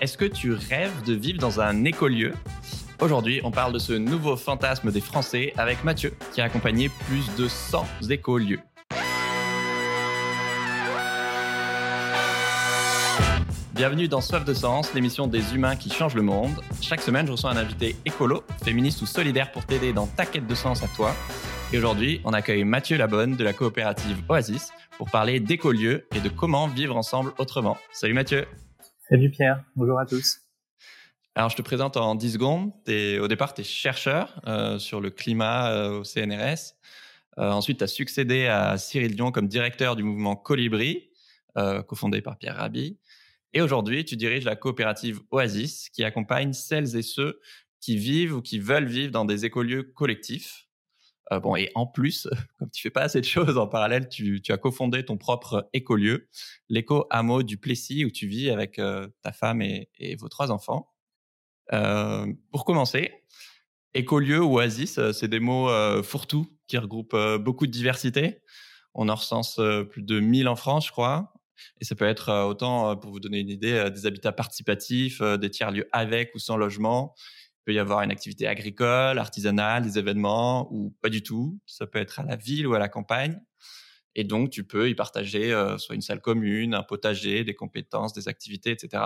Est-ce 0.00 0.16
que 0.16 0.24
tu 0.24 0.52
rêves 0.52 1.02
de 1.04 1.12
vivre 1.12 1.40
dans 1.40 1.60
un 1.60 1.84
écolieu 1.84 2.32
Aujourd'hui, 3.00 3.40
on 3.42 3.50
parle 3.50 3.72
de 3.72 3.80
ce 3.80 3.92
nouveau 3.92 4.36
fantasme 4.36 4.92
des 4.92 5.00
Français 5.00 5.52
avec 5.56 5.82
Mathieu, 5.82 6.14
qui 6.32 6.40
a 6.40 6.44
accompagné 6.44 6.88
plus 6.88 7.24
de 7.36 7.48
100 7.48 7.84
écolieux. 8.08 8.60
Bienvenue 13.72 14.06
dans 14.06 14.20
Soif 14.20 14.44
de 14.44 14.54
Sens, 14.54 14.94
l'émission 14.94 15.26
des 15.26 15.56
humains 15.56 15.74
qui 15.74 15.90
changent 15.90 16.14
le 16.14 16.22
monde. 16.22 16.60
Chaque 16.80 17.00
semaine, 17.00 17.26
je 17.26 17.32
reçois 17.32 17.50
un 17.50 17.56
invité 17.56 17.96
écolo, 18.04 18.44
féministe 18.62 19.02
ou 19.02 19.06
solidaire 19.06 19.50
pour 19.50 19.66
t'aider 19.66 19.92
dans 19.92 20.06
ta 20.06 20.26
quête 20.26 20.46
de 20.46 20.54
sens 20.54 20.84
à 20.84 20.88
toi. 20.88 21.12
Et 21.72 21.78
aujourd'hui, 21.78 22.20
on 22.24 22.32
accueille 22.32 22.62
Mathieu 22.62 22.98
Labonne 22.98 23.34
de 23.34 23.42
la 23.42 23.52
coopérative 23.52 24.22
Oasis 24.28 24.70
pour 24.96 25.10
parler 25.10 25.40
d'écolieux 25.40 26.06
et 26.14 26.20
de 26.20 26.28
comment 26.28 26.68
vivre 26.68 26.96
ensemble 26.96 27.32
autrement. 27.38 27.76
Salut 27.92 28.14
Mathieu 28.14 28.46
Salut 29.10 29.30
Pierre, 29.30 29.64
bonjour 29.74 29.98
à 29.98 30.04
tous. 30.04 30.42
Alors 31.34 31.48
je 31.48 31.56
te 31.56 31.62
présente 31.62 31.96
en 31.96 32.14
10 32.14 32.34
secondes. 32.34 32.72
au 32.86 33.28
départ, 33.28 33.54
tu 33.54 33.62
es 33.62 33.64
chercheur 33.64 34.38
euh, 34.46 34.78
sur 34.78 35.00
le 35.00 35.08
climat 35.08 35.72
euh, 35.72 36.00
au 36.00 36.04
CNRS. 36.04 36.74
Euh, 37.38 37.50
ensuite, 37.50 37.78
tu 37.78 37.84
as 37.84 37.86
succédé 37.86 38.48
à 38.48 38.76
Cyril 38.76 39.16
Dion 39.16 39.32
comme 39.32 39.48
directeur 39.48 39.96
du 39.96 40.02
mouvement 40.02 40.36
Colibri, 40.36 41.08
cofondé 41.86 42.20
par 42.20 42.36
Pierre 42.36 42.56
Rabhi. 42.56 42.98
Et 43.54 43.62
aujourd'hui, 43.62 44.04
tu 44.04 44.16
diriges 44.16 44.44
la 44.44 44.56
coopérative 44.56 45.20
Oasis 45.30 45.88
qui 45.88 46.04
accompagne 46.04 46.52
celles 46.52 46.94
et 46.94 47.02
ceux 47.02 47.40
qui 47.80 47.96
vivent 47.96 48.36
ou 48.36 48.42
qui 48.42 48.58
veulent 48.58 48.84
vivre 48.84 49.10
dans 49.10 49.24
des 49.24 49.46
écolieux 49.46 49.84
collectifs. 49.84 50.67
Euh, 51.32 51.40
bon, 51.40 51.56
et 51.56 51.70
en 51.74 51.86
plus, 51.86 52.28
comme 52.58 52.70
tu 52.70 52.82
fais 52.82 52.90
pas 52.90 53.02
assez 53.02 53.20
de 53.20 53.26
choses 53.26 53.58
en 53.58 53.66
parallèle, 53.66 54.08
tu, 54.08 54.40
as 54.48 54.56
cofondé 54.56 55.04
ton 55.04 55.16
propre 55.16 55.68
écolieu, 55.72 56.28
l'éco 56.68 57.06
hameau 57.10 57.42
du 57.42 57.58
Plessis, 57.58 58.04
où 58.04 58.10
tu 58.10 58.26
vis 58.26 58.50
avec 58.50 58.78
euh, 58.78 59.08
ta 59.22 59.32
femme 59.32 59.62
et, 59.62 59.88
vos 60.18 60.28
trois 60.28 60.50
enfants. 60.50 60.90
Euh, 61.72 62.26
pour 62.50 62.64
commencer, 62.64 63.12
écolieu 63.94 64.42
ou 64.42 64.56
oasis, 64.56 64.98
c'est 65.12 65.28
des 65.28 65.40
mots 65.40 65.68
fourre-tout 66.02 66.46
qui 66.66 66.78
regroupent 66.78 67.16
beaucoup 67.40 67.66
de 67.66 67.72
diversité. 67.72 68.38
On 68.94 69.08
en 69.08 69.14
recense 69.14 69.60
plus 69.90 70.02
de 70.02 70.20
1000 70.20 70.48
en 70.48 70.56
France, 70.56 70.86
je 70.86 70.92
crois. 70.92 71.32
Et 71.80 71.84
ça 71.84 71.94
peut 71.94 72.06
être 72.06 72.46
autant, 72.46 72.96
pour 72.96 73.10
vous 73.10 73.20
donner 73.20 73.40
une 73.40 73.50
idée, 73.50 73.90
des 73.90 74.06
habitats 74.06 74.32
participatifs, 74.32 75.20
des 75.20 75.50
tiers-lieux 75.50 75.88
avec 75.92 76.34
ou 76.34 76.38
sans 76.38 76.56
logement, 76.56 77.14
peut 77.68 77.74
y 77.74 77.78
avoir 77.78 78.00
une 78.00 78.10
activité 78.10 78.46
agricole, 78.46 79.18
artisanale, 79.18 79.82
des 79.82 79.98
événements 79.98 80.72
ou 80.72 80.96
pas 81.02 81.10
du 81.10 81.22
tout. 81.22 81.60
Ça 81.66 81.86
peut 81.86 81.98
être 81.98 82.18
à 82.18 82.22
la 82.22 82.34
ville 82.34 82.66
ou 82.66 82.72
à 82.72 82.78
la 82.78 82.88
campagne. 82.88 83.42
Et 84.14 84.24
donc, 84.24 84.48
tu 84.48 84.64
peux 84.64 84.88
y 84.88 84.94
partager 84.94 85.52
euh, 85.52 85.76
soit 85.76 85.94
une 85.94 86.00
salle 86.00 86.22
commune, 86.22 86.72
un 86.72 86.82
potager, 86.82 87.44
des 87.44 87.54
compétences, 87.54 88.14
des 88.14 88.26
activités, 88.26 88.70
etc. 88.70 89.02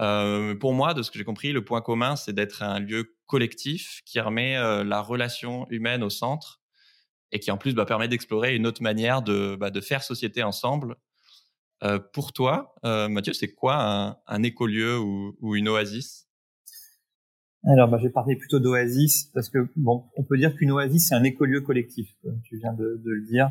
Euh, 0.00 0.54
pour 0.54 0.72
moi, 0.72 0.94
de 0.94 1.02
ce 1.02 1.10
que 1.10 1.18
j'ai 1.18 1.26
compris, 1.26 1.52
le 1.52 1.62
point 1.62 1.82
commun, 1.82 2.16
c'est 2.16 2.32
d'être 2.32 2.62
un 2.62 2.80
lieu 2.80 3.18
collectif 3.26 4.00
qui 4.06 4.18
remet 4.18 4.56
euh, 4.56 4.82
la 4.82 5.02
relation 5.02 5.66
humaine 5.68 6.02
au 6.02 6.08
centre 6.08 6.62
et 7.32 7.38
qui 7.38 7.50
en 7.50 7.58
plus 7.58 7.74
bah, 7.74 7.84
permet 7.84 8.08
d'explorer 8.08 8.56
une 8.56 8.66
autre 8.66 8.82
manière 8.82 9.20
de, 9.20 9.56
bah, 9.60 9.70
faire 9.82 10.02
société 10.02 10.42
ensemble. 10.42 10.96
pour 12.14 12.32
toi, 12.32 12.74
Mathieu, 12.82 13.34
c'est 13.34 13.52
quoi 13.52 13.76
un, 13.76 14.16
un 14.26 14.42
écolieu 14.42 14.98
ou 14.98 15.54
une 15.54 15.68
oasis? 15.68 16.27
Alors, 17.64 17.88
bah, 17.88 17.98
je 17.98 18.04
vais 18.04 18.12
parler 18.12 18.36
plutôt 18.36 18.60
d'oasis 18.60 19.30
parce 19.34 19.48
que 19.48 19.58
bon, 19.76 20.04
on 20.16 20.24
peut 20.24 20.38
dire 20.38 20.54
qu'une 20.54 20.70
oasis 20.70 21.08
c'est 21.08 21.14
un 21.14 21.24
écolieu 21.24 21.60
collectif, 21.60 22.08
comme 22.22 22.40
tu 22.42 22.56
viens 22.58 22.72
de, 22.72 23.00
de 23.04 23.10
le 23.10 23.26
dire. 23.26 23.50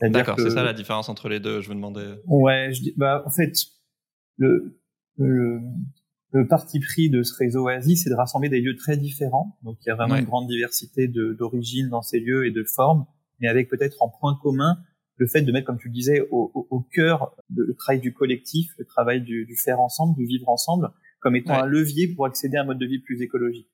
D'accord, 0.00 0.36
c'est 0.38 0.50
ça 0.50 0.64
la 0.64 0.72
différence 0.72 1.08
entre 1.08 1.28
les 1.28 1.38
deux. 1.38 1.60
Je 1.60 1.68
veux 1.68 1.74
demander. 1.74 2.14
Ouais, 2.26 2.70
je 2.72 2.82
dis, 2.82 2.94
bah 2.96 3.22
en 3.26 3.30
fait, 3.30 3.52
le, 4.36 4.80
le, 5.16 5.60
le 6.32 6.48
parti 6.48 6.80
pris 6.80 7.10
de 7.10 7.22
ce 7.22 7.34
réseau 7.36 7.66
oasis, 7.66 8.02
c'est 8.02 8.10
de 8.10 8.14
rassembler 8.14 8.48
des 8.48 8.60
lieux 8.60 8.74
très 8.74 8.96
différents. 8.96 9.58
Donc, 9.62 9.76
il 9.84 9.88
y 9.88 9.92
a 9.92 9.94
vraiment 9.94 10.16
une 10.16 10.24
grande 10.24 10.48
diversité 10.48 11.06
d'origine 11.06 11.88
dans 11.88 12.02
ces 12.02 12.18
lieux 12.18 12.46
et 12.46 12.50
de 12.50 12.64
formes, 12.64 13.04
mais 13.38 13.48
avec 13.48 13.68
peut-être 13.68 14.02
en 14.02 14.08
point 14.08 14.36
commun 14.42 14.78
le 15.18 15.26
fait 15.28 15.42
de 15.42 15.52
mettre, 15.52 15.66
comme 15.66 15.78
tu 15.78 15.88
le 15.88 15.94
disais, 15.94 16.20
au, 16.30 16.50
au, 16.54 16.66
au 16.70 16.80
cœur 16.80 17.36
le, 17.54 17.72
travail 17.74 18.00
du 18.00 18.12
collectif, 18.12 18.72
le 18.78 18.86
travail 18.86 19.20
du, 19.20 19.44
du 19.44 19.56
faire 19.56 19.78
ensemble, 19.78 20.16
du 20.16 20.24
vivre 20.24 20.48
ensemble 20.48 20.90
comme 21.22 21.36
étant 21.36 21.54
un 21.54 21.66
levier 21.66 22.08
pour 22.08 22.26
accéder 22.26 22.56
à 22.56 22.62
un 22.62 22.64
mode 22.64 22.78
de 22.78 22.86
vie 22.86 22.98
plus 22.98 23.22
écologique. 23.22 23.68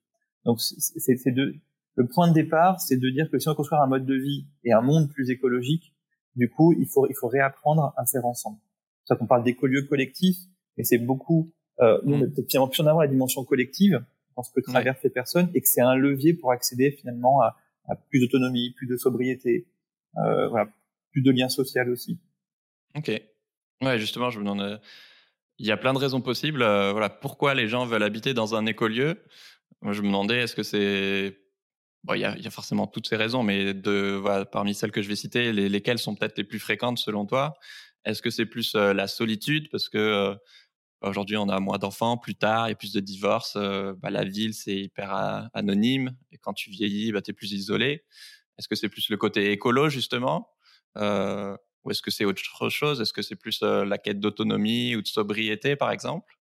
Donc 0.45 0.61
c'est 0.61 1.33
de 1.33 1.55
le 1.97 2.07
point 2.07 2.29
de 2.29 2.35
départ, 2.35 2.81
c'est 2.81 2.97
de 2.97 3.11
dire 3.11 3.29
que 3.29 3.41
si 3.41 3.49
on 3.49 3.53
veut 3.53 3.57
construire 3.57 3.83
un 3.83 3.89
mode 3.89 4.07
de 4.07 4.15
vie 4.15 4.47
et 4.63 4.73
un 4.73 4.83
monde 4.83 5.11
plus 5.11 5.31
écologique, 5.31 5.93
du 6.37 6.49
coup, 6.49 6.73
il 6.79 6.87
faut 6.87 7.09
il 7.09 7.15
faut 7.15 7.27
réapprendre 7.27 7.93
à 7.97 8.07
faire 8.07 8.25
ensemble. 8.25 8.59
C'est 9.03 9.15
ça 9.15 9.17
qu'on 9.17 9.27
parle 9.27 9.43
d'écolieux 9.43 9.83
collectifs, 9.83 10.39
et 10.77 10.85
c'est 10.85 10.99
beaucoup 10.99 11.51
euh, 11.81 11.99
nous 12.05 12.15
on 12.15 12.23
est 12.23 12.29
peut-être 12.29 12.69
plus 12.71 12.81
en 12.81 12.87
avant 12.87 13.01
la 13.01 13.09
dimension 13.09 13.45
collective 13.45 14.05
dans 14.37 14.43
ce 14.43 14.53
que 14.53 14.61
traversent 14.61 15.03
les 15.03 15.11
personnes 15.11 15.51
et 15.55 15.61
que 15.61 15.69
c'est 15.69 15.81
un 15.81 15.97
levier 15.97 16.35
pour 16.35 16.53
accéder 16.53 16.93
finalement 16.93 17.41
à, 17.41 17.57
à 17.89 17.97
plus 17.97 18.21
d'autonomie, 18.21 18.71
plus 18.77 18.87
de 18.87 18.97
sobriété, 18.97 19.67
euh, 20.19 20.49
voilà, 20.49 20.71
plus 21.11 21.23
de 21.23 21.31
lien 21.31 21.49
social 21.49 21.91
aussi. 21.91 22.21
Ok. 22.97 23.11
Ouais, 23.83 23.99
justement, 23.99 24.31
je 24.31 24.39
me 24.39 24.45
demande 24.45 24.81
il 25.59 25.67
y 25.67 25.73
a 25.73 25.77
plein 25.77 25.93
de 25.93 25.99
raisons 25.99 26.21
possibles. 26.21 26.63
Euh, 26.63 26.93
voilà, 26.93 27.11
pourquoi 27.11 27.55
les 27.55 27.69
gens 27.69 27.85
veulent 27.85 28.03
habiter 28.03 28.35
dans 28.35 28.55
un 28.55 28.67
écolieu 28.67 29.23
Moi, 29.83 29.93
je 29.93 30.03
me 30.03 30.07
demandais, 30.07 30.39
est-ce 30.39 30.55
que 30.55 30.63
c'est 30.63 31.41
Bon, 32.05 32.15
il 32.15 32.21
y, 32.21 32.25
a, 32.25 32.37
il 32.37 32.45
y, 32.45 32.47
a, 32.47 32.51
forcément 32.51 32.87
toutes 32.87 33.09
ces 33.09 33.17
raisons, 33.17 33.43
mais 33.43 33.75
de, 33.75 34.17
voilà, 34.23 34.45
parmi 34.45 34.73
celles 34.73 34.93
que 34.93 35.03
je 35.03 35.09
vais 35.09 35.17
citer, 35.17 35.53
les, 35.53 35.69
lesquelles 35.69 35.99
sont 35.99 36.15
peut-être 36.15 36.39
les 36.39 36.45
plus 36.45 36.61
fréquentes 36.61 36.99
selon 36.99 37.27
toi? 37.27 37.55
Est-ce 38.05 38.23
que 38.23 38.31
c'est 38.31 38.47
plus 38.47 38.77
euh, 38.77 38.95
la 38.95 39.09
solitude? 39.09 39.69
Parce 39.69 39.89
que 39.89 39.99
euh, 39.99 40.35
aujourd'hui 41.01 41.37
on 41.37 41.49
a 41.49 41.59
moins 41.59 41.79
d'enfants, 41.79 42.17
plus 42.17 42.37
tard 42.37 42.69
il 42.69 42.71
y 42.71 42.73
a 42.73 42.77
plus 42.77 42.93
de 42.93 43.01
divorces, 43.01 43.57
bah, 43.57 44.11
la 44.11 44.25
ville 44.25 44.55
c'est 44.55 44.77
hyper 44.77 45.13
anonyme 45.55 46.17
et 46.31 46.39
quand 46.39 46.53
tu 46.53 46.71
vieillis, 46.71 47.11
bah, 47.11 47.21
tu 47.21 47.33
es 47.33 47.35
plus 47.35 47.53
isolé. 47.53 48.05
Est-ce 48.59 48.69
que 48.69 48.77
c'est 48.77 48.89
plus 48.89 49.11
le 49.11 49.17
côté 49.17 49.51
écolo 49.51 49.89
justement? 49.89 50.49
Ou 51.89 51.91
est-ce 51.91 52.03
que 52.03 52.11
c'est 52.11 52.27
autre 52.27 52.69
chose? 52.69 53.01
Est-ce 53.01 53.15
que 53.15 53.23
c'est 53.23 53.35
plus 53.35 53.61
euh, 53.63 53.85
la 53.85 53.97
quête 53.97 54.21
d'autonomie 54.21 54.95
ou 54.95 55.01
de 55.01 55.07
sobriété, 55.07 55.75
par 55.75 55.91
exemple? 55.91 56.35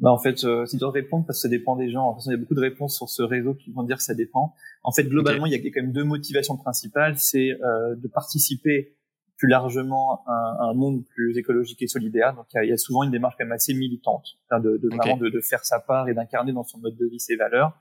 Bah 0.00 0.10
en 0.10 0.18
fait, 0.18 0.42
euh, 0.42 0.66
si 0.66 0.76
tu 0.76 0.80
dois 0.80 0.90
répondre, 0.90 1.24
parce 1.24 1.38
que 1.38 1.42
ça 1.42 1.48
dépend 1.48 1.76
des 1.76 1.88
gens. 1.88 2.08
En 2.08 2.14
fait, 2.16 2.22
il 2.26 2.30
y 2.32 2.34
a 2.34 2.36
beaucoup 2.36 2.56
de 2.56 2.60
réponses 2.60 2.96
sur 2.96 3.08
ce 3.08 3.22
réseau 3.22 3.54
qui 3.54 3.70
vont 3.70 3.84
dire 3.84 3.98
que 3.98 4.02
ça 4.02 4.14
dépend. 4.14 4.52
En 4.82 4.90
fait, 4.90 5.04
globalement, 5.04 5.46
il 5.46 5.52
y 5.52 5.54
a 5.54 5.58
quand 5.58 5.80
même 5.80 5.92
deux 5.92 6.02
motivations 6.02 6.56
principales. 6.56 7.16
C'est 7.18 7.52
euh, 7.52 7.94
de 7.94 8.08
participer 8.08 8.96
plus 9.38 9.48
largement 9.48 10.24
à, 10.26 10.56
un 10.70 10.74
monde 10.74 11.04
plus 11.04 11.38
écologique 11.38 11.82
et 11.82 11.86
solidaire. 11.86 12.34
Donc, 12.34 12.46
il 12.54 12.68
y 12.68 12.72
a, 12.72 12.76
souvent 12.76 13.04
une 13.04 13.12
démarche 13.12 13.36
quand 13.38 13.44
même 13.44 13.52
assez 13.52 13.74
militante, 13.74 14.26
de, 14.50 14.76
de, 14.76 14.88
vraiment 14.88 15.16
de, 15.16 15.28
de, 15.28 15.40
faire 15.40 15.64
sa 15.64 15.78
part 15.78 16.08
et 16.08 16.14
d'incarner 16.14 16.52
dans 16.52 16.64
son 16.64 16.78
mode 16.78 16.96
de 16.96 17.06
vie 17.06 17.20
ses 17.20 17.36
valeurs. 17.36 17.72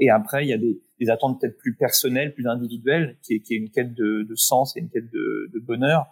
Et 0.00 0.10
après, 0.10 0.44
il 0.44 0.48
y 0.48 0.52
a 0.52 0.58
des, 0.58 0.82
des 0.98 1.10
attentes 1.10 1.40
peut-être 1.40 1.58
plus 1.58 1.74
personnelles, 1.74 2.34
plus 2.34 2.48
individuelles, 2.48 3.18
qui 3.22 3.34
est, 3.34 3.40
qui 3.40 3.54
est 3.54 3.58
une 3.58 3.70
quête 3.70 3.94
de, 3.94 4.26
de 4.28 4.34
sens 4.34 4.76
et 4.76 4.80
une 4.80 4.88
quête 4.88 5.10
de, 5.12 5.50
de 5.52 5.60
bonheur. 5.60 6.06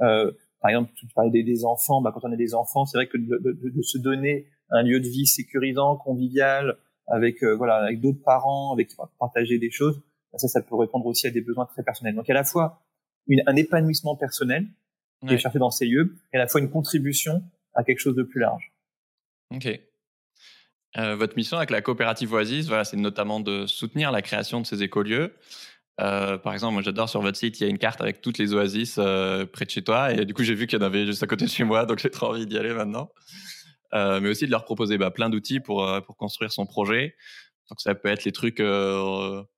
Euh, 0.00 0.32
par 0.60 0.70
exemple, 0.70 0.92
tu 0.96 1.06
parlais 1.14 1.30
des, 1.30 1.44
des 1.44 1.64
enfants. 1.64 2.02
Bah, 2.02 2.10
quand 2.12 2.24
on 2.24 2.32
a 2.32 2.36
des 2.36 2.54
enfants, 2.54 2.84
c'est 2.84 2.98
vrai 2.98 3.06
que 3.06 3.16
de, 3.16 3.38
de, 3.38 3.70
de, 3.70 3.82
se 3.82 3.96
donner 3.96 4.46
un 4.70 4.82
lieu 4.82 5.00
de 5.00 5.08
vie 5.08 5.26
sécurisant, 5.26 5.96
convivial, 5.96 6.76
avec 7.06 7.42
euh, 7.42 7.54
voilà, 7.54 7.76
avec 7.76 8.00
d'autres 8.00 8.22
parents, 8.22 8.72
avec 8.72 8.90
partager 9.18 9.58
des 9.58 9.70
choses, 9.70 10.02
bah, 10.32 10.38
ça, 10.38 10.48
ça 10.48 10.60
peut 10.60 10.74
répondre 10.74 11.06
aussi 11.06 11.26
à 11.28 11.30
des 11.30 11.40
besoins 11.40 11.66
très 11.66 11.84
personnels. 11.84 12.16
Donc, 12.16 12.28
à 12.28 12.34
la 12.34 12.44
fois 12.44 12.82
une, 13.28 13.42
un 13.46 13.54
épanouissement 13.56 14.16
personnel 14.16 14.66
qui 15.26 15.34
est 15.34 15.38
cherché 15.38 15.58
dans 15.58 15.70
ces 15.70 15.86
lieux, 15.86 16.16
et 16.32 16.36
à 16.36 16.40
la 16.40 16.46
fois 16.46 16.60
une 16.60 16.70
contribution 16.70 17.42
à 17.74 17.82
quelque 17.82 17.98
chose 17.98 18.14
de 18.14 18.22
plus 18.22 18.40
large. 18.40 18.72
Ok. 19.52 19.80
Euh, 20.96 21.16
votre 21.16 21.36
mission 21.36 21.58
avec 21.58 21.70
la 21.70 21.82
coopérative 21.82 22.32
Oasis, 22.32 22.66
voilà, 22.66 22.84
c'est 22.84 22.96
notamment 22.96 23.40
de 23.40 23.66
soutenir 23.66 24.10
la 24.10 24.22
création 24.22 24.60
de 24.60 24.66
ces 24.66 24.82
écolieux. 24.82 25.34
Euh, 26.00 26.38
par 26.38 26.52
exemple, 26.52 26.82
j'adore 26.82 27.08
sur 27.08 27.20
votre 27.20 27.36
site, 27.36 27.60
il 27.60 27.64
y 27.64 27.66
a 27.66 27.70
une 27.70 27.78
carte 27.78 28.00
avec 28.00 28.20
toutes 28.20 28.38
les 28.38 28.54
oasis 28.54 28.96
euh, 28.98 29.46
près 29.46 29.64
de 29.64 29.70
chez 29.70 29.82
toi. 29.82 30.12
Et 30.12 30.24
du 30.24 30.34
coup, 30.34 30.44
j'ai 30.44 30.54
vu 30.54 30.66
qu'il 30.66 30.78
y 30.78 30.82
en 30.82 30.86
avait 30.86 31.06
juste 31.06 31.22
à 31.22 31.26
côté 31.26 31.44
de 31.44 31.50
chez 31.50 31.64
moi, 31.64 31.86
donc 31.86 31.98
j'ai 31.98 32.10
trop 32.10 32.28
envie 32.28 32.46
d'y 32.46 32.56
aller 32.56 32.72
maintenant. 32.72 33.10
Euh, 33.94 34.20
mais 34.20 34.28
aussi 34.28 34.46
de 34.46 34.50
leur 34.50 34.64
proposer 34.64 34.98
bah, 34.98 35.10
plein 35.10 35.30
d'outils 35.30 35.60
pour, 35.60 35.86
pour 36.06 36.16
construire 36.16 36.52
son 36.52 36.66
projet. 36.66 37.16
Donc 37.68 37.80
ça 37.80 37.94
peut 37.94 38.08
être 38.08 38.24
les 38.24 38.32
trucs 38.32 38.62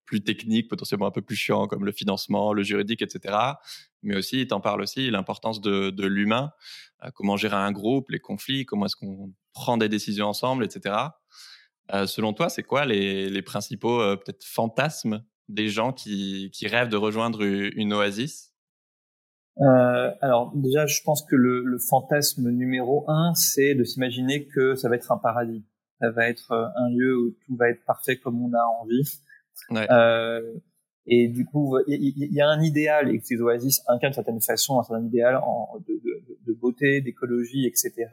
plus 0.04 0.20
techniques, 0.22 0.68
potentiellement 0.68 1.06
un 1.06 1.12
peu 1.12 1.22
plus 1.22 1.36
chiants, 1.36 1.66
comme 1.66 1.84
le 1.84 1.92
financement, 1.92 2.52
le 2.52 2.62
juridique, 2.62 3.02
etc. 3.02 3.36
Mais 4.02 4.16
aussi, 4.16 4.46
tu 4.46 4.54
en 4.54 4.60
parles 4.60 4.80
aussi, 4.82 5.10
l'importance 5.10 5.60
de, 5.60 5.90
de 5.90 6.06
l'humain, 6.06 6.50
comment 7.14 7.36
gérer 7.36 7.56
un 7.56 7.70
groupe, 7.70 8.10
les 8.10 8.18
conflits, 8.18 8.64
comment 8.64 8.86
est-ce 8.86 8.96
qu'on 8.96 9.32
prend 9.52 9.76
des 9.76 9.88
décisions 9.88 10.26
ensemble, 10.26 10.64
etc. 10.64 10.94
Euh, 11.92 12.06
selon 12.06 12.32
toi, 12.32 12.48
c'est 12.48 12.62
quoi 12.62 12.84
les, 12.84 13.28
les 13.28 13.42
principaux 13.42 14.00
euh, 14.00 14.16
peut-être 14.16 14.44
fantasmes 14.44 15.24
des 15.48 15.68
gens 15.68 15.92
qui, 15.92 16.50
qui, 16.52 16.68
rêvent 16.68 16.88
de 16.88 16.96
rejoindre 16.96 17.42
une 17.42 17.92
oasis? 17.92 18.52
Euh, 19.60 20.10
Alors 20.20 20.52
déjà, 20.54 20.86
je 20.86 21.00
pense 21.04 21.24
que 21.24 21.36
le, 21.36 21.64
le 21.64 21.78
fantasme 21.78 22.50
numéro 22.50 23.04
un, 23.08 23.34
c'est 23.34 23.74
de 23.74 23.84
s'imaginer 23.84 24.46
que 24.46 24.74
ça 24.74 24.88
va 24.88 24.96
être 24.96 25.10
un 25.10 25.18
paradis. 25.18 25.64
Ça 26.00 26.10
va 26.10 26.28
être 26.28 26.52
euh, 26.52 26.66
un 26.76 26.88
lieu 26.90 27.18
où 27.18 27.30
tout 27.44 27.56
va 27.56 27.68
être 27.68 27.84
parfait 27.84 28.16
comme 28.16 28.42
on 28.42 28.52
a 28.54 28.62
envie. 28.80 29.20
Ouais. 29.70 29.86
Euh, 29.90 30.54
et 31.06 31.28
du 31.28 31.44
coup, 31.44 31.76
il 31.88 32.00
y, 32.00 32.34
y, 32.34 32.40
a 32.40 32.48
un 32.48 32.62
idéal 32.62 33.10
et 33.10 33.18
que 33.18 33.26
ces 33.26 33.40
oasis 33.40 33.82
incarnent 33.88 34.12
d'une 34.12 34.14
certaine 34.14 34.40
façon 34.40 34.78
un 34.78 34.84
certain 34.84 35.04
idéal 35.04 35.36
en, 35.36 35.78
de, 35.86 35.94
de, 35.94 36.38
de 36.46 36.52
beauté, 36.52 37.00
d'écologie, 37.00 37.66
etc 37.66 38.08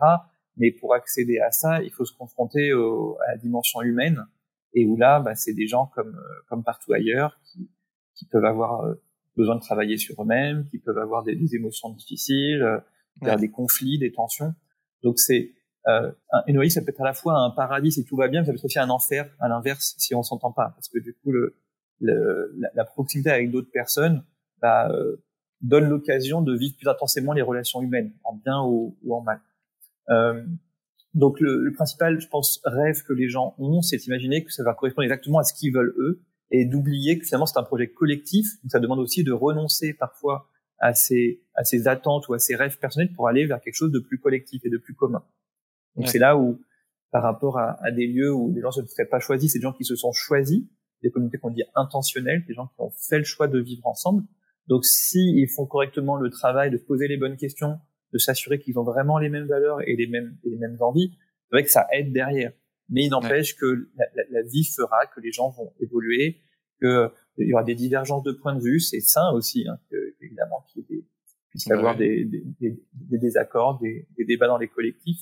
Mais 0.57 0.71
pour 0.71 0.93
accéder 0.93 1.39
à 1.39 1.51
ça, 1.51 1.81
il 1.83 1.91
faut 1.91 2.05
se 2.05 2.13
confronter 2.13 2.71
à 2.71 3.31
la 3.31 3.37
dimension 3.37 3.81
humaine, 3.81 4.25
et 4.73 4.85
où 4.85 4.97
là, 4.97 5.19
bah, 5.19 5.35
c'est 5.35 5.53
des 5.53 5.67
gens 5.67 5.87
comme 5.95 6.15
euh, 6.15 6.43
comme 6.49 6.63
partout 6.63 6.93
ailleurs 6.93 7.39
qui, 7.45 7.69
qui 8.15 8.25
peuvent 8.25 8.45
avoir 8.45 8.81
euh, 8.81 8.95
besoin 9.35 9.55
de 9.55 9.61
travailler 9.61 9.97
sur 9.97 10.21
eux-mêmes, 10.21 10.65
qui 10.69 10.79
peuvent 10.79 10.97
avoir 10.97 11.23
des, 11.23 11.35
des 11.35 11.55
émotions 11.55 11.89
difficiles, 11.89 12.61
euh, 13.23 13.35
des 13.37 13.49
conflits, 13.49 13.97
des 13.97 14.11
tensions. 14.11 14.53
Donc 15.03 15.19
c'est 15.19 15.51
euh, 15.87 16.11
une 16.47 16.57
oasis, 16.57 16.73
ça 16.73 16.81
peut 16.81 16.89
être 16.89 17.01
à 17.01 17.05
la 17.05 17.13
fois 17.13 17.39
un 17.39 17.51
paradis 17.51 17.93
si 17.93 18.05
tout 18.05 18.17
va 18.17 18.27
bien, 18.27 18.41
mais 18.41 18.45
ça 18.45 18.51
peut 18.51 18.57
être 18.57 18.65
aussi 18.65 18.79
un 18.79 18.89
enfer 18.89 19.29
à 19.39 19.47
l'inverse 19.47 19.95
si 19.97 20.13
on 20.15 20.23
s'entend 20.23 20.51
pas, 20.51 20.71
parce 20.75 20.89
que 20.89 20.99
du 20.99 21.13
coup 21.13 21.31
le, 21.31 21.55
le 22.01 22.53
la, 22.57 22.69
la, 22.75 22.85
proximité 22.85 23.29
avec 23.29 23.51
d'autres 23.51 23.71
personnes 23.71 24.23
bah, 24.61 24.89
euh, 24.91 25.23
donne 25.61 25.87
l'occasion 25.87 26.41
de 26.41 26.55
vivre 26.55 26.75
plus 26.75 26.87
intensément 26.87 27.33
les 27.33 27.41
relations 27.41 27.81
humaines, 27.81 28.11
en 28.23 28.35
bien 28.35 28.61
ou, 28.63 28.97
ou 29.03 29.15
en 29.15 29.21
mal. 29.21 29.39
Euh, 30.09 30.43
donc 31.13 31.39
le, 31.39 31.63
le, 31.63 31.71
principal, 31.73 32.19
je 32.19 32.27
pense, 32.27 32.59
rêve 32.63 33.01
que 33.03 33.13
les 33.13 33.29
gens 33.29 33.55
ont, 33.57 33.81
c'est 33.81 33.97
d'imaginer 33.97 34.43
que 34.43 34.51
ça 34.51 34.63
va 34.63 34.73
correspondre 34.73 35.03
exactement 35.03 35.39
à 35.39 35.43
ce 35.43 35.53
qu'ils 35.53 35.73
veulent 35.73 35.95
eux, 35.97 36.21
et 36.51 36.65
d'oublier 36.65 37.17
que 37.17 37.25
finalement 37.25 37.45
c'est 37.45 37.59
un 37.59 37.63
projet 37.63 37.87
collectif. 37.87 38.45
Donc 38.63 38.71
ça 38.71 38.79
demande 38.79 38.99
aussi 38.99 39.23
de 39.23 39.31
renoncer 39.31 39.93
parfois 39.93 40.49
à 40.79 40.93
ses, 40.93 41.41
à 41.55 41.63
ses 41.63 41.87
attentes 41.87 42.27
ou 42.27 42.33
à 42.33 42.39
ses 42.39 42.55
rêves 42.55 42.77
personnels 42.77 43.11
pour 43.13 43.27
aller 43.27 43.45
vers 43.45 43.59
quelque 43.61 43.75
chose 43.75 43.91
de 43.91 43.99
plus 43.99 44.19
collectif 44.19 44.63
et 44.63 44.69
de 44.69 44.77
plus 44.77 44.93
commun. 44.93 45.23
Donc 45.95 46.07
c'est 46.07 46.19
là 46.19 46.37
où, 46.37 46.61
par 47.11 47.23
rapport 47.23 47.57
à, 47.57 47.83
à, 47.83 47.91
des 47.91 48.05
lieux 48.05 48.31
où 48.31 48.53
les 48.53 48.61
gens 48.61 48.71
se 48.71 48.85
seraient 48.85 49.07
pas 49.07 49.19
choisis, 49.19 49.51
c'est 49.51 49.59
des 49.59 49.63
gens 49.63 49.73
qui 49.73 49.85
se 49.85 49.95
sont 49.95 50.11
choisis, 50.11 50.63
des 51.01 51.09
communautés 51.09 51.39
qu'on 51.39 51.49
dit 51.49 51.63
intentionnelles, 51.75 52.45
des 52.47 52.53
gens 52.53 52.67
qui 52.67 52.75
ont 52.79 52.91
fait 52.91 53.17
le 53.17 53.23
choix 53.23 53.47
de 53.47 53.59
vivre 53.59 53.85
ensemble. 53.87 54.23
Donc 54.67 54.85
s'ils 54.85 55.39
ils 55.39 55.47
font 55.47 55.65
correctement 55.65 56.17
le 56.17 56.29
travail 56.29 56.69
de 56.69 56.77
se 56.77 56.83
poser 56.83 57.07
les 57.07 57.17
bonnes 57.17 57.37
questions, 57.37 57.79
de 58.13 58.17
s'assurer 58.17 58.59
qu'ils 58.59 58.79
ont 58.79 58.83
vraiment 58.83 59.17
les 59.17 59.29
mêmes 59.29 59.47
valeurs 59.47 59.81
et 59.87 59.95
les 59.95 60.07
mêmes, 60.07 60.37
et 60.43 60.49
les 60.49 60.57
mêmes 60.57 60.77
envies, 60.79 61.11
c'est 61.49 61.55
vrai 61.55 61.63
que 61.63 61.71
ça 61.71 61.87
aide 61.91 62.13
derrière. 62.13 62.51
Mais 62.89 63.03
il 63.03 63.09
n'empêche 63.09 63.55
que 63.55 63.89
la, 63.97 64.05
la, 64.15 64.23
la, 64.29 64.41
vie 64.43 64.63
fera 64.63 65.05
que 65.07 65.19
les 65.19 65.31
gens 65.31 65.49
vont 65.49 65.73
évoluer, 65.79 66.39
que 66.79 67.11
il 67.37 67.47
y 67.47 67.53
aura 67.53 67.63
des 67.63 67.75
divergences 67.75 68.23
de 68.23 68.31
points 68.31 68.55
de 68.55 68.61
vue, 68.61 68.79
c'est 68.79 69.01
sain 69.01 69.29
aussi, 69.33 69.67
hein, 69.67 69.77
que, 69.91 70.15
évidemment 70.21 70.65
qu'il 70.67 70.81
y 70.81 70.85
ait 70.85 70.97
des, 70.97 71.05
puisse 71.49 71.65
y 71.65 71.73
avoir 71.73 71.95
des, 71.95 72.25
des, 72.25 72.43
des, 72.59 72.83
des, 72.93 73.17
désaccords, 73.17 73.79
des, 73.79 74.07
débats 74.25 74.47
dans 74.47 74.57
les 74.57 74.67
collectifs. 74.67 75.21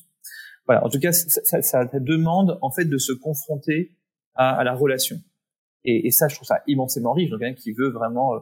Voilà. 0.66 0.84
En 0.86 0.90
tout 0.90 1.00
cas, 1.00 1.12
ça, 1.12 1.42
ça, 1.44 1.62
ça, 1.62 2.00
demande 2.00 2.58
en 2.62 2.72
fait 2.72 2.86
de 2.86 2.98
se 2.98 3.12
confronter 3.14 3.96
à, 4.34 4.56
à 4.56 4.64
la 4.64 4.74
relation. 4.74 5.18
Et, 5.84 6.08
et, 6.08 6.12
ça, 6.12 6.28
je 6.28 6.36
trouve 6.36 6.48
ça 6.48 6.64
immensément 6.68 7.14
riche. 7.14 7.30
Donc, 7.30 7.40
quelqu'un 7.40 7.56
qui 7.56 7.72
veut 7.74 7.90
vraiment 7.90 8.36
euh, 8.36 8.40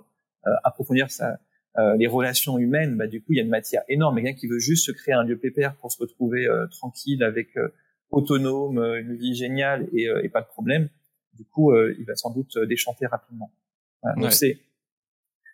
euh 0.48 0.52
approfondir 0.64 1.12
sa, 1.12 1.40
euh, 1.78 1.96
les 1.98 2.08
relations 2.08 2.58
humaines, 2.58 2.98
bah, 2.98 3.08
du 3.08 3.22
coup, 3.22 3.34
il 3.34 3.38
y 3.38 3.40
a 3.40 3.44
une 3.44 3.50
matière 3.50 3.82
énorme. 3.88 4.16
Quelqu'un 4.16 4.34
qui 4.34 4.48
veut 4.48 4.60
juste 4.60 4.86
se 4.86 4.92
créer 4.92 5.14
un 5.14 5.24
lieu 5.24 5.38
pépère 5.38 5.76
pour 5.76 5.92
se 5.92 5.98
retrouver 6.00 6.46
euh, 6.48 6.68
tranquille, 6.68 7.24
avec 7.24 7.58
euh, 7.58 7.70
autonome, 8.12 8.78
une 8.78 9.16
vie 9.16 9.36
géniale 9.36 9.88
et, 9.92 10.08
et, 10.24 10.30
pas 10.30 10.42
de 10.42 10.48
problème, 10.48 10.88
du 11.34 11.46
coup, 11.46 11.76
il 11.76 12.06
va 12.06 12.16
sans 12.16 12.30
doute 12.30 12.60
déchanter 12.70 13.08
rapidement. 13.08 13.52
Voilà. 14.04 14.22
Donc, 14.22 14.34
c'est 14.34 14.60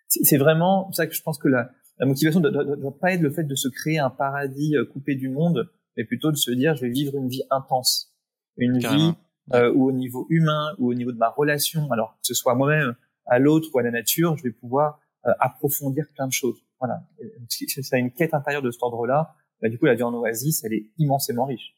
c'est 0.09 0.37
vraiment 0.37 0.91
ça 0.91 1.07
que 1.07 1.13
je 1.13 1.21
pense 1.21 1.37
que 1.37 1.47
la, 1.47 1.71
la 1.99 2.05
motivation 2.05 2.41
ne 2.41 2.49
doit 2.49 2.99
pas 2.99 3.13
être 3.13 3.21
le 3.21 3.29
fait 3.29 3.45
de 3.45 3.55
se 3.55 3.69
créer 3.69 3.99
un 3.99 4.09
paradis 4.09 4.75
coupé 4.91 5.15
du 5.15 5.29
monde, 5.29 5.71
mais 5.95 6.03
plutôt 6.03 6.31
de 6.31 6.35
se 6.35 6.51
dire 6.51 6.75
je 6.75 6.81
vais 6.81 6.89
vivre 6.89 7.15
une 7.15 7.29
vie 7.29 7.43
intense, 7.49 8.13
une 8.57 8.79
vie 8.79 9.13
euh, 9.53 9.71
où 9.73 9.87
au 9.87 9.91
niveau 9.91 10.27
humain 10.29 10.75
ou 10.77 10.91
au 10.91 10.93
niveau 10.93 11.11
de 11.11 11.17
ma 11.17 11.29
relation, 11.29 11.91
alors 11.91 12.11
que 12.21 12.27
ce 12.27 12.35
soit 12.35 12.53
moi-même, 12.53 12.95
à 13.25 13.39
l'autre 13.39 13.69
ou 13.73 13.79
à 13.79 13.83
la 13.83 13.89
nature, 13.89 14.37
je 14.37 14.43
vais 14.43 14.51
pouvoir 14.51 14.99
euh, 14.99 14.99
approfondir 15.23 16.05
plein 16.15 16.27
de 16.27 16.33
choses. 16.33 16.63
Voilà. 16.79 17.01
Si 17.49 17.65
une 17.93 18.11
quête 18.11 18.33
intérieure 18.33 18.61
de 18.61 18.71
cet 18.71 18.81
ordre-là, 18.83 19.35
bah, 19.61 19.69
du 19.69 19.77
coup, 19.77 19.85
la 19.85 19.95
vie 19.95 20.03
en 20.03 20.13
oasis, 20.13 20.63
elle 20.63 20.73
est 20.73 20.87
immensément 20.97 21.45
riche. 21.45 21.75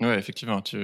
Ouais, 0.00 0.18
effectivement. 0.18 0.60
Tu... 0.62 0.76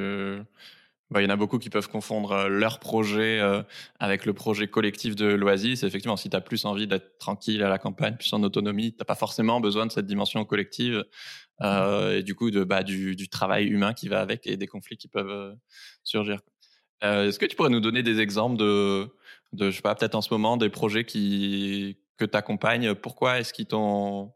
Bah, 1.10 1.22
il 1.22 1.24
y 1.24 1.26
en 1.26 1.32
a 1.32 1.36
beaucoup 1.36 1.58
qui 1.58 1.70
peuvent 1.70 1.88
confondre 1.88 2.32
euh, 2.32 2.48
leur 2.48 2.80
projet 2.80 3.40
euh, 3.40 3.62
avec 3.98 4.26
le 4.26 4.34
projet 4.34 4.68
collectif 4.68 5.16
de 5.16 5.26
l'oasis. 5.26 5.82
Effectivement, 5.82 6.18
si 6.18 6.28
tu 6.28 6.36
as 6.36 6.42
plus 6.42 6.66
envie 6.66 6.86
d'être 6.86 7.16
tranquille 7.18 7.62
à 7.62 7.70
la 7.70 7.78
campagne, 7.78 8.16
plus 8.16 8.32
en 8.34 8.42
autonomie, 8.42 8.94
tu 8.94 9.04
pas 9.04 9.14
forcément 9.14 9.60
besoin 9.60 9.86
de 9.86 9.92
cette 9.92 10.04
dimension 10.04 10.44
collective 10.44 11.04
euh, 11.62 12.18
et 12.18 12.22
du 12.22 12.34
coup 12.34 12.50
de, 12.50 12.62
bah, 12.62 12.82
du, 12.82 13.28
travail 13.30 13.66
humain 13.66 13.94
qui 13.94 14.08
va 14.08 14.20
avec 14.20 14.46
et 14.46 14.58
des 14.58 14.66
conflits 14.66 14.98
qui 14.98 15.08
peuvent 15.08 15.30
euh, 15.30 15.54
surgir. 16.04 16.40
Est-ce 17.00 17.38
que 17.38 17.46
tu 17.46 17.54
pourrais 17.54 17.70
nous 17.70 17.80
donner 17.80 18.02
des 18.02 18.18
exemples 18.18 18.56
de, 18.56 19.08
de 19.52 19.70
je 19.70 19.76
sais 19.76 19.82
pas, 19.82 19.94
peut-être 19.94 20.14
en 20.14 20.20
ce 20.20 20.32
moment, 20.32 20.56
des 20.56 20.70
projets 20.70 21.04
qui, 21.04 21.98
que 22.16 22.24
tu. 22.24 22.94
Pourquoi 23.00 23.38
est-ce 23.38 23.52
qu'ils 23.52 23.66
t'ont. 23.66 24.32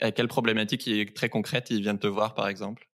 À 0.00 0.12
quelle 0.12 0.28
problématique 0.28 0.82
qui 0.82 1.00
est 1.00 1.14
très 1.14 1.28
concrète 1.28 1.70
ils 1.70 1.82
viennent 1.82 1.98
te 1.98 2.06
voir, 2.06 2.34
par 2.34 2.48
exemple? 2.48 2.88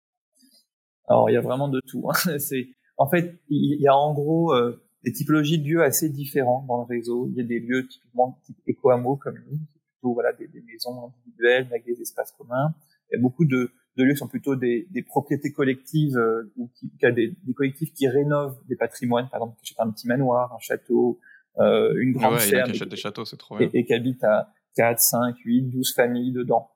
Alors, 1.08 1.30
il 1.30 1.34
y 1.34 1.38
a 1.38 1.42
vraiment 1.42 1.68
de 1.68 1.82
tout. 1.82 2.10
Hein. 2.10 2.38
C'est, 2.40 2.70
en 2.98 3.10
fait, 3.10 3.40
il 3.50 3.82
y 3.82 3.88
a 3.88 3.96
en 3.96 4.14
gros 4.14 4.54
euh, 4.54 4.82
des 5.04 5.12
typologies 5.12 5.60
de 5.60 5.68
lieux 5.68 5.84
assez 5.84 6.10
différents 6.10 6.66
dans 6.68 6.78
le 6.78 6.86
réseau. 6.86 7.28
Il 7.30 7.36
y 7.36 7.42
a 7.42 7.44
des 7.44 7.60
lieux 7.60 7.88
typiquement 7.88 8.40
type 8.46 8.58
éco-hameau 8.68 9.18
comme 9.18 9.38
nous, 9.50 9.58
plutôt 9.58 10.14
voilà, 10.14 10.32
des, 10.34 10.48
des 10.48 10.62
maisons 10.62 11.08
individuelles 11.08 11.68
avec 11.70 11.86
des 11.86 12.02
espaces 12.02 12.32
communs. 12.32 12.74
Il 13.10 13.18
y 13.18 13.20
a 13.20 13.22
beaucoup 13.22 13.46
de, 13.46 13.72
de 13.98 14.04
lieux 14.04 14.14
qui 14.14 14.20
sont 14.20 14.28
plutôt 14.28 14.56
des, 14.56 14.88
des 14.92 15.02
propriétés 15.02 15.52
collectives 15.52 16.18
euh, 16.18 16.52
ou 16.56 16.70
qui, 16.76 16.90
qui 16.98 17.06
a 17.06 17.12
des, 17.12 17.36
des, 17.44 17.54
collectifs 17.54 17.94
qui 17.94 18.08
rénovent 18.08 18.58
des 18.68 18.76
patrimoines, 18.76 19.28
par 19.30 19.42
exemple 19.42 19.58
qui 19.58 19.66
achètent 19.66 19.88
un 19.88 19.92
petit 19.92 20.08
manoir, 20.08 20.54
un 20.54 20.60
château, 20.60 21.20
euh, 21.60 21.94
une 21.98 22.14
grande 22.14 22.36
ouais, 22.36 22.40
ferme, 22.40 22.72
et, 22.74 22.86
des 22.86 22.96
châteaux, 22.96 23.26
c'est 23.26 23.38
trop 23.38 23.60
et, 23.60 23.70
et 23.74 23.86
qui 23.86 23.94
habitent 23.94 24.24
à 24.24 24.54
4, 24.76 25.00
5, 25.00 25.38
8, 25.44 25.64
12 25.64 25.94
familles 25.94 26.32
dedans. 26.32 26.72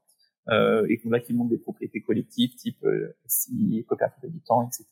Euh, 0.49 0.85
et 0.89 0.99
là 1.05 1.19
qui 1.19 1.33
montent 1.33 1.49
des 1.49 1.57
propriétés 1.57 2.01
collectives 2.01 2.55
type 2.55 2.83
euh, 2.83 3.15
si 3.25 3.83
coopérative 3.87 4.21
d'habitants, 4.21 4.67
etc. 4.67 4.85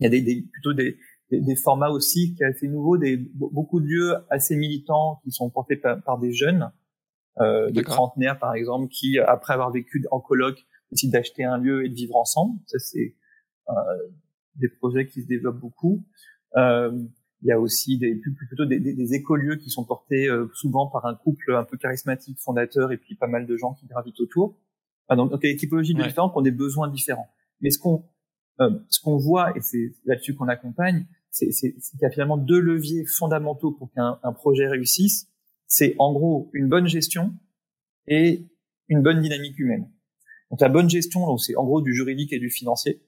Il 0.00 0.04
y 0.04 0.06
a 0.06 0.10
des, 0.10 0.22
des 0.22 0.42
plutôt 0.50 0.72
des, 0.72 0.96
des, 1.30 1.56
formats 1.56 1.90
aussi 1.90 2.30
qui 2.30 2.38
sont 2.38 2.44
assez 2.46 2.68
nouveaux, 2.68 2.96
des, 2.96 3.18
beaucoup 3.34 3.80
de 3.80 3.86
lieux 3.86 4.14
assez 4.30 4.56
militants 4.56 5.20
qui 5.22 5.32
sont 5.32 5.50
portés 5.50 5.76
par, 5.76 6.02
par 6.02 6.18
des 6.18 6.32
jeunes, 6.32 6.70
euh, 7.40 7.70
des 7.70 7.82
trentenaires 7.82 8.38
par 8.38 8.54
exemple, 8.54 8.88
qui 8.88 9.18
après 9.18 9.52
avoir 9.52 9.70
vécu 9.70 10.02
en 10.10 10.20
colloque 10.20 10.64
décident 10.90 11.12
d'acheter 11.12 11.44
un 11.44 11.58
lieu 11.58 11.84
et 11.84 11.88
de 11.88 11.94
vivre 11.94 12.16
ensemble. 12.16 12.58
Ça, 12.66 12.78
c'est 12.78 13.14
euh, 13.68 13.72
des 14.56 14.68
projets 14.68 15.06
qui 15.06 15.22
se 15.22 15.26
développent 15.26 15.60
beaucoup. 15.60 16.04
Euh, 16.56 16.92
il 17.42 17.48
y 17.48 17.52
a 17.52 17.60
aussi 17.60 17.98
des, 17.98 18.16
plutôt 18.16 18.64
des, 18.64 18.80
des, 18.80 18.94
des 18.94 19.14
écolieux 19.14 19.56
qui 19.56 19.70
sont 19.70 19.84
portés 19.84 20.28
euh, 20.28 20.48
souvent 20.54 20.88
par 20.88 21.06
un 21.06 21.14
couple 21.14 21.54
un 21.54 21.64
peu 21.64 21.76
charismatique, 21.76 22.38
fondateur, 22.40 22.90
et 22.90 22.96
puis 22.96 23.14
pas 23.14 23.28
mal 23.28 23.46
de 23.46 23.56
gens 23.56 23.74
qui 23.74 23.86
gravitent 23.86 24.20
autour. 24.20 24.58
donc, 25.10 25.30
donc, 25.30 25.40
il 25.42 25.46
y 25.46 25.50
a 25.50 25.52
des 25.52 25.58
typologies 25.58 25.94
différentes 25.94 26.32
qui 26.32 26.38
ont 26.38 26.42
des 26.42 26.50
besoins 26.50 26.88
différents. 26.88 27.28
Mais 27.60 27.70
ce 27.70 27.78
qu'on 27.78 28.04
euh, 28.60 28.70
ce 28.88 29.00
qu'on 29.00 29.16
voit, 29.16 29.56
et 29.56 29.60
c'est 29.60 29.92
là-dessus 30.04 30.34
qu'on 30.34 30.48
accompagne, 30.48 31.06
c'est 31.30 31.50
qu'il 31.50 32.00
y 32.00 32.04
a 32.04 32.10
finalement 32.10 32.36
deux 32.36 32.58
leviers 32.58 33.04
fondamentaux 33.04 33.70
pour 33.70 33.92
qu'un 33.92 34.18
projet 34.34 34.66
réussisse. 34.66 35.28
C'est 35.66 35.94
en 35.98 36.12
gros 36.12 36.50
une 36.52 36.68
bonne 36.68 36.86
gestion 36.86 37.34
et 38.06 38.48
une 38.88 39.02
bonne 39.02 39.20
dynamique 39.20 39.58
humaine. 39.58 39.88
Donc 40.50 40.60
la 40.60 40.68
bonne 40.68 40.88
gestion, 40.88 41.36
c'est 41.36 41.56
en 41.56 41.64
gros 41.64 41.80
du 41.82 41.94
juridique 41.94 42.32
et 42.32 42.38
du 42.38 42.50
financier. 42.50 43.02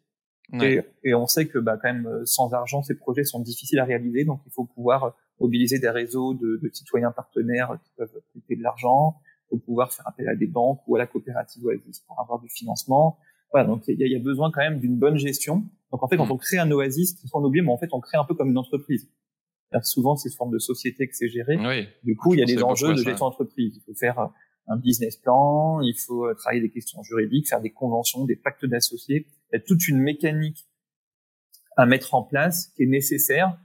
Et, 0.61 0.80
et, 1.04 1.14
on 1.14 1.28
sait 1.28 1.47
que 1.47 1.61
bah, 1.61 1.78
quand 1.80 1.92
même 1.92 2.09
euh, 2.09 2.23
sans 2.25 2.52
argent, 2.54 2.82
ces 2.82 2.97
projets 2.97 3.23
sont 3.23 3.38
difficiles 3.38 3.78
à 3.78 3.85
réaliser, 3.85 4.25
donc 4.25 4.40
il 4.47 4.52
faut 4.52 4.64
pouvoir 4.64 5.04
euh, 5.04 5.11
mobiliser 5.38 5.78
des 5.78 5.90
réseaux 5.90 6.35
de, 6.35 6.59
de 6.61 6.70
citoyens 6.73 7.12
partenaires 7.12 7.78
qui 7.85 7.90
peuvent 7.97 8.20
prêter 8.32 8.56
de 8.56 8.62
l'argent, 8.62 9.16
il 9.44 9.50
faut 9.50 9.64
pouvoir 9.64 9.92
faire 9.92 10.09
appel 10.09 10.28
à 10.28 10.35
des 10.35 10.49
banques 10.49 10.80
ou 10.88 10.97
à 10.97 10.99
la 10.99 11.06
coopérative 11.06 11.64
Oasis 11.66 12.00
pour 12.00 12.18
avoir 12.20 12.40
du 12.40 12.49
financement. 12.49 13.18
Voilà, 13.52 13.68
donc 13.68 13.82
il 13.87 14.00
y, 14.00 14.14
a, 14.14 14.18
besoin 14.18 14.50
quand 14.50 14.61
même 14.61 14.78
d'une 14.78 14.97
bonne 14.97 15.16
gestion. 15.16 15.64
Donc 15.92 16.02
en 16.02 16.09
fait, 16.09 16.16
quand 16.16 16.26
mm. 16.26 16.32
on 16.32 16.37
crée 16.37 16.59
un 16.59 16.70
Oasis, 16.70 17.16
sans 17.26 17.44
oublier, 17.44 17.62
mais 17.62 17.73
en 17.73 17.78
fait, 17.78 17.88
on 17.92 18.00
crée 18.00 18.18
un 18.18 18.25
peu 18.25 18.35
comme 18.35 18.50
une 18.50 18.59
entreprise. 18.59 19.09
Souvent, 19.82 20.16
c'est 20.16 20.28
sous 20.28 20.37
forme 20.37 20.52
de 20.52 20.59
société 20.59 21.06
que 21.06 21.14
c'est 21.14 21.28
géré. 21.28 21.56
Oui, 21.56 21.87
du 22.02 22.16
coup, 22.16 22.35
il 22.35 22.40
y 22.40 22.42
a 22.42 22.47
des 22.47 22.61
enjeux 22.62 22.92
de 22.92 22.97
gestion 22.97 23.26
d'entreprise. 23.26 23.76
Il 23.76 23.82
faut 23.82 23.94
faire 23.94 24.18
euh, 24.18 24.26
un 24.71 24.77
business 24.77 25.17
plan, 25.17 25.81
il 25.81 25.95
faut 25.95 26.27
euh, 26.27 26.35
travailler 26.35 26.62
des 26.62 26.71
questions 26.71 27.03
juridiques, 27.03 27.49
faire 27.49 27.61
des 27.61 27.73
conventions, 27.73 28.25
des 28.25 28.37
pactes 28.37 28.65
d'associés. 28.65 29.27
Il 29.53 29.57
y 29.57 29.61
a 29.61 29.61
toute 29.61 29.89
une 29.89 29.99
mécanique 29.99 30.69
à 31.77 31.87
mettre 31.87 32.15
en 32.15 32.23
place 32.23 32.73
qui 32.77 32.85
est 32.85 32.87
nécessaire 32.87 33.59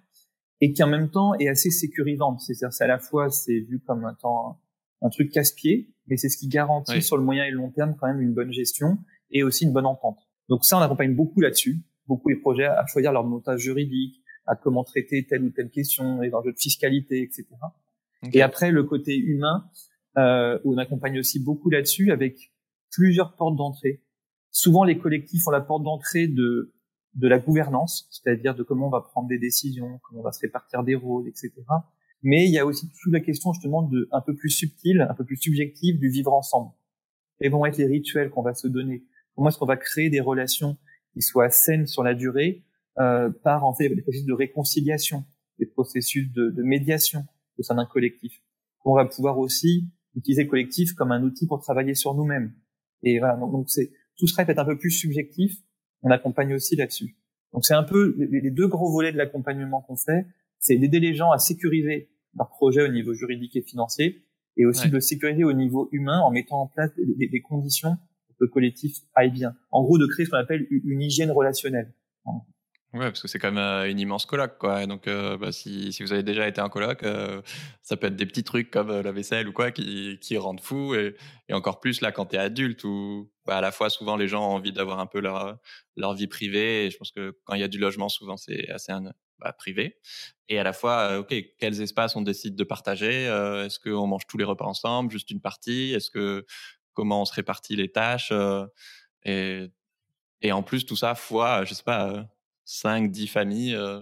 et 0.61 0.73
qui 0.73 0.81
en 0.81 0.87
même 0.87 1.11
temps 1.11 1.35
est 1.35 1.47
assez 1.47 1.69
sécurisante. 1.69 2.41
C'est-à-dire, 2.41 2.73
c'est 2.73 2.85
à 2.85 2.87
la 2.87 2.97
fois, 2.97 3.29
c'est 3.29 3.59
vu 3.59 3.79
comme 3.79 4.03
un 4.03 4.15
temps, 4.15 4.59
un 5.01 5.09
truc 5.09 5.31
casse-pied, 5.31 5.93
mais 6.07 6.17
c'est 6.17 6.29
ce 6.29 6.37
qui 6.37 6.47
garantit 6.47 7.01
sur 7.03 7.17
le 7.17 7.23
moyen 7.23 7.45
et 7.45 7.51
le 7.51 7.57
long 7.57 7.71
terme 7.71 7.95
quand 7.99 8.07
même 8.07 8.21
une 8.21 8.33
bonne 8.33 8.51
gestion 8.51 8.97
et 9.29 9.43
aussi 9.43 9.65
une 9.65 9.73
bonne 9.73 9.85
entente. 9.85 10.17
Donc 10.49 10.65
ça, 10.65 10.77
on 10.77 10.81
accompagne 10.81 11.13
beaucoup 11.13 11.39
là-dessus, 11.39 11.83
beaucoup 12.07 12.29
les 12.29 12.35
projets 12.37 12.65
à 12.65 12.85
choisir 12.87 13.11
leur 13.11 13.25
montage 13.25 13.59
juridique, 13.59 14.23
à 14.47 14.55
comment 14.55 14.83
traiter 14.83 15.25
telle 15.27 15.43
ou 15.43 15.49
telle 15.51 15.69
question, 15.69 16.21
les 16.21 16.33
enjeux 16.33 16.53
de 16.53 16.57
fiscalité, 16.57 17.21
etc. 17.21 17.45
Et 18.33 18.41
après, 18.41 18.71
le 18.71 18.83
côté 18.83 19.15
humain, 19.15 19.69
euh, 20.17 20.59
on 20.65 20.77
accompagne 20.77 21.19
aussi 21.19 21.39
beaucoup 21.39 21.69
là-dessus 21.69 22.11
avec 22.11 22.51
plusieurs 22.91 23.35
portes 23.35 23.55
d'entrée. 23.55 24.01
Souvent, 24.51 24.83
les 24.83 24.97
collectifs 24.97 25.47
ont 25.47 25.51
la 25.51 25.61
porte 25.61 25.83
d'entrée 25.83 26.27
de 26.27 26.75
de 27.15 27.27
la 27.27 27.39
gouvernance, 27.39 28.07
c'est-à-dire 28.11 28.55
de 28.55 28.63
comment 28.63 28.87
on 28.87 28.91
va 28.91 29.01
prendre 29.01 29.27
des 29.27 29.39
décisions, 29.39 29.99
comment 30.03 30.19
on 30.19 30.23
va 30.23 30.31
se 30.31 30.41
répartir 30.41 30.83
des 30.83 30.95
rôles, 30.95 31.27
etc. 31.27 31.51
Mais 32.21 32.45
il 32.45 32.51
y 32.51 32.59
a 32.59 32.65
aussi 32.65 32.89
toute 33.01 33.13
la 33.13 33.21
question 33.21 33.53
justement 33.53 33.83
de 33.83 34.09
un 34.11 34.21
peu 34.21 34.35
plus 34.35 34.49
subtile, 34.49 35.05
un 35.09 35.13
peu 35.13 35.23
plus 35.23 35.37
subjective 35.37 35.99
du 35.99 36.09
vivre 36.09 36.33
ensemble. 36.33 36.71
Quels 37.39 37.51
vont 37.51 37.65
être 37.65 37.77
les 37.77 37.85
rituels 37.85 38.29
qu'on 38.29 38.41
va 38.41 38.53
se 38.53 38.67
donner? 38.67 39.05
Comment 39.33 39.49
est-ce 39.49 39.57
qu'on 39.57 39.65
va 39.65 39.77
créer 39.77 40.09
des 40.09 40.19
relations 40.19 40.77
qui 41.13 41.21
soient 41.21 41.49
saines 41.49 41.87
sur 41.87 42.03
la 42.03 42.13
durée 42.13 42.63
euh, 42.99 43.29
par 43.29 43.65
en 43.65 43.73
fait 43.73 43.89
des 43.89 44.01
processus 44.01 44.25
de 44.25 44.33
réconciliation, 44.33 45.25
des 45.59 45.65
processus 45.65 46.31
de, 46.31 46.49
de 46.49 46.63
médiation 46.63 47.25
au 47.57 47.63
sein 47.63 47.75
d'un 47.75 47.85
collectif? 47.85 48.41
On 48.83 48.95
va 48.95 49.05
pouvoir 49.05 49.39
aussi 49.39 49.89
utiliser 50.15 50.43
le 50.43 50.49
collectif 50.49 50.93
comme 50.93 51.11
un 51.11 51.23
outil 51.23 51.47
pour 51.47 51.59
travailler 51.59 51.93
sur 51.93 52.13
nous-mêmes. 52.13 52.53
Et 53.03 53.19
voilà, 53.19 53.35
donc 53.37 53.69
c'est 53.69 53.91
tout 54.17 54.27
serait 54.27 54.45
peut-être 54.45 54.59
un 54.59 54.65
peu 54.65 54.77
plus 54.77 54.91
subjectif. 54.91 55.57
On 56.01 56.09
accompagne 56.09 56.53
aussi 56.53 56.75
là-dessus. 56.75 57.17
Donc 57.53 57.65
c'est 57.65 57.73
un 57.73 57.83
peu 57.83 58.15
les, 58.17 58.51
deux 58.51 58.67
gros 58.67 58.91
volets 58.91 59.11
de 59.11 59.17
l'accompagnement 59.17 59.81
qu'on 59.81 59.95
fait, 59.95 60.25
c'est 60.59 60.75
d'aider 60.77 60.99
les 60.99 61.13
gens 61.13 61.31
à 61.31 61.37
sécuriser 61.37 62.09
leur 62.37 62.49
projet 62.49 62.81
au 62.81 62.91
niveau 62.91 63.13
juridique 63.13 63.55
et 63.55 63.61
financier, 63.61 64.23
et 64.57 64.65
aussi 64.65 64.89
de 64.89 64.99
sécuriser 64.99 65.43
au 65.43 65.53
niveau 65.53 65.89
humain 65.91 66.19
en 66.19 66.31
mettant 66.31 66.61
en 66.61 66.67
place 66.67 66.91
des, 66.97 67.27
des 67.27 67.41
conditions 67.41 67.97
pour 68.27 68.37
que 68.37 68.43
le 68.45 68.49
collectif 68.49 68.97
aille 69.13 69.31
bien. 69.31 69.55
En 69.71 69.83
gros, 69.83 69.97
de 69.97 70.05
créer 70.05 70.25
ce 70.25 70.31
qu'on 70.31 70.37
appelle 70.37 70.65
une 70.69 71.01
hygiène 71.01 71.31
relationnelle. 71.31 71.93
Ouais, 72.95 73.07
parce 73.07 73.21
que 73.21 73.27
c'est 73.27 73.39
quand 73.39 73.51
même 73.51 73.61
euh, 73.61 73.89
une 73.91 73.99
immense 73.99 74.25
coloc, 74.25 74.57
quoi. 74.57 74.85
donc, 74.85 75.07
euh, 75.09 75.37
bah, 75.37 75.51
si, 75.51 75.91
si, 75.91 76.01
vous 76.01 76.13
avez 76.13 76.23
déjà 76.23 76.47
été 76.47 76.61
en 76.61 76.69
coloc, 76.69 77.03
euh, 77.03 77.41
ça 77.81 77.97
peut 77.97 78.07
être 78.07 78.15
des 78.15 78.25
petits 78.25 78.45
trucs 78.45 78.71
comme 78.71 78.89
la 79.01 79.11
vaisselle 79.11 79.49
ou 79.49 79.51
quoi 79.51 79.71
qui, 79.71 80.17
qui 80.21 80.37
rendent 80.37 80.61
fou. 80.61 80.95
Et, 80.95 81.17
et 81.49 81.53
encore 81.53 81.81
plus 81.81 81.99
là 81.99 82.13
quand 82.13 82.27
tu 82.27 82.37
es 82.37 82.39
adulte, 82.39 82.85
où 82.85 83.29
bah, 83.45 83.57
à 83.57 83.61
la 83.61 83.73
fois 83.73 83.89
souvent 83.89 84.15
les 84.15 84.29
gens 84.29 84.49
ont 84.49 84.53
envie 84.55 84.71
d'avoir 84.71 84.99
un 84.99 85.07
peu 85.07 85.19
leur, 85.19 85.57
leur 85.97 86.13
vie 86.13 86.27
privée. 86.27 86.85
Et 86.85 86.89
je 86.89 86.97
pense 86.97 87.11
que 87.11 87.37
quand 87.43 87.55
il 87.55 87.59
y 87.59 87.63
a 87.65 87.67
du 87.67 87.79
logement, 87.79 88.07
souvent 88.07 88.37
c'est 88.37 88.69
assez 88.69 88.93
bah, 89.39 89.51
privé. 89.51 89.97
Et 90.47 90.57
à 90.57 90.63
la 90.63 90.71
fois, 90.71 91.19
ok, 91.19 91.35
quels 91.59 91.81
espaces 91.81 92.15
on 92.15 92.21
décide 92.21 92.55
de 92.55 92.63
partager? 92.63 93.25
Est-ce 93.65 93.77
qu'on 93.77 94.07
mange 94.07 94.25
tous 94.25 94.37
les 94.37 94.45
repas 94.45 94.65
ensemble, 94.65 95.11
juste 95.11 95.31
une 95.31 95.41
partie? 95.41 95.91
Est-ce 95.93 96.09
que 96.09 96.45
comment 96.93 97.23
on 97.23 97.25
se 97.25 97.33
répartit 97.33 97.75
les 97.75 97.91
tâches? 97.91 98.31
Et, 99.23 99.67
et 100.41 100.51
en 100.53 100.63
plus 100.63 100.85
tout 100.85 100.95
ça 100.95 101.13
fois, 101.15 101.65
je 101.65 101.73
sais 101.73 101.83
pas 101.83 102.25
5, 102.65 103.09
10 103.11 103.27
familles. 103.27 103.75
Euh. 103.75 104.01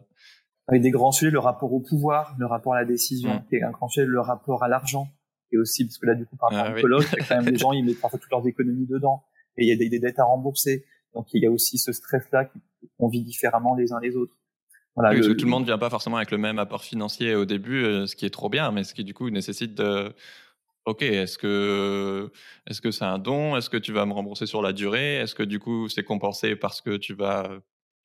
Avec 0.67 0.81
des 0.81 0.91
grands 0.91 1.11
sujets, 1.11 1.31
le 1.31 1.39
rapport 1.39 1.71
au 1.73 1.81
pouvoir, 1.81 2.35
le 2.39 2.45
rapport 2.45 2.73
à 2.73 2.79
la 2.79 2.85
décision, 2.85 3.35
mmh. 3.35 3.55
et 3.55 3.63
un 3.63 3.71
grand 3.71 3.89
sujet, 3.89 4.05
le 4.05 4.21
rapport 4.21 4.63
à 4.63 4.67
l'argent. 4.67 5.07
Et 5.51 5.57
aussi, 5.57 5.85
parce 5.85 5.97
que 5.97 6.07
là, 6.07 6.15
du 6.15 6.25
coup, 6.25 6.35
par 6.37 6.49
rapport 6.49 6.73
ah, 6.73 6.77
à 6.77 6.81
coloc, 6.81 7.05
il 7.11 7.19
y 7.19 7.21
a 7.21 7.25
quand 7.25 7.35
même 7.35 7.53
des 7.53 7.57
gens, 7.59 7.73
ils 7.73 7.85
mettent 7.85 8.01
parfois 8.01 8.19
toutes 8.19 8.31
leurs 8.31 8.47
économies 8.47 8.87
dedans. 8.87 9.23
Et 9.57 9.65
il 9.65 9.69
y 9.69 9.71
a 9.71 9.75
des, 9.75 9.89
des 9.89 9.99
dettes 9.99 10.19
à 10.19 10.23
rembourser. 10.23 10.85
Donc, 11.13 11.27
il 11.33 11.43
y 11.43 11.45
a 11.45 11.51
aussi 11.51 11.77
ce 11.77 11.91
stress-là 11.91 12.49
qu'on 12.97 13.07
vit 13.07 13.21
différemment 13.21 13.75
les 13.75 13.91
uns 13.91 13.99
les 13.99 14.15
autres. 14.15 14.33
Voilà, 14.95 15.11
oui, 15.11 15.17
parce 15.17 15.27
que 15.27 15.33
tout 15.33 15.45
le 15.45 15.51
monde 15.51 15.65
vient 15.65 15.77
pas 15.77 15.89
forcément 15.89 16.17
avec 16.17 16.31
le 16.31 16.37
même 16.37 16.59
apport 16.59 16.83
financier 16.83 17.35
au 17.35 17.45
début, 17.45 17.83
euh, 17.83 18.05
ce 18.05 18.15
qui 18.15 18.25
est 18.25 18.29
trop 18.29 18.49
bien, 18.49 18.71
mais 18.71 18.83
ce 18.83 18.93
qui 18.93 19.03
du 19.03 19.13
coup 19.13 19.29
nécessite 19.31 19.73
de, 19.73 20.13
ok, 20.85 21.01
est-ce 21.01 21.37
que 21.37 22.31
est-ce 22.67 22.79
que 22.79 22.91
c'est 22.91 23.05
un 23.05 23.17
don, 23.17 23.57
est-ce 23.57 23.71
que 23.71 23.77
tu 23.77 23.91
vas 23.91 24.05
me 24.05 24.13
rembourser 24.13 24.45
sur 24.45 24.61
la 24.61 24.71
durée, 24.71 25.15
est-ce 25.15 25.33
que 25.33 25.41
du 25.41 25.59
coup 25.59 25.89
c'est 25.89 26.03
compensé 26.03 26.55
parce 26.55 26.79
que 26.79 26.97
tu 26.97 27.15
vas 27.15 27.49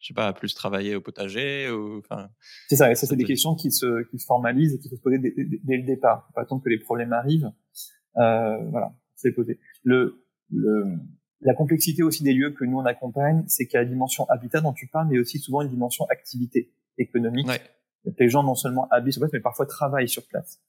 je 0.01 0.09
sais 0.09 0.15
pas, 0.15 0.33
plus 0.33 0.55
travailler 0.55 0.95
au 0.95 1.01
potager 1.01 1.71
ou, 1.71 1.99
enfin. 1.99 2.31
C'est 2.69 2.77
ça, 2.77 2.91
et 2.91 2.95
ça, 2.95 3.07
c'est 3.07 3.17
des 3.17 3.25
questions 3.25 3.55
qui 3.55 3.73
se, 3.73 4.09
qui 4.11 4.19
se 4.19 4.27
formalisent 4.27 4.75
et 4.75 4.79
qui 4.79 4.89
se 4.89 4.97
poser 4.97 5.19
dès, 5.19 5.33
dès, 5.37 5.77
le 5.77 5.83
départ. 5.83 6.31
Pas 6.35 6.45
tant 6.45 6.61
que 6.61 6.69
les 6.69 6.79
problèmes 6.79 7.13
arrivent. 7.13 7.51
Euh, 8.17 8.59
voilà, 8.71 8.95
c'est 9.17 9.33
posé. 9.33 9.59
Le, 9.83 10.25
le, 10.51 10.85
la 11.41 11.55
complexité 11.55 12.03
aussi 12.03 12.23
des 12.23 12.33
lieux 12.33 12.53
que 12.53 12.65
nous 12.65 12.79
on 12.79 12.85
accompagne, 12.85 13.45
c'est 13.47 13.67
qu'il 13.67 13.75
y 13.75 13.79
a 13.79 13.83
la 13.83 13.89
dimension 13.89 14.25
habitat 14.29 14.61
dont 14.61 14.73
tu 14.73 14.87
parles, 14.87 15.09
mais 15.11 15.19
aussi 15.19 15.39
souvent 15.39 15.63
une 15.63 15.71
dimension 15.71 16.05
activité 16.07 16.73
économique. 16.97 17.49
Ouais. 17.49 17.61
Les 18.19 18.29
gens 18.29 18.43
non 18.43 18.55
seulement 18.55 18.89
habitent 18.91 19.15
sur 19.15 19.21
place, 19.21 19.33
mais 19.33 19.41
parfois 19.41 19.67
travaillent 19.67 20.09
sur 20.09 20.27
place. 20.27 20.61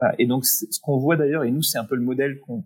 Voilà. 0.00 0.14
Et 0.18 0.26
donc, 0.26 0.46
ce 0.46 0.80
qu'on 0.82 0.98
voit 0.98 1.16
d'ailleurs, 1.16 1.44
et 1.44 1.50
nous, 1.50 1.62
c'est 1.62 1.78
un 1.78 1.84
peu 1.84 1.96
le 1.96 2.02
modèle 2.02 2.40
qu'on 2.40 2.64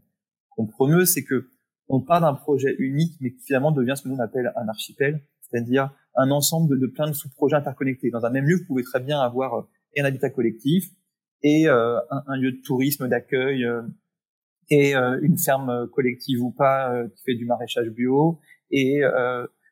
qu'on 0.50 0.66
promeut, 0.66 1.04
c'est 1.04 1.24
que 1.24 1.50
on 1.88 2.00
part 2.00 2.20
d'un 2.20 2.34
projet 2.34 2.74
unique, 2.78 3.14
mais 3.20 3.32
qui 3.32 3.40
finalement 3.44 3.72
devient 3.72 3.94
ce 3.96 4.02
que 4.02 4.08
nous 4.08 4.16
on 4.16 4.20
appelle 4.20 4.52
un 4.56 4.68
archipel 4.68 5.22
c'est-à-dire 5.50 5.90
un 6.18 6.30
ensemble 6.30 6.78
de, 6.78 6.86
de 6.86 6.90
plein 6.90 7.06
de 7.06 7.12
sous-projets 7.12 7.56
interconnectés. 7.56 8.10
Dans 8.10 8.24
un 8.24 8.30
même 8.30 8.44
lieu, 8.44 8.56
vous 8.56 8.66
pouvez 8.66 8.82
très 8.82 9.00
bien 9.00 9.20
avoir 9.20 9.54
euh, 9.54 9.62
un 9.98 10.04
habitat 10.04 10.30
collectif 10.30 10.90
et 11.42 11.68
euh, 11.68 11.98
un, 12.10 12.22
un, 12.26 12.36
lieu 12.36 12.52
de 12.52 12.60
tourisme, 12.62 13.08
d'accueil 13.08 13.64
euh, 13.64 13.82
et 14.70 14.94
une 14.94 15.38
ferme 15.38 15.88
collective 15.94 16.42
ou 16.42 16.50
pas 16.50 16.92
qui 17.16 17.22
fait 17.24 17.34
du 17.34 17.46
maraîchage 17.46 17.88
bio 17.88 18.38
et 18.70 19.00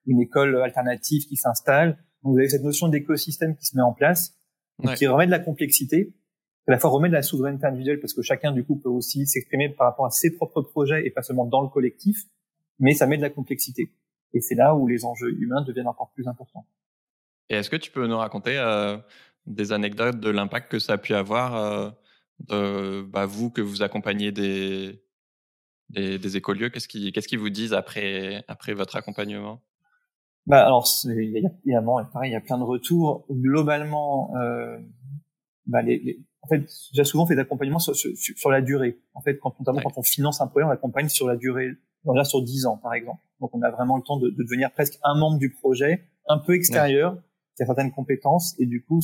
une 0.07 0.21
école 0.21 0.57
alternative 0.63 1.27
qui 1.27 1.37
s'installe. 1.37 1.99
Donc 2.23 2.33
vous 2.33 2.39
avez 2.39 2.49
cette 2.49 2.63
notion 2.63 2.89
d'écosystème 2.89 3.57
qui 3.57 3.67
se 3.67 3.77
met 3.77 3.83
en 3.83 3.93
place, 3.93 4.41
qui 4.97 5.07
remet 5.07 5.27
de 5.27 5.31
la 5.31 5.39
complexité, 5.39 6.15
à 6.67 6.71
la 6.71 6.79
fois 6.79 6.89
remet 6.89 7.09
de 7.09 7.13
la 7.13 7.21
souveraineté 7.21 7.67
individuelle 7.67 8.01
parce 8.01 8.15
que 8.15 8.23
chacun 8.23 8.53
du 8.53 8.65
coup 8.65 8.77
peut 8.77 8.89
aussi 8.89 9.27
s'exprimer 9.27 9.69
par 9.69 9.89
rapport 9.89 10.07
à 10.07 10.11
ses 10.11 10.35
propres 10.35 10.63
projets 10.63 11.07
et 11.07 11.11
pas 11.11 11.21
seulement 11.21 11.45
dans 11.45 11.61
le 11.61 11.69
collectif, 11.69 12.17
mais 12.79 12.95
ça 12.95 13.07
met 13.07 13.19
de 13.19 13.23
la 13.23 13.29
complexité. 13.29 13.93
Et 14.33 14.41
c'est 14.41 14.55
là 14.55 14.75
où 14.75 14.87
les 14.87 15.05
enjeux 15.05 15.33
humains 15.41 15.63
deviennent 15.63 15.89
encore 15.89 16.11
plus 16.13 16.27
importants. 16.29 16.67
Et 17.49 17.55
est-ce 17.55 17.71
que 17.71 17.77
tu 17.77 17.91
peux 17.91 18.07
nous 18.07 18.19
raconter 18.19 18.59
euh, 18.59 18.99
des 19.47 19.73
anecdotes 19.73 20.21
de 20.21 20.31
l'impact 20.31 20.71
que 20.71 20.79
ça 20.79 20.95
a 20.95 20.99
pu 20.99 21.15
avoir 21.15 21.57
euh, 21.57 21.91
de 22.41 23.03
bah, 23.03 23.27
vous 23.27 23.51
que 23.51 23.61
vous 23.61 23.83
accompagnez 23.83 24.33
des, 24.33 25.03
des, 25.91 26.19
des 26.19 26.37
écolieux? 26.37 26.71
Qu'est-ce 26.71 26.89
qu'ils 26.89 27.13
qu'est-ce 27.13 27.29
qu'ils 27.29 27.39
vous 27.39 27.51
disent 27.51 27.73
après, 27.73 28.45
après 28.49 28.75
votre 28.75 28.97
accompagnement? 28.97 29.63
Bah 30.47 30.65
alors, 30.65 30.87
il 31.05 31.31
y 31.31 31.45
a, 31.45 31.51
évidemment, 31.65 32.05
pareil, 32.05 32.31
il 32.31 32.35
y 32.35 32.37
a 32.37 32.41
plein 32.41 32.59
de 32.59 32.63
retours. 32.63 33.27
Globalement, 33.31 34.33
euh, 34.37 34.79
bah 35.67 35.83
les, 35.83 35.99
les, 35.99 36.21
en 36.43 36.49
fait, 36.49 36.65
j'ai 36.93 37.05
souvent 37.05 37.27
fait 37.27 37.35
d'accompagnement 37.35 37.81
sur, 37.81 37.97
sur, 37.97 38.11
sur, 38.15 38.51
la 38.51 38.63
durée. 38.63 39.01
En 39.15 39.21
fait, 39.21 39.39
quand, 39.39 39.59
notamment 39.59 39.81
quand 39.81 39.99
on 39.99 40.03
finance 40.03 40.41
un 40.41 40.47
projet, 40.47 40.65
on 40.65 40.71
accompagne 40.71 41.09
sur 41.09 41.27
la 41.27 41.37
durée 41.37 41.73
on 42.07 42.25
sur 42.25 42.43
10 42.43 42.67
ans, 42.67 42.77
par 42.77 42.95
exemple. 42.95 43.21
Donc, 43.41 43.55
on 43.55 43.63
a 43.63 43.71
vraiment 43.71 43.97
le 43.97 44.03
temps 44.03 44.19
de, 44.19 44.31
de, 44.31 44.43
devenir 44.43 44.73
presque 44.73 44.99
un 45.03 45.19
membre 45.19 45.39
du 45.39 45.51
projet, 45.51 46.05
un 46.29 46.39
peu 46.39 46.55
extérieur, 46.55 47.17
qui 47.57 47.63
a 47.63 47.67
certaines 47.67 47.93
compétences. 47.93 48.55
Et 48.59 48.67
du 48.67 48.85
coup, 48.85 49.01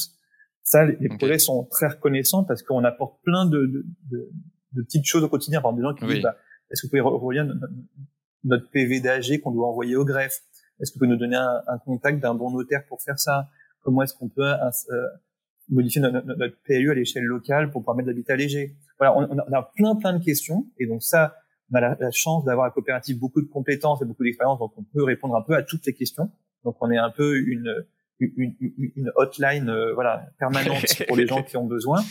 ça, 0.63 0.85
les, 0.85 1.09
projets 1.09 1.39
sont 1.39 1.65
très 1.65 1.89
reconnaissants 1.89 2.45
parce 2.45 2.63
qu'on 2.63 2.85
apporte 2.85 3.21
plein 3.23 3.47
de, 3.47 3.67
de, 3.67 4.31
de, 4.73 4.83
petites 4.83 5.05
choses 5.05 5.25
au 5.25 5.29
quotidien. 5.29 5.61
Par 5.61 5.73
exemple, 5.73 5.97
des 5.97 6.03
gens 6.03 6.09
qui 6.09 6.15
disent, 6.15 6.23
bah, 6.23 6.37
est-ce 6.71 6.83
que 6.83 6.87
vous 6.87 6.91
pouvez 6.91 7.01
relire 7.01 7.47
notre, 8.45 8.71
PV 8.71 9.01
d'AG 9.01 9.41
qu'on 9.41 9.53
doit 9.53 9.69
envoyer 9.69 9.97
au 9.97 10.05
greffe? 10.05 10.41
Est-ce 10.81 10.91
que 10.91 10.95
vous 10.95 11.01
pouvez 11.01 11.11
nous 11.11 11.19
donner 11.19 11.37
un, 11.37 11.79
contact 11.85 12.21
d'un 12.21 12.35
bon 12.35 12.51
notaire 12.51 12.85
pour 12.87 13.03
faire 13.03 13.19
ça? 13.19 13.49
Comment 13.83 14.03
est-ce 14.03 14.15
qu'on 14.15 14.29
peut 14.29 14.47
euh, 14.47 15.09
modifier 15.69 16.01
notre, 16.01 16.25
notre, 16.27 16.57
PLU 16.65 16.91
à 16.91 16.95
l'échelle 16.95 17.25
locale 17.25 17.71
pour 17.71 17.83
pouvoir 17.83 17.97
mettre 17.97 18.09
l'habitat 18.09 18.37
léger 18.37 18.77
Voilà, 18.99 19.17
on, 19.17 19.29
on, 19.31 19.53
a 19.53 19.71
plein 19.75 19.97
plein 19.97 20.19
de 20.19 20.25
questions. 20.25 20.67
Et 20.79 20.87
donc 20.87 21.03
ça, 21.03 21.35
on 21.73 21.77
a 21.77 21.81
la, 21.81 22.11
chance 22.11 22.45
d'avoir 22.45 22.67
à 22.67 22.69
la 22.69 22.73
coopérative 22.73 23.19
beaucoup 23.19 23.41
de 23.41 23.47
compétences 23.47 24.03
et 24.03 24.05
beaucoup 24.05 24.25
d'expérience, 24.25 24.59
donc 24.59 24.73
on 24.77 24.83
peut 24.83 25.03
répondre 25.03 25.35
un 25.37 25.43
peu 25.43 25.55
à 25.55 25.63
toutes 25.63 25.87
les 25.87 25.95
questions. 25.95 26.31
Donc 26.65 26.77
on 26.81 26.91
est 26.91 26.99
un 26.99 27.11
peu 27.11 27.39
une, 27.39 27.85
une, 28.21 28.55
une 28.97 29.13
hotline 29.17 29.69
euh, 29.69 29.95
voilà 29.95 30.27
permanente 30.39 30.85
pour 31.09 31.17
les 31.17 31.27
gens 31.27 31.43
qui 31.43 31.57
ont 31.57 31.67
besoin. 31.67 32.03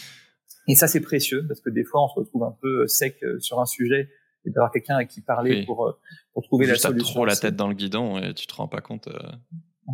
Et 0.68 0.76
ça 0.76 0.88
c'est 0.88 1.00
précieux 1.00 1.46
parce 1.48 1.62
que 1.62 1.70
des 1.70 1.84
fois 1.84 2.04
on 2.04 2.08
se 2.08 2.16
retrouve 2.16 2.44
un 2.44 2.56
peu 2.62 2.88
sec 2.88 3.18
euh, 3.24 3.40
sur 3.40 3.60
un 3.60 3.66
sujet 3.66 4.10
et 4.46 4.50
d'avoir 4.50 4.72
quelqu'un 4.72 4.98
à 4.98 5.06
qui 5.06 5.22
parler 5.22 5.64
pour 5.66 5.88
euh, 5.88 5.98
pour 6.34 6.44
trouver 6.44 6.66
la 6.66 6.76
solution. 6.76 7.14
Trop 7.14 7.26
la 7.26 7.36
tête 7.36 7.56
dans 7.56 7.68
le 7.68 7.76
guidon 7.76 8.18
et 8.18 8.34
tu 8.34 8.48
te 8.48 8.54
rends 8.54 8.68
pas 8.68 8.82
compte 8.82 9.08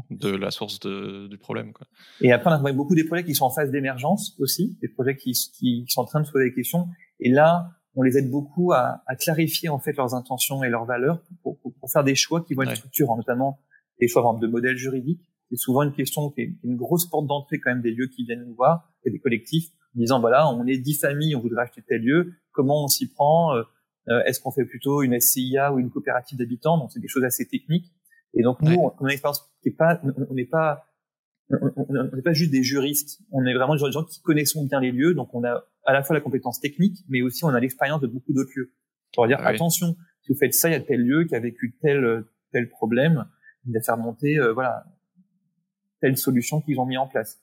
de 0.09 0.29
la 0.29 0.51
source 0.51 0.79
de, 0.79 1.27
du 1.27 1.37
problème. 1.37 1.73
Quoi. 1.73 1.87
Et 2.21 2.31
après, 2.31 2.51
on 2.51 2.65
a 2.65 2.73
beaucoup 2.73 2.95
des 2.95 3.03
projets 3.03 3.23
qui 3.23 3.33
sont 3.33 3.45
en 3.45 3.49
phase 3.49 3.71
d'émergence 3.71 4.35
aussi, 4.39 4.77
des 4.81 4.89
projets 4.89 5.15
qui, 5.15 5.31
qui, 5.31 5.85
sont 5.87 6.01
en 6.01 6.05
train 6.05 6.21
de 6.21 6.25
se 6.25 6.31
poser 6.31 6.49
des 6.49 6.53
questions. 6.53 6.87
Et 7.19 7.31
là, 7.31 7.76
on 7.97 8.03
les 8.03 8.17
aide 8.17 8.29
beaucoup 8.29 8.71
à, 8.71 9.01
à, 9.07 9.15
clarifier 9.15 9.69
en 9.69 9.79
fait 9.79 9.93
leurs 9.93 10.13
intentions 10.13 10.63
et 10.63 10.69
leurs 10.69 10.85
valeurs 10.85 11.21
pour, 11.41 11.57
pour, 11.59 11.73
pour 11.73 11.91
faire 11.91 12.03
des 12.03 12.15
choix 12.15 12.41
qui 12.41 12.53
vont 12.53 12.61
être 12.61 12.75
structurants, 12.75 13.17
notamment 13.17 13.59
des 13.99 14.07
choix 14.07 14.37
de 14.39 14.47
modèles 14.47 14.77
juridiques. 14.77 15.21
C'est 15.49 15.57
souvent 15.57 15.81
une 15.81 15.93
question 15.93 16.29
qui 16.29 16.41
est 16.41 16.55
une 16.63 16.75
grosse 16.75 17.09
porte 17.09 17.25
d'entrée 17.25 17.59
quand 17.59 17.71
même 17.71 17.81
des 17.81 17.91
lieux 17.91 18.07
qui 18.07 18.23
viennent 18.23 18.45
nous 18.45 18.55
voir 18.55 18.91
et 19.03 19.09
des 19.09 19.19
collectifs 19.19 19.71
disant 19.95 20.19
voilà 20.19 20.47
on 20.49 20.65
est 20.67 20.77
dix 20.77 20.93
familles, 20.93 21.35
on 21.35 21.41
voudrait 21.41 21.63
acheter 21.63 21.81
tel 21.81 22.01
lieu, 22.01 22.33
comment 22.51 22.83
on 22.83 22.87
s'y 22.87 23.09
prend? 23.09 23.55
Euh, 23.55 23.63
euh, 24.09 24.23
Est-ce 24.25 24.39
qu'on 24.39 24.51
fait 24.51 24.65
plutôt 24.65 25.01
une 25.01 25.19
SCIA 25.19 25.73
ou 25.73 25.79
une 25.79 25.89
coopérative 25.89 26.37
d'habitants? 26.37 26.77
Donc 26.77 26.91
c'est 26.91 26.99
des 26.99 27.07
choses 27.07 27.23
assez 27.23 27.47
techniques. 27.47 27.91
Et 28.33 28.43
donc 28.43 28.61
nous, 28.61 28.75
on 28.75 28.89
a 28.89 28.93
une 29.01 29.09
expérience 29.09 29.49
qui 29.61 29.69
est 29.69 29.75
pas, 29.75 29.99
on 30.29 30.33
n'est 30.33 30.45
pas 30.45 30.83
on 31.49 32.15
n'est 32.15 32.21
pas 32.21 32.33
juste 32.33 32.51
des 32.51 32.61
juristes, 32.61 33.21
on 33.31 33.45
est 33.45 33.53
vraiment 33.53 33.75
des 33.75 33.91
gens 33.91 34.03
qui 34.03 34.21
connaissent 34.21 34.57
bien 34.57 34.81
les 34.81 34.91
lieux, 34.91 35.13
donc 35.13 35.33
on 35.33 35.45
a 35.45 35.63
à 35.87 35.93
la 35.93 36.03
fois 36.03 36.15
la 36.15 36.21
compétence 36.21 36.59
technique, 36.59 37.03
mais 37.09 37.23
aussi 37.23 37.43
on 37.43 37.49
a 37.49 37.59
l'expérience 37.59 38.01
de 38.01 38.07
beaucoup 38.07 38.33
d'autres 38.33 38.51
lieux. 38.55 38.71
Pour 39.13 39.25
dire 39.25 39.39
attention, 39.45 39.95
si 40.21 40.31
vous 40.31 40.37
faites 40.37 40.53
ça, 40.53 40.69
il 40.69 40.73
y 40.73 40.75
a 40.75 40.81
tel 40.81 41.01
lieu 41.01 41.23
qui 41.25 41.35
a 41.35 41.39
vécu 41.39 41.75
tel 41.81 42.23
tel 42.51 42.69
problème, 42.69 43.25
il 43.65 43.73
va 43.73 43.81
faire 43.81 43.97
monter 43.97 44.37
euh, 44.37 44.53
voilà 44.53 44.85
telle 46.01 46.17
solution 46.17 46.61
qu'ils 46.61 46.79
ont 46.79 46.85
mis 46.85 46.97
en 46.97 47.07
place. 47.07 47.41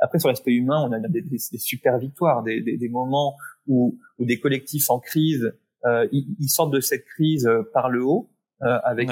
Après 0.00 0.18
sur 0.18 0.28
l'aspect 0.28 0.52
humain, 0.52 0.86
on 0.86 0.92
a 0.92 1.00
des, 1.00 1.22
des, 1.22 1.38
super 1.38 1.98
victoires, 1.98 2.42
des, 2.42 2.60
des, 2.60 2.88
moments 2.88 3.36
où, 3.66 3.98
où, 4.18 4.26
des 4.26 4.38
collectifs 4.38 4.90
en 4.90 4.98
crise, 4.98 5.54
euh, 5.86 6.06
ils, 6.12 6.48
sortent 6.48 6.74
de 6.74 6.80
cette 6.80 7.04
crise 7.04 7.46
euh, 7.46 7.62
par 7.72 7.88
le 7.88 8.04
haut 8.04 8.30
euh, 8.62 8.78
avec 8.84 9.08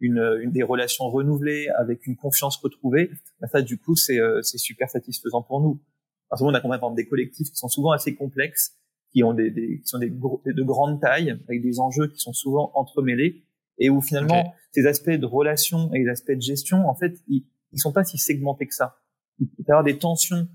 une, 0.00 0.38
une, 0.40 0.52
des 0.52 0.62
relations 0.62 1.08
renouvelées, 1.08 1.68
avec 1.76 2.06
une 2.06 2.16
confiance 2.16 2.56
retrouvée, 2.58 3.10
bah, 3.40 3.48
ça 3.48 3.62
du 3.62 3.78
coup 3.78 3.96
c'est 3.96 4.20
euh, 4.20 4.42
super 4.42 4.88
satisfaisant 4.88 5.42
pour 5.42 5.60
nous. 5.60 5.80
Parce 6.28 6.42
qu'on 6.42 6.54
accompagne 6.54 6.80
par 6.80 6.90
exemple 6.90 7.02
des 7.02 7.08
collectifs 7.08 7.50
qui 7.50 7.56
sont 7.56 7.68
souvent 7.68 7.92
assez 7.92 8.14
complexes, 8.14 8.76
qui 9.12 9.22
ont 9.22 9.32
des, 9.32 9.50
des 9.50 9.80
qui 9.80 9.86
sont 9.86 9.98
des, 9.98 10.10
de 10.10 10.62
grandes 10.62 11.00
tailles, 11.00 11.38
avec 11.48 11.62
des 11.62 11.80
enjeux 11.80 12.08
qui 12.08 12.18
sont 12.18 12.32
souvent 12.32 12.70
entremêlés. 12.74 13.44
et 13.78 13.90
où 13.90 14.00
finalement 14.00 14.52
ces 14.72 14.86
aspects 14.86 15.10
de 15.10 15.26
relation 15.26 15.92
et 15.94 16.00
les 16.00 16.08
aspects 16.08 16.32
de 16.32 16.40
gestion, 16.40 16.88
en 16.88 16.94
fait, 16.94 17.18
ils, 17.28 17.46
ils 17.72 17.78
sont 17.78 17.92
pas 17.92 18.04
si 18.04 18.18
segmentés 18.18 18.66
que 18.66 18.74
ça. 18.74 18.98
Il 19.38 19.48
peut 19.48 19.64
y 19.66 19.70
avoir 19.70 19.84
des 19.84 19.98
tensions 19.98 20.48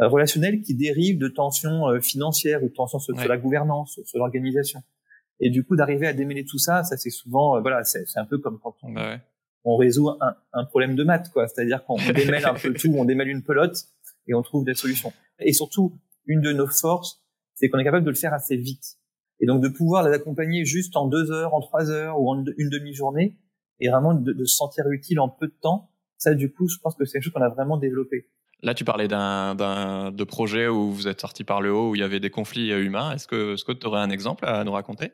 euh, 0.00 0.08
relationnelles 0.08 0.60
qui 0.60 0.74
dérivent 0.74 1.18
de 1.18 1.28
tensions 1.28 1.88
euh, 1.88 2.00
financières 2.00 2.62
ou 2.62 2.68
de 2.68 2.74
tensions 2.74 2.98
sur, 2.98 3.14
la 3.14 3.36
gouvernance, 3.36 4.00
sur 4.04 4.18
l'organisation. 4.18 4.82
Et 5.40 5.50
du 5.50 5.64
coup, 5.64 5.76
d'arriver 5.76 6.06
à 6.06 6.12
démêler 6.12 6.44
tout 6.44 6.58
ça, 6.58 6.84
ça 6.84 6.96
c'est 6.96 7.10
souvent, 7.10 7.56
euh, 7.56 7.60
voilà, 7.60 7.84
c'est 7.84 8.04
un 8.16 8.24
peu 8.24 8.38
comme 8.38 8.58
quand 8.58 8.74
on, 8.82 8.92
bah 8.92 9.18
on 9.64 9.76
résout 9.76 10.10
un, 10.10 10.36
un, 10.52 10.64
problème 10.64 10.94
de 10.94 11.04
maths, 11.04 11.30
quoi. 11.32 11.48
C'est-à-dire 11.48 11.84
qu'on 11.84 11.96
démêle 11.96 12.44
un 12.44 12.54
peu 12.54 12.74
tout, 12.74 12.92
on 12.96 13.04
démêle 13.04 13.28
une 13.28 13.42
pelote 13.42 13.84
et 14.26 14.34
on 14.34 14.42
trouve 14.42 14.64
des 14.64 14.74
solutions. 14.74 15.12
Et 15.38 15.52
surtout, 15.52 15.92
une 16.26 16.40
de 16.40 16.52
nos 16.52 16.66
forces, 16.66 17.22
c'est 17.54 17.68
qu'on 17.68 17.78
est 17.78 17.84
capable 17.84 18.04
de 18.04 18.10
le 18.10 18.16
faire 18.16 18.34
assez 18.34 18.56
vite. 18.56 18.98
Et 19.40 19.46
donc 19.46 19.62
de 19.62 19.68
pouvoir 19.68 20.06
les 20.08 20.14
accompagner 20.14 20.64
juste 20.64 20.96
en 20.96 21.06
deux 21.06 21.30
heures, 21.30 21.54
en 21.54 21.60
trois 21.60 21.90
heures 21.90 22.20
ou 22.20 22.30
en 22.30 22.44
une 22.56 22.70
demi-journée, 22.70 23.36
et 23.80 23.88
vraiment 23.88 24.14
de, 24.14 24.32
de, 24.32 24.44
se 24.44 24.54
sentir 24.54 24.88
utile 24.90 25.20
en 25.20 25.28
peu 25.28 25.48
de 25.48 25.54
temps, 25.60 25.90
ça 26.16 26.34
du 26.34 26.52
coup, 26.52 26.68
je 26.68 26.78
pense 26.78 26.94
que 26.94 27.04
c'est 27.04 27.14
quelque 27.14 27.24
chose 27.24 27.32
qu'on 27.32 27.42
a 27.42 27.48
vraiment 27.48 27.76
développé. 27.76 28.28
Là, 28.62 28.72
tu 28.72 28.84
parlais 28.84 29.08
d'un, 29.08 29.54
d'un 29.54 30.10
de 30.10 30.24
projet 30.24 30.68
où 30.68 30.90
vous 30.90 31.08
êtes 31.08 31.20
sorti 31.20 31.44
par 31.44 31.60
le 31.60 31.72
haut, 31.72 31.90
où 31.90 31.94
il 31.96 32.00
y 32.00 32.04
avait 32.04 32.20
des 32.20 32.30
conflits 32.30 32.70
humains. 32.70 33.12
Est-ce 33.12 33.26
que, 33.26 33.72
tu 33.72 33.86
aurais 33.86 34.00
un 34.00 34.10
exemple 34.10 34.46
à 34.46 34.64
nous 34.64 34.72
raconter? 34.72 35.12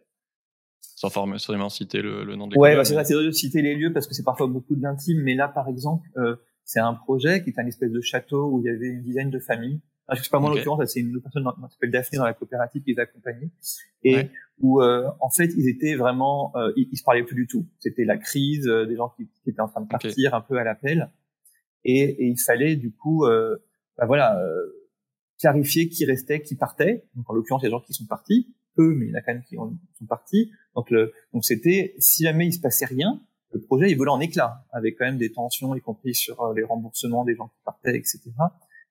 Sans 0.81 1.09
forcément 1.09 1.71
citer 1.71 2.03
le, 2.03 2.25
le 2.25 2.37
nom 2.37 2.47
des 2.47 2.57
Ouais, 2.57 2.77
bah 2.77 2.85
c'est 2.85 2.95
ça, 2.95 3.05
c'est 3.05 3.15
de 3.15 3.31
citer 3.31 3.63
les 3.63 3.75
lieux 3.75 3.93
parce 3.93 4.07
que 4.07 4.15
c'est 4.15 4.23
parfois 4.23 4.47
beaucoup 4.47 4.77
d'intimes. 4.77 5.23
Mais 5.23 5.35
là, 5.35 5.49
par 5.49 5.67
exemple, 5.69 6.07
euh, 6.19 6.37
c'est 6.71 6.79
un 6.79 6.95
projet 6.95 7.43
qui 7.43 7.51
est 7.51 7.59
un 7.59 7.67
espèce 7.67 7.91
de 7.91 8.01
château 8.01 8.49
où 8.49 8.61
il 8.61 8.67
y 8.67 8.69
avait 8.69 8.87
une 8.87 9.03
dizaine 9.03 9.29
de 9.29 9.41
familles. 9.41 9.81
Ah, 10.07 10.15
je 10.15 10.23
sais 10.23 10.31
pas 10.31 10.39
moi 10.39 10.51
en 10.51 10.55
l'occurrence, 10.55 10.81
c'est 10.87 11.01
une 11.01 11.21
personne 11.21 11.43
qui 11.45 11.73
s'appelle 11.73 11.91
Daphné 11.91 12.19
dans 12.19 12.25
la 12.25 12.33
coopérative 12.33 12.83
qui 12.85 12.93
les 12.93 13.01
accompagnait. 13.01 13.51
Et 14.05 14.29
où 14.61 14.81
euh, 14.81 15.09
en 15.19 15.31
fait 15.31 15.51
ils 15.57 15.69
étaient 15.69 15.97
vraiment, 15.97 16.53
euh, 16.55 16.73
ils, 16.77 16.97
se 16.97 17.03
parlaient 17.03 17.25
plus 17.25 17.35
du 17.35 17.49
tout. 17.49 17.67
C'était 17.81 18.05
la 18.05 18.19
crise, 18.19 18.69
euh, 18.69 18.87
des 18.87 18.95
gens 18.95 19.13
qui, 19.17 19.27
qui, 19.43 19.51
étaient 19.51 19.61
en 19.61 19.67
train 19.67 19.81
de 19.81 19.89
partir 19.89 20.33
un 20.33 20.41
peu 20.43 20.59
à 20.59 20.65
l'appel. 20.65 21.11
Et, 21.83 22.03
et, 22.03 22.27
il 22.27 22.39
fallait 22.39 22.77
du 22.77 22.93
coup, 22.93 23.25
euh, 23.25 23.57
bah 23.99 24.07
voilà, 24.07 24.39
euh, 24.39 24.89
clarifier 25.41 25.89
qui 25.89 26.05
restait, 26.05 26.41
qui 26.41 26.55
partait. 26.55 27.05
Donc 27.17 27.29
en 27.29 27.35
l'occurrence, 27.35 27.63
il 27.63 27.65
y 27.65 27.67
a 27.67 27.71
des 27.71 27.77
gens 27.77 27.81
qui 27.81 27.95
sont 27.95 28.07
partis, 28.07 28.55
peu, 28.77 28.95
mais 28.95 29.07
il 29.07 29.11
y 29.11 29.13
en 29.13 29.19
a 29.19 29.23
quand 29.23 29.35
même 29.35 29.43
qui 29.43 29.57
sont 29.57 30.07
partis. 30.09 30.53
Donc 30.77 30.89
le, 30.91 31.13
donc 31.33 31.45
c'était 31.45 31.97
si 31.99 32.23
jamais 32.23 32.47
il 32.47 32.53
se 32.53 32.61
passait 32.61 32.87
rien, 32.87 33.21
le 33.53 33.61
projet 33.61 33.91
il 33.91 33.97
volait 33.97 34.11
en 34.11 34.21
éclats, 34.21 34.65
avec 34.73 34.97
quand 34.99 35.05
même 35.05 35.19
des 35.19 35.33
tensions, 35.33 35.75
y 35.75 35.81
compris 35.81 36.15
sur 36.15 36.53
les 36.55 36.63
remboursements 36.63 37.25
des 37.25 37.35
gens 37.35 37.49
qui 37.49 37.59
partaient, 37.65 37.97
etc. 37.97 38.21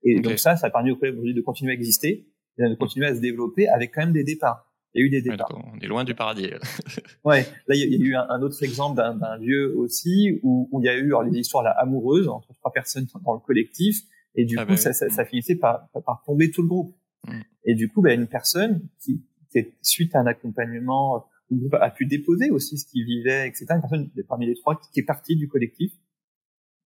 Et 0.03 0.19
donc 0.19 0.39
ça, 0.39 0.55
ça 0.55 0.67
a 0.67 0.69
permis 0.69 0.91
au 0.91 0.95
collège 0.95 1.15
de 1.15 1.41
continuer 1.41 1.71
à 1.71 1.75
exister, 1.75 2.27
de 2.57 2.75
continuer 2.75 3.07
à 3.07 3.15
se 3.15 3.21
développer 3.21 3.67
avec 3.67 3.93
quand 3.93 4.01
même 4.01 4.13
des 4.13 4.23
départs. 4.23 4.65
Il 4.93 5.01
y 5.01 5.03
a 5.03 5.05
eu 5.05 5.09
des 5.09 5.21
départs. 5.21 5.51
on 5.71 5.79
est 5.79 5.87
loin 5.87 6.03
du 6.03 6.15
paradis. 6.15 6.49
ouais, 7.23 7.45
là 7.67 7.75
il 7.75 7.93
y, 7.93 7.95
a 7.95 8.05
eu 8.05 8.15
un, 8.15 8.41
autre 8.41 8.61
exemple 8.63 8.95
d'un 8.97 9.37
lieu 9.37 9.75
aussi 9.77 10.39
où, 10.41 10.67
où, 10.71 10.81
il 10.81 10.85
y 10.85 10.89
a 10.89 10.95
eu 10.95 11.07
alors, 11.07 11.25
des 11.25 11.37
histoires 11.37 11.63
là, 11.63 11.71
amoureuses 11.71 12.27
entre 12.27 12.53
trois 12.55 12.71
personnes 12.71 13.05
dans 13.23 13.33
le 13.33 13.39
collectif 13.39 14.01
et 14.35 14.45
du 14.45 14.57
ah 14.57 14.65
coup 14.65 14.71
bah 14.71 14.77
ça, 14.77 14.93
ça, 14.93 15.09
ça, 15.09 15.25
finissait 15.25 15.55
par, 15.55 15.87
par, 16.05 16.23
tomber 16.25 16.49
tout 16.49 16.61
le 16.61 16.67
groupe. 16.67 16.95
Mm. 17.27 17.39
Et 17.65 17.75
du 17.75 17.89
coup, 17.89 18.01
bah, 18.01 18.13
une 18.13 18.27
personne 18.27 18.81
qui, 19.03 19.23
qui, 19.51 19.65
suite 19.81 20.15
à 20.15 20.19
un 20.19 20.27
accompagnement, 20.27 21.25
a 21.73 21.89
pu 21.89 22.05
déposer 22.05 22.51
aussi 22.51 22.77
ce 22.77 22.85
qu'il 22.85 23.05
vivait, 23.05 23.47
etc. 23.47 23.65
Une 23.71 23.81
personne 23.81 24.11
parmi 24.27 24.45
les 24.45 24.55
trois 24.55 24.79
qui, 24.79 24.99
est 24.99 25.03
partie 25.03 25.35
du 25.35 25.47
collectif. 25.47 25.91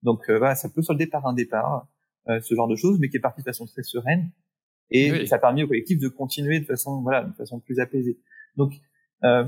Donc 0.01 0.29
euh, 0.29 0.37
voilà, 0.37 0.55
ça 0.55 0.69
peut 0.69 0.81
solder 0.81 1.07
par 1.07 1.25
un 1.25 1.33
départ. 1.33 1.87
Euh, 2.29 2.39
ce 2.39 2.55
genre 2.55 2.69
de 2.69 2.77
choses, 2.77 2.99
mais 2.99 3.09
qui 3.09 3.17
est 3.17 3.19
parti 3.19 3.41
de 3.41 3.45
façon 3.45 3.65
très 3.65 3.83
sereine. 3.83 4.31
Et 4.89 5.25
ça 5.25 5.35
a 5.35 5.39
permis 5.39 5.63
au 5.63 5.67
collectif 5.67 5.99
de 5.99 6.07
continuer 6.07 6.59
de 6.59 6.65
façon, 6.65 7.01
voilà, 7.01 7.23
de 7.23 7.33
façon 7.33 7.59
plus 7.59 7.79
apaisée. 7.79 8.17
Donc, 8.55 8.73
euh, 9.23 9.43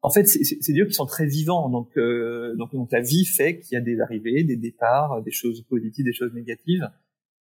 en 0.00 0.10
fait, 0.10 0.24
c'est 0.24 0.72
des 0.72 0.78
lieux 0.78 0.86
qui 0.86 0.94
sont 0.94 1.04
très 1.04 1.26
vivants. 1.26 1.68
Donc, 1.68 1.90
euh, 1.98 2.54
donc, 2.56 2.72
donc, 2.72 2.92
la 2.92 3.00
vie 3.00 3.26
fait 3.26 3.58
qu'il 3.58 3.74
y 3.74 3.76
a 3.76 3.82
des 3.82 4.00
arrivées, 4.00 4.44
des 4.44 4.56
départs, 4.56 5.22
des 5.22 5.32
choses 5.32 5.62
positives, 5.62 6.04
des 6.04 6.12
choses 6.12 6.32
négatives. 6.32 6.88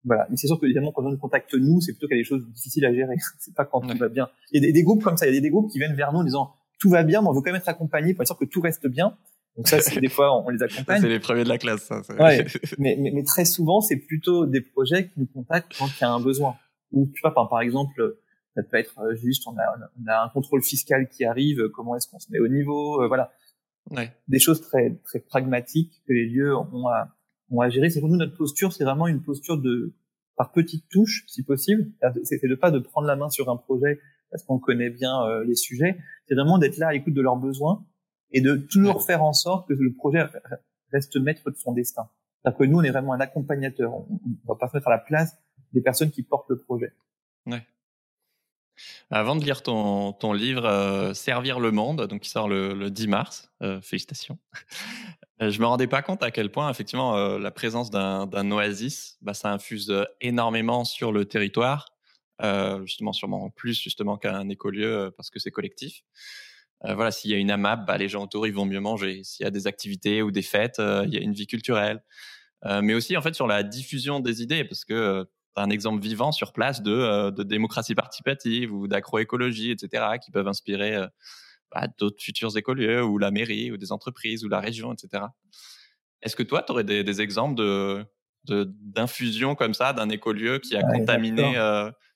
Voilà. 0.06 0.28
Mais 0.30 0.38
c'est 0.38 0.48
sûr 0.48 0.60
que 0.60 0.66
évidemment, 0.66 0.92
quand 0.92 1.03
on 1.03 1.12
nous 1.12 1.18
contacte 1.18 1.53
nous, 1.53 1.81
c'est 1.81 1.92
plutôt 1.92 2.07
qu'il 2.07 2.18
y 2.18 2.20
a 2.20 2.24
des 2.24 2.27
choses 2.27 2.48
difficiles 2.53 2.86
à 2.86 2.94
gérer. 2.94 3.16
c'est 3.40 3.53
pas 3.53 3.66
quand 3.66 3.81
tout 3.81 3.98
va 3.98 4.07
bien. 4.07 4.29
Il 4.51 4.62
y 4.62 4.64
a 4.64 4.68
des, 4.68 4.74
des, 4.74 4.84
groupes 4.84 5.03
comme 5.03 5.18
ça. 5.18 5.27
Il 5.27 5.36
y 5.36 5.38
a 5.38 5.42
des, 5.42 5.50
groupes 5.50 5.70
qui 5.70 5.79
viennent 5.79 5.96
vers 5.96 6.14
nous 6.14 6.20
en 6.20 6.24
disant 6.24 6.53
tout 6.81 6.89
va 6.89 7.03
bien, 7.03 7.22
mais 7.22 7.27
on 7.27 7.31
veut 7.31 7.41
quand 7.41 7.51
même 7.51 7.61
être 7.61 7.70
accompagné 7.70 8.13
pour 8.13 8.24
être 8.24 8.27
sûr 8.27 8.37
que 8.37 8.46
tout 8.46 8.59
reste 8.59 8.87
bien. 8.87 9.15
Donc 9.55 9.67
ça, 9.67 9.79
c'est 9.79 10.00
des 10.01 10.09
fois, 10.09 10.35
on 10.44 10.50
les 10.50 10.63
accompagne. 10.63 11.00
C'est 11.00 11.07
les 11.07 11.20
premiers 11.20 11.44
de 11.44 11.50
la 11.50 11.59
classe, 11.59 11.83
ça. 11.83 12.01
Ouais, 12.20 12.46
mais, 12.79 12.98
mais, 13.00 13.11
mais, 13.11 13.24
très 13.24 13.46
souvent, 13.46 13.81
c'est 13.81 13.98
plutôt 13.98 14.46
des 14.48 14.61
projets 14.61 15.07
qui 15.07 15.20
nous 15.20 15.27
contactent 15.27 15.74
quand 15.77 15.87
il 15.87 16.01
y 16.01 16.03
a 16.03 16.11
un 16.11 16.20
besoin. 16.20 16.55
Ou 16.91 17.09
tu 17.13 17.22
vois, 17.22 17.33
par, 17.33 17.48
par 17.48 17.61
exemple, 17.61 18.17
ça 18.55 18.63
peut 18.63 18.77
être 18.77 19.00
euh, 19.00 19.15
juste, 19.15 19.48
on 19.48 19.51
a, 19.51 19.63
on 20.01 20.07
a 20.07 20.24
un 20.24 20.29
contrôle 20.29 20.63
fiscal 20.63 21.07
qui 21.07 21.24
arrive, 21.24 21.70
comment 21.70 21.96
est-ce 21.96 22.07
qu'on 22.09 22.20
se 22.20 22.31
met 22.31 22.39
au 22.39 22.48
niveau, 22.48 23.01
euh, 23.01 23.07
voilà. 23.07 23.31
Ouais. 23.91 24.11
Des 24.27 24.39
choses 24.39 24.61
très 24.61 25.00
très 25.03 25.20
pragmatiques 25.20 26.01
que 26.07 26.13
les 26.13 26.25
lieux 26.27 26.55
ont 26.55 26.87
à, 26.87 27.09
ont 27.50 27.61
à 27.61 27.70
gérer. 27.70 27.89
C'est 27.89 28.00
pour 28.00 28.09
nous 28.09 28.17
notre 28.17 28.35
posture, 28.35 28.74
c'est 28.74 28.83
vraiment 28.83 29.07
une 29.07 29.22
posture 29.22 29.57
de 29.57 29.94
par 30.35 30.51
petites 30.51 30.87
touches, 30.89 31.25
si 31.27 31.44
possible. 31.44 31.91
C'est 32.24 32.48
de 32.48 32.55
pas 32.55 32.72
de 32.72 32.79
prendre 32.79 33.07
la 33.07 33.15
main 33.15 33.29
sur 33.29 33.50
un 33.50 33.57
projet 33.57 34.00
parce 34.31 34.44
qu'on 34.44 34.59
connaît 34.59 34.89
bien 34.89 35.24
euh, 35.24 35.44
les 35.44 35.55
sujets. 35.55 35.98
C'est 36.27 36.35
vraiment 36.35 36.57
d'être 36.57 36.77
là 36.77 36.87
à 36.87 36.94
l'écoute 36.94 37.13
de 37.13 37.22
leurs 37.22 37.37
besoins 37.37 37.85
et 38.31 38.41
de 38.41 38.55
toujours 38.55 39.03
faire 39.03 39.24
en 39.24 39.33
sorte 39.33 39.67
que 39.67 39.74
le 39.74 39.94
projet 39.94 40.25
reste 40.91 41.17
maître 41.17 41.50
de 41.51 41.57
son 41.57 41.74
destin. 41.74 42.09
C'est-à-dire 42.41 42.57
que 42.57 42.63
nous, 42.63 42.79
on 42.79 42.83
est 42.83 42.91
vraiment 42.91 43.13
un 43.13 43.20
accompagnateur. 43.20 43.94
On 43.94 44.07
ne 44.25 44.48
va 44.48 44.55
pas 44.55 44.67
se 44.70 44.77
mettre 44.77 44.87
à 44.87 44.91
la 44.91 44.98
place 44.98 45.37
des 45.74 45.81
personnes 45.81 46.11
qui 46.11 46.24
portent 46.24 46.50
le 46.50 46.57
projet. 46.57 46.94
Ouais. 47.46 47.65
Avant 49.09 49.35
de 49.35 49.44
lire 49.44 49.61
ton, 49.61 50.13
ton 50.13 50.33
livre 50.33 50.65
euh, 50.65 51.13
Servir 51.13 51.59
le 51.59 51.72
monde, 51.72 52.07
donc 52.07 52.22
qui 52.22 52.29
sort 52.29 52.48
le, 52.48 52.74
le 52.74 52.89
10 52.89 53.07
mars, 53.07 53.51
euh, 53.61 53.81
félicitations. 53.81 54.37
Euh, 55.41 55.50
je 55.50 55.59
me 55.59 55.65
rendais 55.65 55.87
pas 55.87 56.03
compte 56.03 56.22
à 56.22 56.29
quel 56.29 56.51
point 56.51 56.70
effectivement 56.70 57.17
euh, 57.17 57.39
la 57.39 57.50
présence 57.50 57.89
d'un 57.89 58.51
oasis, 58.51 59.17
bah, 59.22 59.33
ça 59.33 59.51
infuse 59.51 59.91
énormément 60.20 60.85
sur 60.85 61.11
le 61.11 61.25
territoire, 61.25 61.87
justement 62.86 63.14
sûrement 63.14 63.50
plus 63.50 63.80
justement 63.80 64.18
qu'un 64.18 64.50
écolieu 64.50 65.14
parce 65.16 65.30
que 65.30 65.40
c'est 65.40 65.51
collectif. 65.51 66.04
Euh, 66.86 66.96
voilà, 66.96 67.12
s'il 67.12 67.32
y 67.32 67.34
a 67.34 67.38
une 67.38 67.51
AMAP, 67.51 67.86
bah, 67.86 67.98
les 67.98 68.10
gens 68.10 68.24
autour 68.24 68.48
ils 68.48 68.54
vont 68.54 68.66
mieux 68.66 68.80
manger. 68.80 69.24
S'il 69.24 69.44
y 69.44 69.48
a 69.48 69.51
des 69.51 69.68
activités 69.68 70.22
ou 70.22 70.32
des 70.32 70.42
fêtes, 70.42 70.80
euh, 70.80 71.04
il 71.08 71.14
y 71.14 71.18
a 71.18 71.22
une 71.22 71.34
vie 71.34 71.48
culturelle. 71.48 72.04
Euh, 72.66 72.82
mais 72.82 72.94
aussi 72.94 73.18
en 73.18 73.22
fait 73.22 73.34
sur 73.34 73.48
la 73.48 73.64
diffusion 73.64 74.20
des 74.20 74.42
idées, 74.42 74.64
parce 74.64 74.86
que 74.86 75.24
tu 75.56 75.62
as 75.62 75.64
un 75.64 75.70
exemple 75.70 76.01
vivant 76.01 76.32
sur 76.32 76.54
place 76.54 76.82
de, 76.82 77.30
de 77.32 77.44
démocratie 77.44 77.96
participative 77.96 78.74
ou 78.74 78.88
d'agroécologie, 78.88 79.72
etc., 79.72 80.06
qui 80.24 80.32
peuvent 80.32 80.48
inspirer 80.48 81.06
bah, 81.72 81.88
d'autres 81.98 82.22
futurs 82.22 82.56
écolieux 82.58 83.04
ou 83.04 83.18
la 83.18 83.32
mairie 83.32 83.72
ou 83.72 83.77
des 83.77 83.92
entreprises 83.92 84.46
ou 84.46 84.50
la 84.50 84.60
région, 84.60 84.94
etc. 84.94 85.25
Est-ce 86.22 86.36
que 86.36 86.44
toi, 86.44 86.64
tu 86.64 86.72
aurais 86.72 86.84
des, 86.84 87.04
des, 87.04 87.22
exemples 87.22 87.56
de 87.56 88.06
d'infusion 88.44 89.54
comme 89.54 89.75
ça 89.75 89.94
d'un 89.94 90.10
écolieu 90.10 90.58
qui 90.58 90.75
a 90.75 90.82
contaminé 90.82 91.56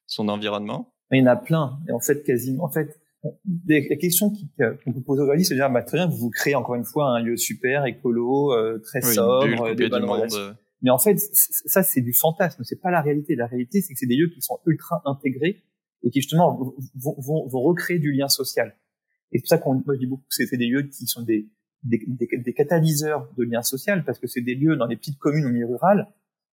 son 0.08 0.28
environnement 0.30 0.94
Il 1.12 1.20
y 1.20 1.24
en 1.24 1.28
a 1.28 1.36
plein. 1.36 1.80
Et 1.88 1.92
en 1.92 2.00
fait, 2.00 2.24
quasiment, 2.24 2.64
en 2.64 2.70
fait, 2.70 3.00
la 3.68 3.96
question 3.96 4.30
qu'on 4.30 4.94
peut 4.94 5.02
poser 5.02 5.22
aujourd'hui, 5.24 5.46
c'est 5.46 5.56
de 5.56 5.60
dire, 5.60 5.70
bah, 5.70 5.84
très 5.84 5.98
bien, 5.98 6.08
vous 6.08 6.30
créez 6.30 6.56
encore 6.56 6.76
une 6.76 6.84
fois 6.84 7.10
un 7.10 7.22
lieu 7.22 7.38
super, 7.38 7.86
écolo, 7.86 8.54
euh, 8.54 8.80
très 8.80 9.02
sobre, 9.02 9.74
des 9.76 9.90
bonnes 9.90 10.06
Mais 10.82 10.90
en 10.90 11.00
fait, 11.00 11.18
ça, 11.18 11.84
c'est 11.84 12.02
du 12.02 12.14
fantasme, 12.14 12.64
c'est 12.64 12.82
pas 12.82 12.92
la 12.92 13.02
réalité. 13.02 13.36
La 13.36 13.48
réalité, 13.48 13.82
c'est 13.82 13.94
que 13.94 14.00
c'est 14.00 14.06
des 14.06 14.18
lieux 14.18 14.30
qui 14.30 14.42
sont 14.42 14.60
ultra 14.66 15.02
intégrés 15.06 15.64
et 16.04 16.12
qui 16.12 16.22
justement 16.22 16.56
vont, 16.96 17.16
vont, 17.20 17.48
vont 17.48 17.62
recréer 17.62 18.00
du 18.00 18.12
lien 18.12 18.28
social. 18.28 18.76
Et 19.32 19.40
c'est 19.40 19.42
pour 19.42 19.50
ça 19.50 19.58
qu'on 19.58 19.74
moi, 19.74 19.96
je 19.96 20.00
dis 20.00 20.06
beaucoup 20.06 20.24
que 20.24 20.46
c'est 20.46 20.58
des 20.58 20.68
lieux 20.68 20.84
qui 20.84 21.08
sont 21.08 21.24
des, 21.24 21.50
des, 21.84 22.06
des, 22.08 22.54
catalyseurs 22.54 23.30
de 23.38 23.44
lien 23.44 23.62
social, 23.64 24.04
parce 24.06 24.20
que 24.20 24.28
c'est 24.28 24.42
des 24.42 24.56
lieux 24.56 24.76
dans 24.76 24.86
les 24.86 24.96
petites 24.96 25.18
communes 25.18 25.46
au 25.46 25.50
milieu 25.50 25.68
rural, 25.68 26.08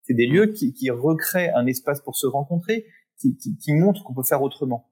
c'est 0.04 0.14
des 0.14 0.28
lieux 0.28 0.48
qui, 0.48 0.74
qui 0.74 0.90
recréent 0.90 1.52
un 1.56 1.66
espace 1.68 2.02
pour 2.02 2.16
se 2.16 2.28
rencontrer, 2.28 2.86
qui, 3.22 3.38
qui, 3.38 3.58
qui 3.58 3.74
montrent 3.74 4.04
qu'on 4.04 4.14
peut 4.14 4.24
faire 4.24 4.42
autrement. 4.42 4.90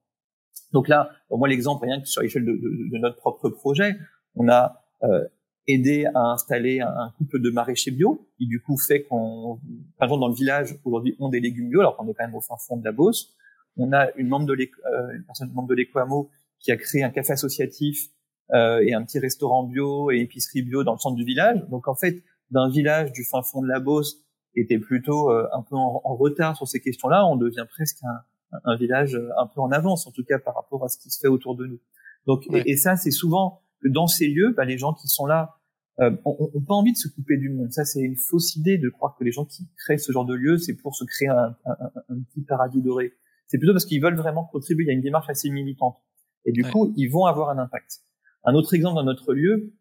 Donc 0.72 0.88
là, 0.88 1.10
pour 1.28 1.38
moi, 1.38 1.48
l'exemple, 1.48 1.84
rien 1.84 2.00
que 2.00 2.06
sur 2.06 2.22
l'échelle 2.22 2.44
de, 2.44 2.52
de, 2.52 2.90
de, 2.92 2.98
notre 2.98 3.16
propre 3.16 3.48
projet, 3.48 3.96
on 4.36 4.48
a 4.48 4.84
euh, 5.02 5.24
aidé 5.66 6.06
à 6.14 6.20
installer 6.32 6.80
un, 6.80 7.12
couple 7.18 7.40
de 7.40 7.50
maraîchers 7.50 7.90
bio, 7.90 8.28
qui 8.38 8.46
du 8.46 8.62
coup 8.62 8.78
fait 8.78 9.02
qu'on, 9.02 9.60
par 9.98 10.06
exemple, 10.06 10.20
dans 10.20 10.28
le 10.28 10.34
village, 10.34 10.76
aujourd'hui, 10.84 11.16
on 11.18 11.28
des 11.28 11.40
légumes 11.40 11.68
bio, 11.68 11.80
alors 11.80 11.96
qu'on 11.96 12.08
est 12.08 12.14
quand 12.14 12.24
même 12.24 12.34
au 12.34 12.40
fin 12.40 12.56
fond 12.56 12.76
de 12.76 12.84
la 12.84 12.92
Beauce. 12.92 13.34
On 13.76 13.92
a 13.92 14.10
une 14.16 14.28
membre 14.28 14.46
de 14.46 14.54
euh, 14.54 15.16
une 15.16 15.24
personne 15.24 15.52
membre 15.52 15.68
de 15.68 15.74
l'Ecoamo 15.74 16.30
qui 16.58 16.72
a 16.72 16.76
créé 16.76 17.02
un 17.02 17.10
café 17.10 17.32
associatif 17.32 18.08
euh, 18.52 18.80
et 18.84 18.94
un 18.94 19.04
petit 19.04 19.18
restaurant 19.18 19.64
bio 19.64 20.10
et 20.10 20.18
épicerie 20.18 20.62
bio 20.62 20.84
dans 20.84 20.92
le 20.92 20.98
centre 20.98 21.16
du 21.16 21.24
village. 21.24 21.64
Donc 21.68 21.88
en 21.88 21.94
fait, 21.94 22.22
d'un 22.50 22.68
village 22.68 23.12
du 23.12 23.24
fin 23.24 23.42
fond 23.42 23.62
de 23.62 23.68
la 23.68 23.80
Beauce 23.80 24.18
était 24.54 24.78
plutôt 24.78 25.30
euh, 25.30 25.46
un 25.52 25.62
peu 25.62 25.76
en, 25.76 26.00
en, 26.04 26.16
retard 26.16 26.56
sur 26.56 26.66
ces 26.66 26.80
questions-là, 26.80 27.26
on 27.26 27.36
devient 27.36 27.66
presque 27.68 28.02
un, 28.02 28.60
un 28.64 28.76
village 28.76 29.20
un 29.38 29.46
peu 29.46 29.60
en 29.60 29.70
avance, 29.70 30.06
en 30.06 30.10
tout 30.10 30.24
cas 30.24 30.38
par 30.38 30.54
rapport 30.54 30.84
à 30.84 30.88
ce 30.88 30.98
qui 30.98 31.10
se 31.10 31.20
fait 31.20 31.28
autour 31.28 31.56
de 31.56 31.66
nous. 31.66 31.80
Donc, 32.26 32.44
et, 32.52 32.76
ça, 32.76 32.96
c'est 32.96 33.10
souvent 33.10 33.62
que 33.82 33.88
dans 33.88 34.06
ces 34.06 34.28
lieux, 34.28 34.52
bah, 34.56 34.64
les 34.64 34.78
gens 34.78 34.92
qui 34.92 35.08
sont 35.08 35.26
là 35.26 35.56
euh, 36.00 36.10
ont, 36.24 36.60
pas 36.66 36.74
envie 36.74 36.92
de 36.92 36.96
se 36.96 37.08
couper 37.08 37.36
du 37.36 37.50
monde. 37.50 37.72
Ça, 37.72 37.84
c'est 37.84 38.00
une 38.00 38.16
fausse 38.16 38.56
idée 38.56 38.78
de 38.78 38.88
croire 38.88 39.16
que 39.18 39.24
les 39.24 39.32
gens 39.32 39.44
qui 39.44 39.68
créent 39.76 39.98
ce 39.98 40.12
genre 40.12 40.24
de 40.24 40.34
lieu, 40.34 40.58
c'est 40.58 40.74
pour 40.74 40.94
se 40.94 41.04
créer 41.04 41.28
un, 41.28 41.56
un, 41.64 41.90
un 42.08 42.20
petit 42.22 42.42
paradis 42.42 42.82
doré. 42.82 43.12
C'est 43.46 43.58
plutôt 43.58 43.72
parce 43.72 43.84
qu'ils 43.84 44.02
veulent 44.02 44.16
vraiment 44.16 44.44
contribuer. 44.44 44.84
Il 44.84 44.88
y 44.88 44.90
a 44.90 44.94
une 44.94 45.02
démarche 45.02 45.28
assez 45.28 45.50
militante. 45.50 45.96
Et 46.44 46.52
du 46.52 46.64
coup, 46.64 46.92
ils 46.96 47.08
vont 47.08 47.26
avoir 47.26 47.50
un 47.50 47.58
impact. 47.58 48.00
Un 48.44 48.54
autre 48.54 48.72
exemple 48.74 48.94
dans 48.94 49.04
notre 49.04 49.34
lieu, 49.34 49.74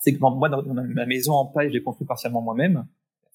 c'est 0.00 0.14
que 0.14 0.20
moi, 0.20 0.48
dans 0.48 0.62
ma 0.62 1.06
maison 1.06 1.32
en 1.32 1.46
paille, 1.46 1.68
je 1.68 1.74
l'ai 1.74 1.82
construite 1.82 2.08
partiellement 2.08 2.42
moi-même, 2.42 2.86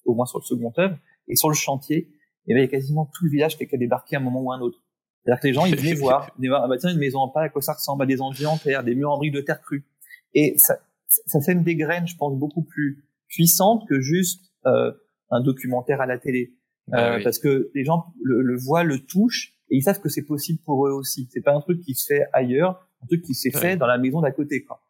au 0.04 0.14
moins 0.14 0.26
sur 0.26 0.38
le 0.38 0.44
second 0.44 0.72
œuvre, 0.78 0.98
et 1.28 1.36
sur 1.36 1.48
le 1.48 1.54
chantier, 1.54 2.10
eh 2.46 2.54
ben, 2.54 2.60
il 2.60 2.62
y 2.62 2.64
a 2.64 2.68
quasiment 2.68 3.10
tout 3.14 3.24
le 3.24 3.30
village 3.30 3.58
qui 3.58 3.64
a 3.64 3.78
débarqué 3.78 4.16
à 4.16 4.18
un 4.18 4.22
moment 4.22 4.42
ou 4.42 4.52
à 4.52 4.56
un 4.56 4.60
autre. 4.60 4.82
C'est-à-dire 5.24 5.40
que 5.40 5.46
les 5.46 5.52
gens, 5.52 5.66
ils 5.66 5.76
venaient 5.76 5.94
voir, 6.00 6.30
ils 6.36 6.38
venaient 6.38 6.48
voir, 6.48 6.64
ah 6.64 6.68
bah 6.68 6.78
tiens, 6.78 6.90
une 6.90 6.98
maison 6.98 7.20
en 7.20 7.28
paille, 7.28 7.46
à 7.46 7.48
quoi 7.50 7.62
ça 7.62 7.74
ressemble, 7.74 8.02
à 8.02 8.06
des 8.06 8.20
enduits 8.20 8.46
en 8.46 8.56
terre, 8.56 8.84
des 8.84 8.94
murs 8.94 9.10
en 9.10 9.18
briques 9.18 9.34
de 9.34 9.40
terre 9.40 9.60
crue. 9.60 9.86
Et 10.34 10.54
ça, 10.56 10.78
ça 11.06 11.40
fait 11.40 11.54
des 11.54 11.76
graines, 11.76 12.06
je 12.06 12.16
pense, 12.16 12.38
beaucoup 12.38 12.62
plus 12.62 13.04
puissantes 13.28 13.86
que 13.88 14.00
juste 14.00 14.42
euh, 14.66 14.92
un 15.30 15.42
documentaire 15.42 16.00
à 16.00 16.06
la 16.06 16.18
télé. 16.18 16.54
Bah 16.86 17.16
euh, 17.16 17.22
parce 17.22 17.38
que 17.38 17.70
les 17.74 17.84
gens 17.84 18.06
le, 18.22 18.40
le, 18.40 18.56
voient, 18.56 18.82
le 18.82 19.04
touchent, 19.04 19.52
et 19.70 19.76
ils 19.76 19.82
savent 19.82 20.00
que 20.00 20.08
c'est 20.08 20.24
possible 20.24 20.60
pour 20.64 20.86
eux 20.86 20.92
aussi. 20.92 21.28
C'est 21.30 21.42
pas 21.42 21.52
un 21.52 21.60
truc 21.60 21.82
qui 21.82 21.94
se 21.94 22.06
fait 22.06 22.24
ailleurs, 22.32 22.88
un 23.02 23.06
truc 23.06 23.22
qui 23.22 23.34
s'est 23.34 23.50
fait 23.50 23.76
dans 23.76 23.86
la 23.86 23.98
maison 23.98 24.22
d'à 24.22 24.30
côté, 24.30 24.64
quoi. 24.64 24.80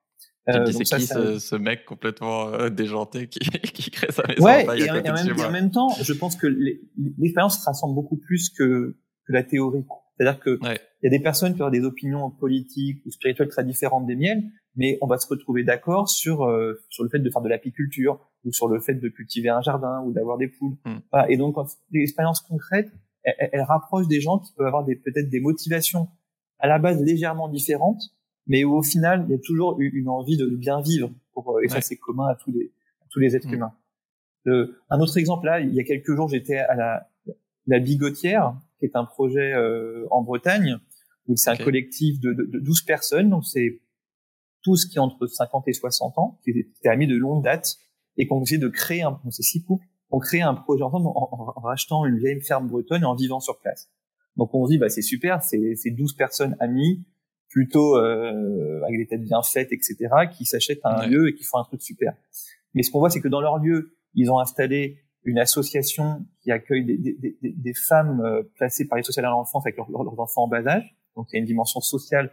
Euh, 0.48 0.66
c'est 0.66 0.84
qui 0.84 1.06
ce, 1.06 1.38
ce, 1.38 1.56
mec 1.56 1.84
complètement 1.84 2.48
euh, 2.48 2.70
déjanté 2.70 3.28
qui, 3.28 3.38
qui 3.74 3.90
crée 3.90 4.10
sa 4.10 4.26
maison 4.26 4.44
ouais, 4.44 4.66
en 4.66 4.72
et, 4.72 4.90
en, 4.90 4.94
même, 4.94 5.40
en 5.40 5.50
même 5.50 5.70
temps, 5.70 5.90
je 6.00 6.12
pense 6.14 6.36
que 6.36 6.46
l'expérience 6.46 7.58
se 7.60 7.64
rassemble 7.64 7.94
beaucoup 7.94 8.16
plus 8.16 8.48
que, 8.48 8.96
que 9.26 9.32
la 9.32 9.42
théorie. 9.42 9.84
C'est-à-dire 10.16 10.40
que 10.40 10.58
il 10.62 11.04
y 11.04 11.06
a 11.06 11.10
des 11.10 11.22
personnes 11.22 11.54
qui 11.54 11.62
ont 11.62 11.70
des 11.70 11.84
opinions 11.84 12.30
politiques 12.30 13.04
ou 13.06 13.10
spirituelles 13.10 13.48
très 13.48 13.64
différentes 13.64 14.06
des 14.06 14.16
miennes, 14.16 14.50
mais 14.74 14.98
on 15.00 15.06
va 15.06 15.18
se 15.18 15.28
retrouver 15.28 15.62
d'accord 15.62 16.08
sur 16.08 16.44
euh, 16.44 16.74
sur 16.88 17.04
le 17.04 17.10
fait 17.10 17.20
de 17.20 17.30
faire 17.30 17.42
de 17.42 17.48
l'apiculture 17.48 18.18
ou 18.44 18.52
sur 18.52 18.68
le 18.68 18.80
fait 18.80 18.94
de 18.94 19.08
cultiver 19.08 19.48
un 19.48 19.60
jardin 19.60 20.02
ou 20.04 20.12
d'avoir 20.12 20.38
des 20.38 20.48
poules. 20.48 20.76
Hmm. 20.84 20.98
Voilà. 21.12 21.30
Et 21.30 21.36
donc 21.36 21.56
l'expérience 21.92 22.40
concrète, 22.40 22.88
elle, 23.22 23.50
elle, 23.52 23.62
rapproche 23.62 24.08
des 24.08 24.20
gens 24.20 24.38
qui 24.38 24.52
peuvent 24.54 24.66
avoir 24.66 24.84
des 24.84 24.96
peut-être 24.96 25.28
des 25.28 25.40
motivations 25.40 26.08
à 26.58 26.66
la 26.66 26.78
base 26.78 27.00
légèrement 27.00 27.48
différentes, 27.48 28.02
mais 28.48 28.64
au 28.64 28.82
final, 28.82 29.26
il 29.28 29.32
y 29.32 29.34
a 29.34 29.38
toujours 29.38 29.78
une 29.78 30.08
envie 30.08 30.36
de 30.36 30.46
bien 30.46 30.80
vivre. 30.80 31.10
Pour, 31.32 31.56
euh, 31.56 31.62
et 31.62 31.68
ça, 31.68 31.80
c'est 31.80 31.96
commun 31.96 32.26
à 32.26 32.34
tous 32.34 32.50
les, 32.50 32.72
à 33.02 33.06
tous 33.10 33.20
les 33.20 33.36
êtres 33.36 33.48
mm. 33.48 33.54
humains. 33.54 33.74
un 34.90 35.00
autre 35.00 35.16
exemple, 35.18 35.46
là, 35.46 35.60
il 35.60 35.72
y 35.74 35.80
a 35.80 35.84
quelques 35.84 36.14
jours, 36.14 36.28
j'étais 36.28 36.56
à 36.56 36.74
la, 36.74 37.10
la 37.66 37.78
Bigotière, 37.78 38.58
qui 38.78 38.86
est 38.86 38.96
un 38.96 39.04
projet 39.04 39.52
euh, 39.52 40.06
en 40.10 40.22
Bretagne, 40.22 40.78
où 41.26 41.36
c'est 41.36 41.50
un 41.50 41.56
collectif 41.56 42.18
de, 42.20 42.32
de, 42.32 42.44
de, 42.44 42.58
12 42.58 42.82
personnes, 42.82 43.28
donc 43.28 43.44
c'est 43.44 43.82
tous 44.62 44.86
qui 44.86 44.98
ont 44.98 45.04
entre 45.04 45.26
50 45.26 45.68
et 45.68 45.74
60 45.74 46.18
ans, 46.18 46.40
qui 46.42 46.50
étaient 46.50 46.88
amis 46.88 47.06
de 47.06 47.16
longue 47.16 47.44
date, 47.44 47.76
et 48.16 48.26
qu'on 48.26 48.42
essayé 48.42 48.58
de 48.58 48.68
créer, 48.68 49.02
un, 49.02 49.20
c'est 49.30 49.42
six 49.42 49.62
couples, 49.62 49.84
on 50.10 50.18
crée 50.18 50.40
un 50.40 50.54
projet 50.54 50.82
ensemble 50.82 51.06
en, 51.08 51.28
en, 51.30 51.60
rachetant 51.60 52.06
une 52.06 52.16
vieille 52.16 52.40
ferme 52.40 52.66
bretonne 52.66 53.02
et 53.02 53.06
en 53.06 53.14
vivant 53.14 53.40
sur 53.40 53.58
place. 53.60 53.90
Donc 54.36 54.54
on 54.54 54.64
se 54.64 54.72
dit, 54.72 54.78
bah, 54.78 54.88
c'est 54.88 55.02
super, 55.02 55.42
c'est 55.42 55.90
12 55.90 56.14
personnes 56.14 56.56
amies, 56.60 57.04
plutôt 57.48 57.96
euh, 57.96 58.82
avec 58.84 58.98
des 58.98 59.06
têtes 59.06 59.22
bien 59.22 59.42
faites, 59.42 59.72
etc., 59.72 59.96
qui 60.36 60.44
s'achètent 60.44 60.84
un 60.84 61.06
lieu 61.06 61.28
et 61.28 61.34
qui 61.34 61.44
font 61.44 61.58
un 61.58 61.64
truc 61.64 61.82
super. 61.82 62.14
Mais 62.74 62.82
ce 62.82 62.90
qu'on 62.90 62.98
voit, 62.98 63.10
c'est 63.10 63.20
que 63.20 63.28
dans 63.28 63.40
leur 63.40 63.58
lieu, 63.58 63.96
ils 64.14 64.30
ont 64.30 64.38
installé 64.38 64.98
une 65.24 65.38
association 65.38 66.24
qui 66.42 66.52
accueille 66.52 66.84
des, 66.84 66.96
des, 66.96 67.16
des, 67.20 67.36
des 67.42 67.74
femmes 67.74 68.20
euh, 68.20 68.42
placées 68.56 68.86
par 68.86 68.96
les 68.96 69.02
sociales 69.02 69.26
à 69.26 69.30
l'enfance 69.30 69.66
avec 69.66 69.76
leurs, 69.76 69.90
leurs 69.90 70.18
enfants 70.20 70.44
en 70.44 70.48
bas 70.48 70.66
âge. 70.66 70.96
Donc 71.16 71.26
il 71.30 71.36
y 71.36 71.38
a 71.38 71.40
une 71.40 71.46
dimension 71.46 71.80
sociale 71.80 72.30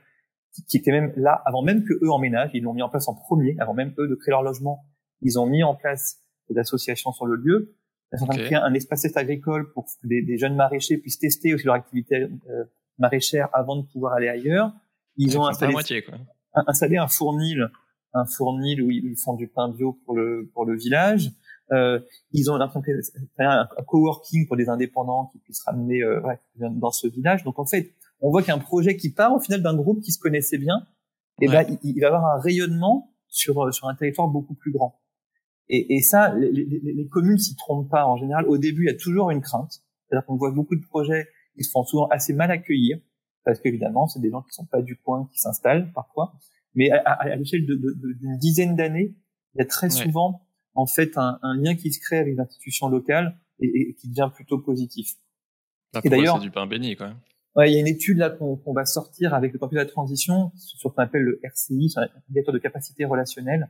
qui, 0.54 0.66
qui, 0.66 0.78
était 0.78 0.92
même 0.92 1.12
là 1.16 1.42
avant 1.46 1.62
même 1.62 1.84
que 1.84 1.94
eux 1.94 2.12
emménagent. 2.12 2.52
Ils 2.54 2.64
l'ont 2.64 2.74
mis 2.74 2.84
en 2.84 2.90
place 2.90 3.08
en 3.08 3.16
premier, 3.16 3.56
avant 3.60 3.74
même 3.74 3.94
eux 3.98 4.08
de 4.08 4.16
créer 4.16 4.32
leur 4.32 4.44
logement. 4.44 4.86
Ils 5.22 5.40
ont 5.40 5.46
mis 5.46 5.64
en 5.64 5.76
place 5.76 6.20
des 6.50 6.58
associations 6.58 7.12
sur 7.12 7.26
le 7.26 7.36
lieu. 7.36 7.76
Ils 8.14 8.20
sont 8.20 8.26
en 8.26 8.28
train 8.28 8.38
de 8.38 8.44
créer 8.44 8.58
un 8.58 8.74
espace 8.74 9.06
agricole 9.18 9.72
pour 9.74 9.86
que 9.86 10.08
des, 10.08 10.38
jeunes 10.38 10.56
maraîchers 10.56 10.98
puissent 10.98 11.20
tester 11.20 11.54
aussi 11.54 11.66
leur 11.66 11.76
activité 11.76 12.16
euh, 12.16 12.64
maraîchère 12.98 13.50
avant 13.52 13.76
de 13.76 13.86
pouvoir 13.88 14.14
aller 14.14 14.30
ailleurs. 14.30 14.72
Ils 15.18 15.38
ont 15.38 15.46
installé, 15.46 15.76
installé 16.68 16.98
un 16.98 17.08
fournil, 17.08 17.70
un 18.14 18.26
fournil 18.26 18.82
où 18.82 18.92
ils 18.92 19.18
font 19.18 19.36
du 19.36 19.48
pain 19.48 19.70
bio 19.70 20.00
pour 20.06 20.16
le 20.16 20.50
pour 20.54 20.66
le 20.66 20.76
village. 20.76 21.32
Euh, 21.72 22.00
ils 22.32 22.52
ont 22.52 22.56
un, 22.56 22.72
un, 23.40 23.68
coworking 23.88 24.48
pour 24.48 24.56
des 24.56 24.70
indépendants 24.70 25.32
qui 25.32 25.40
puissent 25.40 25.64
ramener 25.64 26.02
euh, 26.04 26.22
ouais, 26.22 26.40
dans 26.58 26.92
ce 26.92 27.08
village. 27.08 27.44
Donc 27.44 27.58
en 27.58 27.66
fait, 27.66 27.92
on 28.22 28.30
voit 28.30 28.42
qu'il 28.42 28.50
y 28.50 28.52
a 28.52 28.56
un 28.56 28.60
projet 28.60 28.98
qui 28.98 29.12
part 29.12 29.34
au 29.34 29.40
final 29.40 29.64
d'un 29.64 29.76
groupe 29.76 30.02
qui 30.02 30.12
se 30.12 30.20
connaissait 30.20 30.60
bien. 30.60 30.86
Et 31.42 31.48
ben 31.48 31.66
il, 31.84 32.00
va 32.00 32.08
avoir 32.08 32.26
un 32.26 32.40
rayonnement 32.40 33.12
sur 33.28 33.62
euh, 33.64 33.72
sur 33.72 33.88
un 33.88 33.96
territoire 33.96 34.28
beaucoup 34.28 34.54
plus 34.54 34.72
grand. 34.72 35.02
Et, 35.68 35.96
et 35.96 36.02
ça, 36.02 36.34
les, 36.36 36.52
les, 36.52 36.80
les 36.80 37.08
communes 37.08 37.40
s'y 37.40 37.56
trompent 37.56 37.90
pas 37.90 38.06
en 38.06 38.16
général. 38.16 38.48
Au 38.48 38.58
début, 38.58 38.84
il 38.84 38.92
y 38.92 38.96
a 38.96 38.98
toujours 38.98 39.32
une 39.32 39.42
crainte. 39.42 39.82
C'est-à-dire 40.08 40.26
qu'on 40.26 40.36
voit 40.36 40.52
beaucoup 40.52 40.76
de 40.76 40.86
projets 40.86 41.28
qui 41.58 41.64
se 41.64 41.72
font 41.72 41.84
souvent 41.84 42.08
assez 42.08 42.34
mal 42.34 42.52
accueillir 42.52 43.00
parce 43.46 43.60
qu'évidemment, 43.60 44.08
c'est 44.08 44.20
des 44.20 44.32
gens 44.32 44.42
qui 44.42 44.52
sont 44.52 44.66
pas 44.66 44.82
du 44.82 44.98
coin 44.98 45.30
qui 45.32 45.40
s'installent 45.40 45.92
parfois. 45.94 46.34
Mais 46.74 46.92
à, 46.92 47.12
à, 47.12 47.36
l'échelle 47.36 47.66
d'une 47.66 47.80
de, 47.80 47.94
de, 47.94 48.38
dizaine 48.38 48.76
d'années, 48.76 49.16
il 49.54 49.60
y 49.60 49.62
a 49.62 49.66
très 49.66 49.90
souvent 49.90 50.46
en 50.74 50.88
fait 50.88 51.18
un, 51.18 51.40
un, 51.42 51.56
lien 51.56 51.76
qui 51.76 51.94
se 51.94 52.00
crée 52.02 52.18
avec 52.18 52.36
l'institution 52.36 52.90
locale 52.90 53.40
et, 53.62 53.68
et, 53.68 53.96
qui 53.96 54.10
devient 54.10 54.30
plutôt 54.34 54.60
positif. 54.60 55.14
Et 56.04 56.10
d'ailleurs, 56.10 56.38
c'est 56.38 56.44
du 56.44 56.52
pain 56.52 56.68
béni, 56.68 56.98
quoi. 56.98 57.14
Ouais, 57.56 57.72
il 57.72 57.74
y 57.74 57.78
a 57.78 57.80
une 57.80 57.88
étude 57.88 58.18
là 58.18 58.30
qu'on 58.30 58.74
va 58.74 58.84
sortir 58.84 59.34
avec 59.34 59.54
le 59.54 59.60
campus 59.60 59.78
de 59.78 59.82
la 59.82 59.86
transition 59.86 60.52
sur 60.58 60.78
ce 60.78 60.88
qu'on 60.90 61.02
appelle 61.02 61.22
le 61.22 61.40
RCI, 61.42 61.90
sur 61.90 62.02
l'indicateur 62.02 62.54
de 62.54 62.60
capacité 62.60 63.06
relationnelle, 63.06 63.70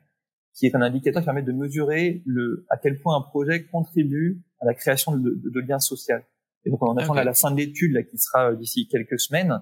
qui 0.56 0.66
est 0.66 0.76
un 0.76 0.82
indicateur 0.82 1.22
qui 1.22 1.26
permet 1.26 1.44
de 1.44 1.52
mesurer 1.52 2.24
le, 2.26 2.66
à 2.72 2.78
quel 2.78 3.00
point 3.00 3.16
un 3.16 3.22
projet 3.22 3.66
contribue 3.66 4.42
à 4.60 4.66
la 4.66 4.74
création 4.74 5.16
de, 5.16 5.20
de, 5.20 5.50
de 5.52 5.60
liens 5.60 5.78
sociaux. 5.78 6.16
Et 6.66 6.72
donc 6.72 6.82
on 6.82 6.98
attend 6.98 7.14
à 7.14 7.24
la 7.24 7.34
fin 7.34 7.52
de 7.52 7.58
l'étude 7.58 7.94
là 7.94 8.04
qui 8.04 8.18
sera 8.18 8.52
euh, 8.52 8.56
d'ici 8.56 8.88
quelques 8.88 9.20
semaines 9.20 9.62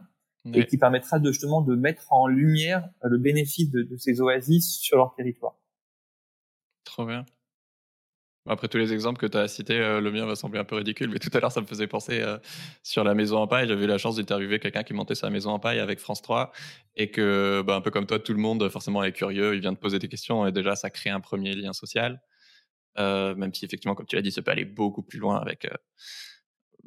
et 0.53 0.65
qui 0.65 0.77
permettra 0.77 1.19
de 1.19 1.31
justement 1.31 1.61
de 1.61 1.73
mettre 1.73 2.11
en 2.11 2.27
lumière 2.27 2.89
euh, 3.05 3.07
le 3.09 3.17
bénéfice 3.17 3.71
de, 3.71 3.81
de 3.83 3.95
ces 3.95 4.19
oasis 4.19 4.77
sur 4.77 4.97
leur 4.97 5.13
territoire. 5.15 5.55
Trop 6.83 7.05
bien. 7.05 7.25
Après 8.45 8.67
tous 8.67 8.77
les 8.77 8.91
exemples 8.91 9.21
que 9.21 9.25
tu 9.25 9.37
as 9.37 9.47
cités, 9.47 9.79
euh, 9.79 10.01
le 10.01 10.11
mien 10.11 10.25
va 10.25 10.35
sembler 10.35 10.59
un 10.59 10.65
peu 10.65 10.75
ridicule, 10.75 11.09
mais 11.09 11.19
tout 11.19 11.29
à 11.33 11.39
l'heure, 11.39 11.53
ça 11.53 11.61
me 11.61 11.65
faisait 11.65 11.87
penser 11.87 12.21
sur 12.83 13.05
la 13.05 13.13
maison 13.13 13.37
en 13.37 13.47
paille. 13.47 13.69
J'avais 13.69 13.85
eu 13.85 13.87
la 13.87 13.97
chance 13.97 14.17
d'interviewer 14.17 14.59
quelqu'un 14.59 14.83
qui 14.83 14.93
montait 14.93 15.15
sa 15.15 15.29
maison 15.29 15.51
en 15.51 15.59
paille 15.59 15.79
avec 15.79 15.99
France 15.99 16.21
3 16.21 16.51
et 16.97 17.09
que, 17.09 17.63
bah, 17.65 17.75
un 17.75 17.81
peu 17.81 17.89
comme 17.89 18.05
toi, 18.05 18.19
tout 18.19 18.33
le 18.33 18.39
monde 18.39 18.67
forcément 18.67 19.01
est 19.01 19.13
curieux, 19.13 19.55
il 19.55 19.61
vient 19.61 19.71
de 19.71 19.77
poser 19.77 19.97
des 19.97 20.09
questions 20.09 20.45
et 20.45 20.51
déjà, 20.51 20.75
ça 20.75 20.89
crée 20.89 21.09
un 21.09 21.21
premier 21.21 21.55
lien 21.55 21.71
social. 21.71 22.21
même 22.97 23.53
si 23.53 23.63
effectivement, 23.63 23.95
comme 23.95 24.07
tu 24.07 24.17
l'as 24.17 24.21
dit, 24.21 24.31
ça 24.31 24.41
peut 24.41 24.51
aller 24.51 24.65
beaucoup 24.65 25.03
plus 25.03 25.19
loin 25.19 25.39
avec 25.39 25.65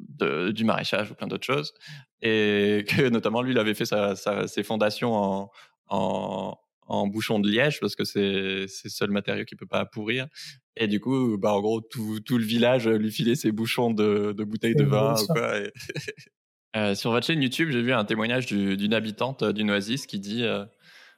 de, 0.07 0.51
du 0.51 0.63
maraîchage 0.63 1.11
ou 1.11 1.15
plein 1.15 1.27
d'autres 1.27 1.45
choses. 1.45 1.73
Et 2.21 2.85
que 2.89 3.09
notamment, 3.09 3.41
lui, 3.41 3.53
il 3.53 3.59
avait 3.59 3.73
fait 3.73 3.85
sa, 3.85 4.15
sa, 4.15 4.47
ses 4.47 4.63
fondations 4.63 5.13
en, 5.13 5.51
en, 5.87 6.57
en, 6.87 7.07
bouchon 7.07 7.39
de 7.39 7.49
liège 7.49 7.79
parce 7.79 7.95
que 7.95 8.03
c'est 8.03 8.21
le 8.21 8.67
seul 8.67 9.11
matériau 9.11 9.45
qui 9.45 9.55
peut 9.55 9.67
pas 9.67 9.85
pourrir. 9.85 10.27
Et 10.75 10.87
du 10.87 10.99
coup, 10.99 11.37
bah, 11.37 11.53
en 11.53 11.61
gros, 11.61 11.81
tout, 11.81 12.19
tout 12.19 12.37
le 12.37 12.45
village 12.45 12.87
lui 12.87 13.11
filait 13.11 13.35
ses 13.35 13.51
bouchons 13.51 13.91
de, 13.91 14.33
de 14.33 14.43
bouteilles 14.43 14.75
de 14.75 14.83
vin 14.83 15.15
ou 15.21 15.27
quoi. 15.27 15.59
Et 15.59 15.71
euh, 16.75 16.95
sur 16.95 17.11
votre 17.11 17.25
chaîne 17.25 17.41
YouTube, 17.41 17.69
j'ai 17.71 17.81
vu 17.81 17.93
un 17.93 18.05
témoignage 18.05 18.45
d'une 18.45 18.93
habitante 18.93 19.43
d'une 19.43 19.71
oasis 19.71 20.05
qui 20.05 20.19
dit 20.19 20.43
euh, 20.43 20.65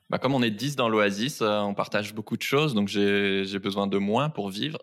bah, 0.09 0.17
comme 0.17 0.33
on 0.33 0.41
est 0.41 0.51
10 0.51 0.75
dans 0.75 0.89
l'oasis, 0.89 1.41
euh, 1.41 1.59
on 1.59 1.73
partage 1.73 2.13
beaucoup 2.13 2.37
de 2.37 2.41
choses, 2.41 2.73
donc 2.73 2.87
j'ai 2.87 3.59
besoin 3.59 3.85
de 3.87 3.97
moins 3.97 4.29
pour 4.29 4.49
vivre 4.49 4.79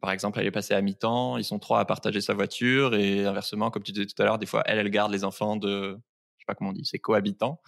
par 0.00 0.10
exemple, 0.10 0.40
elle 0.40 0.46
est 0.46 0.52
passée 0.52 0.74
à 0.74 0.80
mi-temps, 0.80 1.36
ils 1.36 1.44
sont 1.44 1.58
trois 1.58 1.80
à 1.80 1.84
partager 1.84 2.20
sa 2.20 2.34
voiture 2.34 2.94
et 2.94 3.26
inversement, 3.26 3.70
comme 3.70 3.82
tu 3.82 3.92
disais 3.92 4.06
tout 4.06 4.20
à 4.22 4.24
l'heure, 4.24 4.38
des 4.38 4.46
fois, 4.46 4.62
elle, 4.66 4.78
elle 4.78 4.90
garde 4.90 5.12
les 5.12 5.24
enfants 5.24 5.56
de, 5.56 5.98
je 6.36 6.42
sais 6.42 6.46
pas 6.46 6.54
comment 6.54 6.70
on 6.70 6.72
dit, 6.72 6.84
c'est 6.84 6.98
cohabitants. 6.98 7.60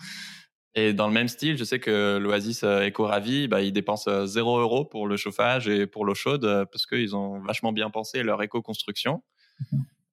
Et 0.76 0.92
dans 0.92 1.06
le 1.06 1.12
même 1.12 1.28
style, 1.28 1.56
je 1.56 1.64
sais 1.64 1.78
que 1.78 2.18
l'Oasis 2.20 2.64
euh, 2.64 2.88
Eco-Ravi, 2.88 3.46
bah, 3.46 3.62
ils 3.62 3.72
dépensent 3.72 4.26
0 4.26 4.58
euh, 4.58 4.62
euros 4.62 4.84
pour 4.84 5.06
le 5.06 5.16
chauffage 5.16 5.68
et 5.68 5.86
pour 5.86 6.04
l'eau 6.04 6.14
chaude 6.14 6.44
euh, 6.44 6.64
parce 6.64 6.86
qu'ils 6.86 7.14
ont 7.14 7.40
vachement 7.40 7.72
bien 7.72 7.90
pensé 7.90 8.24
leur 8.24 8.42
éco-construction. 8.42 9.22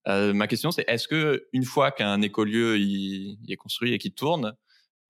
Euh, 0.08 0.34
ma 0.34 0.48
question, 0.48 0.70
c'est 0.70 0.86
est-ce 0.88 1.08
que 1.08 1.48
une 1.52 1.64
fois 1.64 1.92
qu'un 1.92 2.22
écolieu 2.22 2.78
il, 2.78 3.40
il 3.44 3.52
est 3.52 3.56
construit 3.56 3.94
et 3.94 3.98
qu'il 3.98 4.14
tourne, 4.14 4.56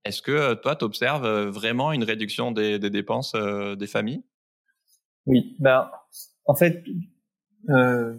est-ce 0.05 0.21
que 0.21 0.53
toi, 0.55 0.75
tu 0.75 0.85
observes 0.85 1.27
vraiment 1.47 1.91
une 1.91 2.03
réduction 2.03 2.51
des, 2.51 2.79
des 2.79 2.89
dépenses 2.89 3.33
des 3.33 3.87
familles? 3.87 4.23
Oui, 5.27 5.55
ben, 5.59 5.91
en 6.45 6.55
fait, 6.55 6.83
euh, 7.69 8.15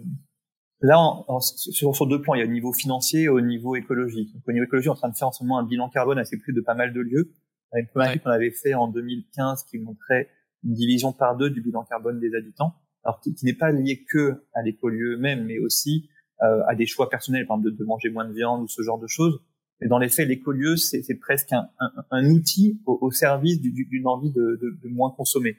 là, 0.81 0.97
sur, 1.41 1.95
sur, 1.95 2.07
deux 2.07 2.21
plans, 2.21 2.35
il 2.35 2.39
y 2.39 2.41
a 2.41 2.45
au 2.45 2.49
niveau 2.49 2.73
financier 2.73 3.23
et 3.23 3.29
au 3.29 3.41
niveau 3.41 3.75
écologique. 3.75 4.33
Donc, 4.33 4.43
au 4.47 4.51
niveau 4.51 4.65
écologique, 4.65 4.89
on 4.89 4.93
est 4.93 4.97
en 4.97 4.99
train 4.99 5.09
de 5.09 5.15
faire 5.15 5.27
en 5.27 5.31
ce 5.31 5.43
moment 5.43 5.59
un 5.59 5.65
bilan 5.65 5.89
carbone 5.89 6.19
assez 6.19 6.37
plus 6.37 6.53
de 6.53 6.61
pas 6.61 6.75
mal 6.75 6.93
de 6.93 7.01
lieux. 7.01 7.33
A 7.71 7.79
une 7.79 7.87
première 7.87 8.11
étude 8.11 8.23
qu'on 8.23 8.29
avait 8.29 8.51
fait 8.51 8.73
en 8.75 8.87
2015 8.87 9.63
qui 9.63 9.79
montrait 9.79 10.29
une 10.63 10.73
division 10.73 11.11
par 11.11 11.35
deux 11.35 11.49
du 11.49 11.61
bilan 11.61 11.83
carbone 11.83 12.19
des 12.19 12.35
habitants, 12.35 12.75
alors 13.03 13.19
qui, 13.19 13.35
n'est 13.43 13.53
pas 13.53 13.71
lié 13.71 14.05
que 14.09 14.43
à 14.53 14.61
l'écolieu 14.61 15.17
même, 15.17 15.45
mais 15.45 15.59
aussi 15.59 16.09
euh, 16.41 16.61
à 16.67 16.75
des 16.75 16.85
choix 16.85 17.09
personnels, 17.09 17.47
par 17.47 17.57
exemple 17.57 17.77
de, 17.77 17.83
manger 17.83 18.09
moins 18.09 18.25
de 18.25 18.33
viande 18.33 18.61
ou 18.61 18.67
ce 18.67 18.81
genre 18.81 18.99
de 18.99 19.07
choses. 19.07 19.41
Mais 19.81 19.87
dans 19.87 19.97
les 19.97 20.07
faits, 20.07 20.27
l'écolieu, 20.27 20.77
c'est 20.77 21.15
presque 21.15 21.51
un, 21.51 21.67
un, 21.79 21.91
un, 22.11 22.29
outil 22.29 22.79
au, 22.85 23.11
service 23.11 23.59
d'une 23.59 24.07
envie 24.07 24.31
de, 24.31 24.57
de, 24.61 24.77
de, 24.81 24.87
moins 24.87 25.11
consommer. 25.11 25.57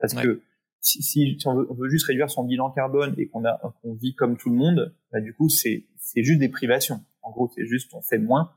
Parce 0.00 0.14
que 0.14 0.40
si, 0.80 1.02
si, 1.02 1.38
on, 1.44 1.54
veut, 1.54 1.66
on, 1.70 1.74
veut, 1.74 1.88
juste 1.88 2.06
réduire 2.06 2.30
son 2.30 2.44
bilan 2.44 2.70
carbone 2.70 3.14
et 3.18 3.28
qu'on 3.28 3.44
a 3.44 3.60
qu'on 3.82 3.94
vit 3.94 4.14
comme 4.14 4.36
tout 4.36 4.50
le 4.50 4.56
monde, 4.56 4.94
bah, 5.12 5.20
du 5.20 5.34
coup 5.34 5.48
c'est 5.48 5.86
c'est 5.96 6.22
juste 6.22 6.40
des 6.40 6.48
privations. 6.48 7.00
En 7.22 7.30
gros, 7.30 7.50
c'est 7.54 7.66
juste 7.66 7.92
on 7.94 8.02
fait 8.02 8.18
moins, 8.18 8.52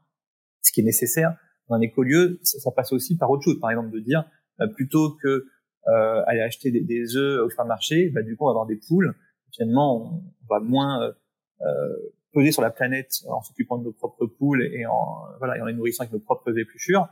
ce 0.62 0.72
qui 0.72 0.82
est 0.82 0.86
nécessaire. 0.86 1.38
Dans 1.70 1.76
un 1.76 1.82
écolieu, 1.82 2.40
ça, 2.44 2.60
ça, 2.60 2.72
passe 2.72 2.94
aussi 2.94 3.18
par 3.18 3.30
autre 3.30 3.44
chose. 3.44 3.60
Par 3.60 3.70
exemple, 3.70 3.92
de 3.92 4.00
dire 4.00 4.26
bah, 4.58 4.68
plutôt 4.68 5.16
que 5.22 5.46
euh, 5.88 6.24
aller 6.28 6.42
acheter 6.42 6.72
des, 6.72 6.82
des 6.82 7.16
œufs 7.18 7.42
au 7.42 7.50
supermarché, 7.50 8.10
bah, 8.10 8.22
du 8.22 8.36
coup, 8.36 8.46
on 8.46 8.48
va 8.48 8.52
avoir 8.52 8.66
des 8.66 8.80
poules. 8.88 9.14
Finalement, 9.52 10.14
on, 10.14 10.24
va 10.50 10.60
moins 10.60 11.14
euh, 11.62 11.96
peser 12.34 12.52
sur 12.52 12.62
la 12.62 12.72
planète 12.72 13.12
en 13.28 13.42
s'occupant 13.42 13.78
de 13.78 13.86
nos 13.86 13.94
propres 13.94 14.26
poules 14.26 14.64
et 14.64 14.86
en 14.86 15.26
voilà 15.38 15.58
et 15.58 15.62
en 15.62 15.66
les 15.66 15.74
nourrissant 15.74 16.04
avec 16.04 16.14
nos 16.14 16.20
propres 16.20 16.58
épluchures. 16.58 17.08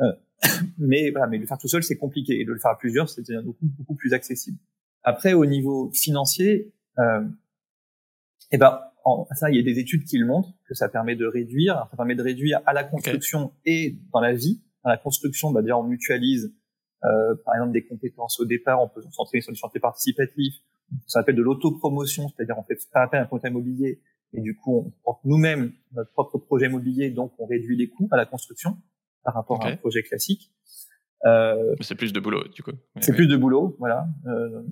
Euh, 0.00 0.12
mais 0.78 1.10
voilà, 1.10 1.26
mais 1.26 1.38
le 1.38 1.46
faire 1.46 1.58
tout 1.58 1.68
seul, 1.68 1.82
c'est 1.82 1.96
compliqué. 1.96 2.40
Et 2.40 2.44
de 2.44 2.52
le 2.52 2.58
faire 2.58 2.72
à 2.72 2.78
plusieurs, 2.78 3.08
c'est 3.08 3.22
beaucoup 3.44 3.66
beaucoup 3.78 3.94
plus 3.94 4.12
accessible. 4.12 4.58
Après, 5.02 5.32
au 5.32 5.46
niveau 5.46 5.90
financier, 5.92 6.72
euh, 6.98 7.24
eh 8.52 8.58
ben 8.58 8.80
ça, 9.32 9.50
il 9.50 9.56
y 9.56 9.58
a 9.58 9.62
des 9.62 9.80
études 9.80 10.04
qui 10.04 10.18
le 10.18 10.26
montrent 10.26 10.52
que 10.68 10.74
ça 10.74 10.88
permet 10.88 11.16
de 11.16 11.26
réduire. 11.26 11.86
Ça 11.90 11.96
permet 11.96 12.14
de 12.14 12.22
réduire 12.22 12.60
à 12.66 12.72
la 12.72 12.84
construction 12.84 13.52
et 13.64 13.98
dans 14.12 14.20
la 14.20 14.32
vie. 14.32 14.62
Dans 14.84 14.90
la 14.90 14.96
construction, 14.96 15.50
bah, 15.50 15.62
déjà 15.62 15.78
on 15.78 15.84
mutualise 15.84 16.52
euh, 17.04 17.34
par 17.44 17.56
exemple 17.56 17.72
des 17.72 17.84
compétences 17.84 18.38
au 18.38 18.44
départ, 18.44 18.80
on 18.80 18.88
peut 18.88 19.02
s'entraîner 19.10 19.40
sur 19.40 19.50
le 19.50 19.56
chantier 19.56 19.80
participatif, 19.80 20.54
ça 21.06 21.20
s'appelle 21.20 21.34
de 21.34 21.42
l'autopromotion, 21.42 22.28
c'est-à-dire 22.28 22.56
on 22.58 22.62
fait 22.62 22.78
pas 22.92 23.02
appel 23.02 23.20
à 23.20 23.22
un 23.24 23.26
compte 23.26 23.42
immobilier, 23.44 24.00
et 24.32 24.40
du 24.40 24.56
coup 24.56 24.78
on 24.78 24.90
porte 25.02 25.24
nous-mêmes 25.24 25.72
notre 25.94 26.12
propre 26.12 26.38
projet 26.38 26.66
immobilier, 26.66 27.10
donc 27.10 27.32
on 27.38 27.46
réduit 27.46 27.76
les 27.76 27.88
coûts 27.88 28.08
à 28.12 28.16
la 28.16 28.24
construction 28.24 28.76
par 29.24 29.34
rapport 29.34 29.64
à 29.64 29.68
un 29.68 29.76
projet 29.76 30.02
classique. 30.02 30.52
Euh, 31.24 31.74
c'est 31.80 31.94
plus 31.94 32.12
de 32.12 32.20
boulot, 32.20 32.44
du 32.48 32.62
coup. 32.62 32.72
c'est 33.00 33.14
plus 33.14 33.28
de 33.28 33.36
boulot, 33.36 33.76
voilà. 33.78 34.06
Euh, 34.26 34.62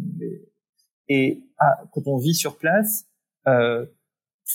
et 1.09 1.45
ah, 1.59 1.85
quand 1.93 2.07
on 2.07 2.19
vit 2.19 2.35
sur 2.35 2.59
place, 2.59 3.09
euh, 3.47 3.87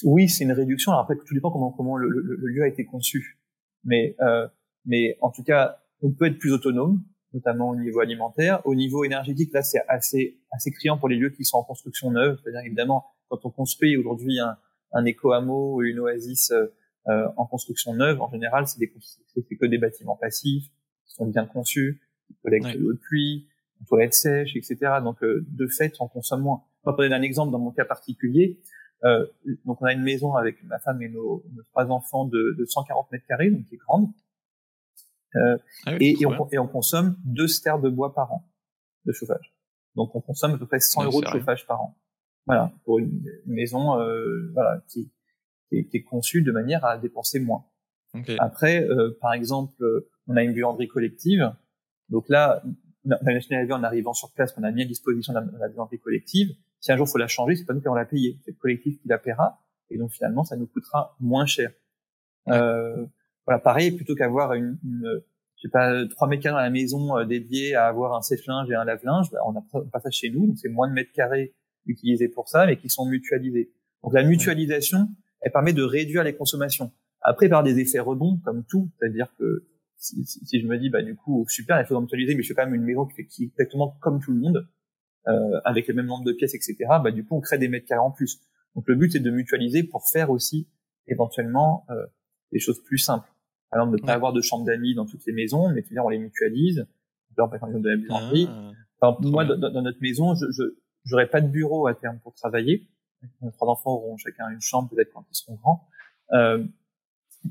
oui, 0.03 0.27
c'est 0.27 0.43
une 0.43 0.51
réduction. 0.51 0.91
Alors 0.91 1.03
après, 1.03 1.15
tout 1.15 1.33
dépend 1.33 1.51
comment 1.51 1.71
comment 1.71 1.95
le, 1.97 2.09
le, 2.09 2.21
le 2.21 2.47
lieu 2.47 2.63
a 2.63 2.67
été 2.67 2.85
conçu, 2.85 3.39
mais 3.83 4.15
euh, 4.21 4.47
mais 4.85 5.17
en 5.21 5.31
tout 5.31 5.43
cas, 5.43 5.81
on 6.01 6.11
peut 6.11 6.25
être 6.25 6.37
plus 6.37 6.51
autonome 6.51 7.01
notamment 7.33 7.69
au 7.69 7.75
niveau 7.75 7.99
alimentaire. 7.99 8.61
Au 8.65 8.75
niveau 8.75 9.03
énergétique, 9.03 9.51
là, 9.53 9.61
c'est 9.61 9.81
assez, 9.89 10.39
assez 10.51 10.71
criant 10.71 10.97
pour 10.97 11.09
les 11.09 11.17
lieux 11.17 11.31
qui 11.31 11.43
sont 11.43 11.57
en 11.57 11.63
construction 11.63 12.09
neuve. 12.09 12.39
C'est-à-dire, 12.41 12.61
évidemment, 12.65 13.05
quand 13.27 13.45
on 13.45 13.49
construit 13.49 13.97
aujourd'hui 13.97 14.39
un, 14.39 14.57
un 14.93 15.05
éco-hameau 15.05 15.75
ou 15.75 15.81
une 15.83 15.99
oasis 15.99 16.53
euh, 17.07 17.27
en 17.37 17.45
construction 17.45 17.93
neuve, 17.93 18.21
en 18.21 18.29
général, 18.29 18.67
c'est, 18.67 18.79
des, 18.79 18.91
c'est 19.33 19.55
que 19.55 19.65
des 19.65 19.77
bâtiments 19.77 20.15
passifs, 20.15 20.65
qui 21.05 21.13
sont 21.13 21.27
bien 21.27 21.45
conçus, 21.45 22.01
qui 22.27 22.35
collectent 22.41 22.73
de 22.73 22.79
l'eau 22.79 22.93
de 22.93 22.97
pluie, 22.97 23.47
une 23.79 23.85
toilette 23.85 24.13
sèche, 24.13 24.55
etc. 24.55 24.77
Donc, 25.03 25.23
euh, 25.23 25.45
de 25.47 25.67
fait, 25.67 25.95
on 25.99 26.07
consomme 26.07 26.41
moins. 26.41 26.63
On 26.83 26.91
va 26.91 26.97
donner 26.97 27.15
un 27.15 27.21
exemple 27.21 27.51
dans 27.51 27.59
mon 27.59 27.71
cas 27.71 27.85
particulier. 27.85 28.59
Euh, 29.03 29.25
donc, 29.65 29.81
on 29.81 29.85
a 29.85 29.93
une 29.93 30.03
maison 30.03 30.35
avec 30.35 30.63
ma 30.63 30.79
femme 30.79 31.01
et 31.01 31.09
nos, 31.09 31.43
nos 31.53 31.63
trois 31.63 31.85
enfants 31.91 32.25
de, 32.25 32.55
de 32.57 32.65
140 32.65 33.11
mètres 33.11 33.25
carrés, 33.27 33.51
donc 33.51 33.65
qui 33.65 33.75
est 33.75 33.79
grande. 33.79 34.07
Euh, 35.35 35.57
ah 35.85 35.95
et, 35.99 36.21
et, 36.21 36.25
on, 36.25 36.49
et, 36.51 36.57
on, 36.57 36.67
consomme 36.67 37.17
deux 37.25 37.47
stères 37.47 37.79
de 37.79 37.89
bois 37.89 38.13
par 38.13 38.31
an 38.31 38.47
de 39.05 39.11
chauffage. 39.11 39.53
Donc 39.95 40.15
on 40.15 40.21
consomme 40.21 40.53
à 40.53 40.57
peu 40.57 40.65
près 40.65 40.79
100 40.79 41.03
euros 41.05 41.21
de 41.21 41.27
chauffage 41.27 41.67
par 41.67 41.81
an. 41.81 41.97
Voilà, 42.45 42.71
pour 42.83 42.99
une, 42.99 43.23
maison 43.45 43.99
euh, 43.99 44.51
voilà, 44.53 44.81
qui, 44.87 45.11
qui, 45.75 45.79
est, 45.79 45.85
qui, 45.85 45.97
est, 45.97 46.03
conçue 46.03 46.41
de 46.41 46.51
manière 46.51 46.85
à 46.85 46.97
dépenser 46.97 47.39
moins. 47.39 47.65
Après, 48.39 48.83
euh, 48.83 49.17
par 49.19 49.33
exemple, 49.33 49.83
on 50.27 50.37
a 50.37 50.43
une 50.43 50.53
buanderie 50.53 50.87
collective. 50.87 51.51
Donc 52.09 52.29
là, 52.29 52.63
on 53.05 53.17
la 53.25 53.65
vie 53.65 53.73
en 53.73 53.83
arrivant 53.83 54.13
sur 54.13 54.31
place 54.31 54.53
qu'on 54.53 54.63
a 54.63 54.71
mis 54.71 54.83
à 54.83 54.85
disposition 54.85 55.33
la, 55.33 55.43
la 55.59 55.67
buanderie 55.67 55.99
collective. 55.99 56.49
Si 56.79 56.91
un 56.91 56.97
jour 56.97 57.07
il 57.07 57.11
faut 57.11 57.17
la 57.17 57.27
changer, 57.27 57.55
c'est 57.55 57.65
pas 57.65 57.73
nous 57.73 57.81
qui 57.81 57.87
allons 57.87 57.95
la 57.95 58.05
payer, 58.05 58.39
c'est 58.45 58.51
le 58.51 58.57
collectif 58.57 59.01
qui 59.01 59.07
la 59.07 59.17
paiera. 59.17 59.59
Et 59.89 59.97
donc 59.97 60.11
finalement, 60.11 60.43
ça 60.43 60.55
nous 60.55 60.67
coûtera 60.67 61.15
moins 61.19 61.45
cher. 61.45 61.71
Euh, 62.47 63.05
voilà, 63.45 63.59
pareil, 63.59 63.91
plutôt 63.91 64.15
qu'avoir 64.15 64.53
une, 64.53 64.77
une 64.83 65.21
je 65.57 65.61
sais 65.61 65.69
pas, 65.69 66.05
trois 66.07 66.27
mètres 66.27 66.43
carrés 66.43 66.53
dans 66.53 66.61
la 66.61 66.69
maison 66.69 67.17
euh, 67.17 67.25
dédiés 67.25 67.75
à 67.75 67.87
avoir 67.87 68.13
un 68.13 68.21
sèche-linge 68.21 68.69
et 68.69 68.75
un 68.75 68.83
lave-linge, 68.83 69.31
bah, 69.31 69.39
on 69.45 69.55
a 69.55 69.63
pas 69.91 69.99
ça 69.99 70.09
chez 70.11 70.29
nous, 70.29 70.47
donc 70.47 70.57
c'est 70.57 70.69
moins 70.69 70.87
de 70.87 70.93
mètres 70.93 71.11
carrés 71.13 71.55
utilisés 71.85 72.27
pour 72.27 72.49
ça, 72.49 72.65
mais 72.65 72.77
qui 72.77 72.89
sont 72.89 73.05
mutualisés. 73.05 73.71
Donc 74.03 74.13
la 74.13 74.23
mutualisation, 74.23 75.07
elle 75.41 75.51
permet 75.51 75.73
de 75.73 75.83
réduire 75.83 76.23
les 76.23 76.35
consommations. 76.35 76.91
Après, 77.21 77.49
par 77.49 77.63
des 77.63 77.79
effets 77.79 77.99
rebonds, 77.99 78.39
comme 78.43 78.63
tout, 78.65 78.89
c'est-à-dire 78.99 79.33
que 79.37 79.65
si, 79.97 80.23
si, 80.25 80.61
je 80.61 80.67
me 80.67 80.77
dis, 80.77 80.89
bah 80.89 81.01
du 81.01 81.15
coup, 81.15 81.45
super, 81.49 81.79
il 81.79 81.85
faut 81.85 81.99
mutualiser, 81.99 82.35
mais 82.35 82.43
je 82.43 82.49
fais 82.49 82.53
quand 82.53 82.65
même 82.65 82.75
une 82.75 82.83
maison 82.83 83.05
qui, 83.05 83.25
qui 83.25 83.43
est 83.43 83.47
exactement 83.47 83.97
comme 84.01 84.19
tout 84.19 84.31
le 84.31 84.39
monde, 84.39 84.67
euh, 85.27 85.59
avec 85.63 85.87
le 85.87 85.93
même 85.93 86.05
nombre 86.05 86.23
de 86.23 86.33
pièces, 86.33 86.53
etc. 86.53 86.75
Bah 87.03 87.11
du 87.11 87.25
coup, 87.25 87.35
on 87.35 87.41
crée 87.41 87.57
des 87.57 87.67
mètres 87.67 87.87
carrés 87.87 88.01
en 88.01 88.11
plus. 88.11 88.41
Donc 88.75 88.87
le 88.87 88.95
but, 88.95 89.11
c'est 89.11 89.19
de 89.19 89.31
mutualiser 89.31 89.83
pour 89.83 90.07
faire 90.07 90.29
aussi 90.29 90.67
éventuellement 91.07 91.85
euh, 91.89 92.05
des 92.51 92.59
choses 92.59 92.83
plus 92.83 92.97
simples. 92.97 93.29
Par 93.71 93.81
exemple, 93.81 93.99
ne 93.99 94.05
pas 94.05 94.13
avoir 94.13 94.33
de 94.33 94.41
chambre 94.41 94.65
d'amis 94.65 94.93
dans 94.93 95.05
toutes 95.05 95.25
les 95.25 95.33
maisons, 95.33 95.69
mais 95.69 95.81
dire 95.81 96.05
on 96.05 96.09
les 96.09 96.19
mutualise. 96.19 96.85
Alors, 97.37 97.49
par 97.49 97.55
exemple, 97.55 97.81
de 97.81 97.89
la 97.89 97.97
buanderie. 97.97 98.47
Ah, 99.01 99.17
moi, 99.21 99.45
dans, 99.45 99.81
notre 99.81 100.01
maison, 100.01 100.35
je 100.35 100.63
j'aurais 101.03 101.27
pas 101.27 101.41
de 101.41 101.47
bureau 101.47 101.87
à 101.87 101.93
terme 101.93 102.19
pour 102.23 102.33
travailler. 102.33 102.87
Nos 103.41 103.51
trois 103.51 103.69
enfants 103.69 103.91
auront 103.91 104.17
chacun 104.17 104.49
une 104.49 104.61
chambre, 104.61 104.89
peut-être 104.89 105.11
quand 105.13 105.25
ils 105.31 105.35
seront 105.35 105.55
grands. 105.55 105.87
Euh, 106.33 106.63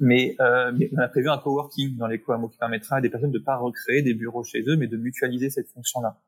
mais, 0.00 0.34
euh, 0.40 0.72
mais, 0.76 0.90
on 0.92 0.98
a 0.98 1.08
prévu 1.08 1.28
un 1.28 1.38
coworking 1.38 1.96
dans 1.96 2.08
les 2.08 2.20
co 2.20 2.48
qui 2.48 2.58
permettra 2.58 2.96
à 2.96 3.00
des 3.00 3.10
personnes 3.10 3.30
de 3.30 3.38
pas 3.38 3.56
recréer 3.56 4.02
des 4.02 4.14
bureaux 4.14 4.42
chez 4.42 4.62
eux, 4.68 4.76
mais 4.76 4.88
de 4.88 4.96
mutualiser 4.96 5.50
cette 5.50 5.68
fonction-là. 5.68 6.20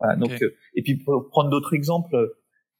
Voilà. 0.00 0.16
Donc, 0.16 0.42
euh, 0.42 0.54
et 0.74 0.82
puis 0.82 0.96
pour 0.96 1.28
prendre 1.28 1.50
d'autres 1.50 1.74
exemples, 1.74 2.34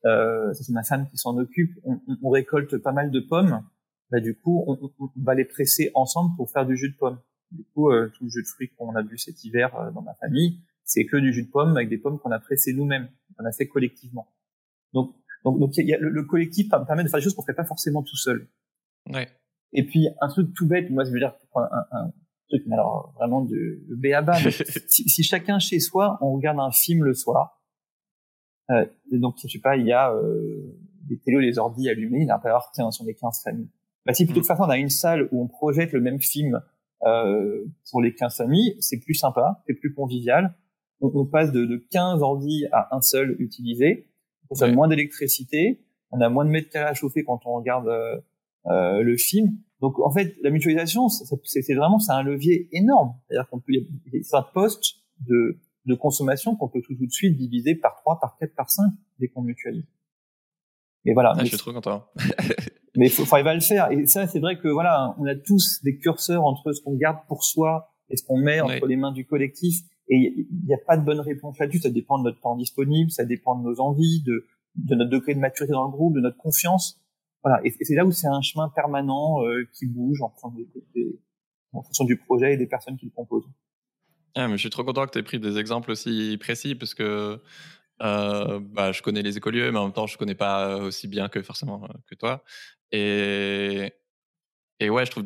euh, 0.05 0.53
c'est 0.53 0.73
ma 0.73 0.83
femme 0.83 1.09
qui 1.09 1.17
s'en 1.17 1.37
occupe. 1.39 1.73
On, 1.85 2.01
on, 2.23 2.31
récolte 2.31 2.77
pas 2.79 2.93
mal 2.93 3.11
de 3.11 3.21
pommes 3.21 3.63
bah, 4.11 4.21
du 4.21 4.37
coup, 4.37 4.65
on, 4.67 4.79
on, 4.99 5.11
va 5.17 5.35
les 5.35 5.45
presser 5.45 5.91
ensemble 5.95 6.37
pour 6.37 6.51
faire 6.51 6.67
du 6.67 6.77
jus 6.77 6.91
de 6.91 6.97
pomme. 6.97 7.19
Du 7.51 7.65
coup, 7.65 7.91
euh, 7.91 8.11
tout 8.17 8.25
le 8.25 8.31
jus 8.31 8.43
de 8.43 8.47
fruits 8.47 8.71
qu'on 8.77 8.95
a 8.95 9.03
bu 9.03 9.19
cet 9.19 9.43
hiver 9.45 9.75
euh, 9.77 9.91
dans 9.91 10.03
ma 10.03 10.15
famille, 10.15 10.61
c'est 10.85 11.07
que 11.07 11.17
du 11.17 11.33
jus 11.33 11.45
de 11.45 11.51
pomme 11.51 11.77
avec 11.77 11.89
des 11.89 11.99
pommes 11.99 12.19
qu'on 12.19 12.31
a 12.31 12.39
pressées 12.39 12.73
nous-mêmes, 12.73 13.09
qu'on 13.37 13.45
a 13.45 13.53
fait 13.53 13.67
collectivement. 13.67 14.33
Donc, 14.93 15.15
donc, 15.47 15.61
donc 15.61 15.77
y 15.77 15.95
a, 15.95 15.99
le, 16.01 16.25
collectif 16.25 16.69
permet 16.69 17.05
de 17.05 17.09
faire 17.09 17.21
des 17.21 17.25
choses 17.25 17.35
qu'on 17.35 17.45
fait 17.45 17.55
pas 17.55 17.65
forcément 17.65 18.03
tout 18.03 18.17
seul. 18.17 18.49
Ouais. 19.13 19.29
Et 19.73 19.87
puis 19.87 20.09
un 20.21 20.27
truc 20.27 20.53
tout 20.55 20.67
bête, 20.67 20.91
moi 20.91 21.05
je 21.05 21.11
veux 21.13 21.21
dire 21.21 21.35
un, 21.55 21.87
un 21.93 22.13
truc, 22.49 22.65
mais 22.67 22.75
alors 22.75 23.15
vraiment 23.17 23.43
de, 23.43 23.81
de 23.89 23.95
béaba. 23.95 24.35
si, 24.89 25.09
si, 25.09 25.23
chacun 25.23 25.61
chez 25.61 25.79
soi, 25.79 26.19
on 26.21 26.33
regarde 26.35 26.59
un 26.59 26.73
film 26.73 27.05
le 27.05 27.15
soir, 27.15 27.63
euh, 28.73 28.87
donc 29.13 29.37
je 29.41 29.47
sais 29.47 29.61
pas, 29.61 29.77
il 29.77 29.87
y 29.87 29.93
a 29.93 30.13
euh, 30.13 30.77
des 31.09 31.21
télés, 31.21 31.41
les 31.41 31.59
ordi 31.59 31.89
allumés, 31.89 32.23
il 32.23 32.27
y 32.27 32.31
a 32.31 32.39
peu 32.41 32.49
alors 32.49 32.69
tiens, 32.75 32.91
sur 32.91 33.05
les 33.05 33.15
15 33.15 33.43
familles. 33.45 33.71
Bah, 34.05 34.15
si 34.15 34.25
plutôt 34.25 34.41
de 34.41 34.47
façon 34.47 34.65
on 34.65 34.71
a 34.71 34.79
une 34.79 34.91
salle 34.91 35.29
où 35.31 35.45
on 35.45 35.47
projette 35.47 35.93
le 35.93 36.01
même 36.01 36.21
film 36.21 36.61
euh, 37.05 37.65
pour 37.93 38.03
les 38.03 38.15
15 38.17 38.37
familles, 38.37 38.77
c'est 38.81 38.99
plus 38.99 39.15
sympa, 39.15 39.63
c'est 39.69 39.75
plus 39.75 39.95
convivial. 39.95 40.57
On, 41.01 41.13
on 41.15 41.25
passe 41.25 41.53
de, 41.53 41.65
de 41.67 41.77
15 41.77 42.21
ordi 42.21 42.67
à 42.73 42.97
un 42.97 43.01
seul 43.01 43.37
utilisé. 43.39 44.09
On 44.51 44.61
a 44.61 44.69
moins 44.69 44.89
d'électricité, 44.89 45.85
on 46.11 46.21
a 46.21 46.29
moins 46.29 46.45
de 46.45 46.51
mètres 46.51 46.71
carrés 46.71 46.91
à 46.91 46.95
chauffer 46.95 47.25
quand 47.25 47.41
on 47.47 47.55
regarde 47.55 47.89
euh, 47.89 48.21
euh 48.67 49.03
le 49.03 49.17
film. 49.17 49.59
Donc 49.81 49.99
en 49.99 50.11
fait, 50.11 50.37
la 50.43 50.51
mutualisation, 50.51 51.09
c'est 51.09 51.75
vraiment 51.75 51.99
c'est 51.99 52.13
un 52.13 52.23
levier 52.23 52.69
énorme. 52.73 53.15
C'est-à-dire 53.29 53.49
qu'on 53.49 53.61
peut 53.61 53.73
c'est 54.23 54.37
un 54.37 54.43
poste 54.43 54.97
de, 55.21 55.61
de 55.87 55.95
consommation 55.95 56.57
qu'on 56.57 56.69
peut 56.69 56.81
tout, 56.83 56.95
tout 56.95 57.07
de 57.07 57.13
suite 57.13 57.37
diviser 57.37 57.75
par 57.75 57.97
3, 57.97 58.21
par 58.21 58.37
4, 58.39 58.55
par 58.55 58.71
5 58.71 58.85
dès 59.19 59.29
qu'on 59.29 59.43
mutualise. 59.43 59.87
Et 61.05 61.15
voilà. 61.15 61.35
Ah, 61.37 61.45
je 61.45 61.49
suis 61.49 61.59
trop 61.59 61.73
content. 61.73 62.05
mais 62.97 63.07
il 63.07 63.11
faut, 63.11 63.25
faut 63.25 63.35
arriver 63.37 63.51
à 63.51 63.55
le 63.55 63.61
faire. 63.61 63.91
Et 63.93 64.07
ça, 64.07 64.27
c'est 64.27 64.41
vrai 64.41 64.59
que 64.59 64.69
voilà, 64.69 65.15
on 65.19 65.27
a 65.27 65.35
tous 65.35 65.81
des 65.83 65.99
curseurs 65.99 66.45
entre 66.45 66.73
ce 66.73 66.83
qu'on 66.83 66.97
garde 66.97 67.19
pour 67.29 67.45
soi 67.45 67.93
et 68.11 68.17
ce 68.17 68.25
qu'on 68.25 68.39
met 68.39 68.61
entre 68.61 68.87
les 68.87 68.97
mains 68.97 69.13
du 69.13 69.25
collectif. 69.25 69.83
Et 70.09 70.47
il 70.51 70.67
n'y 70.67 70.75
a 70.75 70.79
pas 70.79 70.97
de 70.97 71.05
bonne 71.05 71.21
réponse 71.21 71.59
là-dessus. 71.59 71.81
Ça 71.81 71.91
dépend 71.91 72.19
de 72.19 72.25
notre 72.25 72.41
temps 72.41 72.57
disponible, 72.57 73.11
ça 73.11 73.25
dépend 73.25 73.59
de 73.59 73.65
nos 73.65 73.81
envies, 73.81 74.23
de, 74.23 74.47
notre 74.95 75.11
degré 75.11 75.35
de 75.35 75.41
maturité 75.41 75.73
dans 75.73 75.85
le 75.85 75.91
groupe, 75.91 76.15
de 76.15 76.21
notre 76.21 76.37
confiance. 76.37 77.01
Voilà. 77.43 77.61
Et, 77.65 77.71
c'est 77.81 77.95
là 77.95 78.05
où 78.05 78.13
c'est 78.13 78.29
un 78.29 78.41
chemin 78.41 78.69
permanent 78.69 79.45
euh, 79.45 79.69
qui 79.73 79.87
bouge 79.87 80.23
en 80.23 80.31
fonction, 80.31 80.51
des, 80.95 81.21
en 81.73 81.83
fonction 81.83 82.05
du 82.05 82.17
projet 82.17 82.55
et 82.55 82.57
des 82.57 82.67
personnes 82.67 82.97
qui 82.97 83.07
le 83.07 83.13
composent. 83.13 83.49
Ah, 84.37 84.49
mais 84.49 84.55
je 84.55 84.61
suis 84.61 84.71
trop 84.71 84.85
content 84.85 85.07
que 85.07 85.13
tu 85.13 85.19
aies 85.19 85.23
pris 85.23 85.41
des 85.41 85.59
exemples 85.59 85.91
aussi 85.91 86.37
précis 86.39 86.75
parce 86.75 86.95
que 86.95 87.41
euh, 88.03 88.61
bah, 88.61 88.93
je 88.93 89.03
connais 89.03 89.23
les 89.23 89.39
écolieux, 89.39 89.73
mais 89.73 89.79
en 89.79 89.85
même 89.85 89.93
temps, 89.93 90.07
je 90.07 90.19
connais 90.19 90.35
pas 90.35 90.77
aussi 90.79 91.09
bien 91.09 91.29
que 91.29 91.43
forcément 91.43 91.85
euh, 91.85 91.95
que 92.07 92.15
toi. 92.15 92.45
Et, 92.93 93.93
et 94.79 94.91
ouais, 94.91 95.07
je 95.07 95.11
trouve 95.11 95.25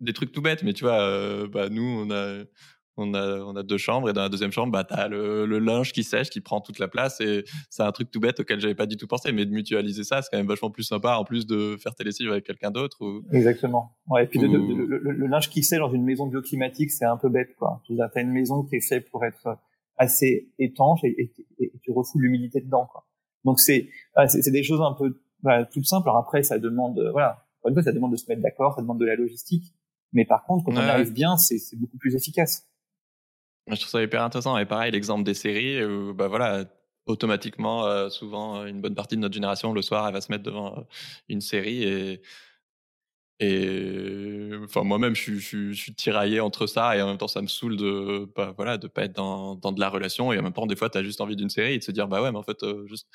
des 0.00 0.12
trucs 0.14 0.32
tout 0.32 0.40
bêtes, 0.40 0.62
mais 0.62 0.72
tu 0.72 0.84
vois, 0.84 1.46
bah, 1.48 1.68
nous, 1.68 1.82
on 1.82 2.10
a, 2.10 2.44
on, 2.96 3.14
a, 3.14 3.40
on 3.40 3.54
a 3.56 3.62
deux 3.62 3.78
chambres, 3.78 4.08
et 4.10 4.12
dans 4.12 4.22
la 4.22 4.28
deuxième 4.28 4.52
chambre, 4.52 4.72
bah, 4.72 4.84
tu 4.84 4.94
as 4.94 5.08
le, 5.08 5.46
le, 5.46 5.58
linge 5.58 5.92
qui 5.92 6.02
sèche, 6.02 6.30
qui 6.30 6.40
prend 6.40 6.60
toute 6.60 6.78
la 6.78 6.88
place, 6.88 7.20
et 7.20 7.44
c'est 7.70 7.82
un 7.82 7.92
truc 7.92 8.10
tout 8.10 8.20
bête 8.20 8.40
auquel 8.40 8.60
j'avais 8.60 8.74
pas 8.74 8.86
du 8.86 8.96
tout 8.96 9.06
pensé, 9.06 9.32
mais 9.32 9.44
de 9.44 9.50
mutualiser 9.50 10.04
ça, 10.04 10.22
c'est 10.22 10.28
quand 10.30 10.38
même 10.38 10.46
vachement 10.46 10.70
plus 10.70 10.84
sympa, 10.84 11.16
en 11.16 11.24
plus 11.24 11.46
de 11.46 11.76
faire 11.78 11.94
tes 11.94 12.04
lessives 12.04 12.30
avec 12.30 12.44
quelqu'un 12.44 12.70
d'autre. 12.70 12.98
Ou... 13.00 13.22
Exactement. 13.32 13.96
Ouais, 14.08 14.24
et 14.24 14.26
puis 14.26 14.38
le, 14.38 14.48
le, 14.48 15.26
linge 15.26 15.50
qui 15.50 15.62
sèche 15.62 15.80
dans 15.80 15.92
une 15.92 16.04
maison 16.04 16.26
bioclimatique, 16.26 16.90
c'est 16.90 17.04
un 17.04 17.16
peu 17.16 17.28
bête, 17.28 17.54
quoi. 17.56 17.82
Tu 17.84 17.94
as 18.00 18.20
une 18.20 18.32
maison 18.32 18.62
qui 18.62 18.76
est 18.76 18.86
faite 18.86 19.10
pour 19.10 19.24
être 19.24 19.58
assez 19.98 20.50
étanche 20.58 21.00
et, 21.04 21.32
et, 21.58 21.72
tu 21.82 21.90
refoules 21.90 22.22
l'humidité 22.22 22.60
dedans. 22.60 22.86
Quoi. 22.90 23.06
Donc 23.44 23.60
c'est 23.60 23.88
c'est 24.26 24.50
des 24.50 24.62
choses 24.62 24.80
un 24.82 24.92
peu 24.92 25.18
voilà, 25.42 25.64
toutes 25.64 25.86
simples. 25.86 26.08
Alors 26.08 26.18
après, 26.18 26.42
ça 26.42 26.58
demande 26.58 27.00
voilà, 27.12 27.46
une 27.66 27.74
fois, 27.74 27.82
ça 27.82 27.92
demande 27.92 28.12
de 28.12 28.16
se 28.16 28.28
mettre 28.28 28.42
d'accord, 28.42 28.74
ça 28.74 28.82
demande 28.82 29.00
de 29.00 29.06
la 29.06 29.16
logistique. 29.16 29.74
Mais 30.12 30.24
par 30.24 30.44
contre, 30.44 30.64
quand 30.64 30.72
on 30.72 30.76
arrive 30.76 31.12
bien, 31.12 31.36
c'est 31.36 31.58
beaucoup 31.76 31.98
plus 31.98 32.14
efficace. 32.14 32.66
Je 33.68 33.76
trouve 33.76 33.88
ça 33.88 34.02
hyper 34.02 34.22
intéressant. 34.22 34.56
Et 34.58 34.66
pareil, 34.66 34.92
l'exemple 34.92 35.24
des 35.24 35.34
séries, 35.34 35.84
où, 35.84 36.14
bah 36.14 36.28
voilà, 36.28 36.64
automatiquement, 37.06 38.08
souvent, 38.10 38.64
une 38.64 38.80
bonne 38.80 38.94
partie 38.94 39.16
de 39.16 39.20
notre 39.20 39.34
génération, 39.34 39.72
le 39.72 39.82
soir, 39.82 40.06
elle 40.06 40.14
va 40.14 40.20
se 40.20 40.30
mettre 40.30 40.44
devant 40.44 40.86
une 41.28 41.40
série 41.40 41.82
et 41.84 42.22
et 43.38 44.50
enfin, 44.64 44.82
moi-même, 44.82 45.14
je, 45.14 45.38
suis 45.38 45.94
tiraillé 45.94 46.40
entre 46.40 46.66
ça 46.66 46.96
et 46.96 47.02
en 47.02 47.08
même 47.08 47.18
temps, 47.18 47.28
ça 47.28 47.42
me 47.42 47.48
saoule 47.48 47.76
de 47.76 48.26
bah, 48.34 48.54
voilà, 48.56 48.78
pas 48.78 49.04
être 49.04 49.12
dans, 49.12 49.56
de 49.56 49.80
la 49.80 49.90
relation. 49.90 50.32
Et 50.32 50.38
en 50.38 50.42
même 50.42 50.54
temps, 50.54 50.66
des 50.66 50.76
fois, 50.76 50.88
tu 50.88 50.96
as 50.96 51.02
juste 51.02 51.20
envie 51.20 51.36
d'une 51.36 51.50
série 51.50 51.74
et 51.74 51.78
de 51.78 51.84
se 51.84 51.92
dire, 51.92 52.08
bah 52.08 52.22
ouais, 52.22 52.32
mais 52.32 52.38
en 52.38 52.42
fait, 52.42 52.62
euh, 52.62 52.86
juste 52.86 53.06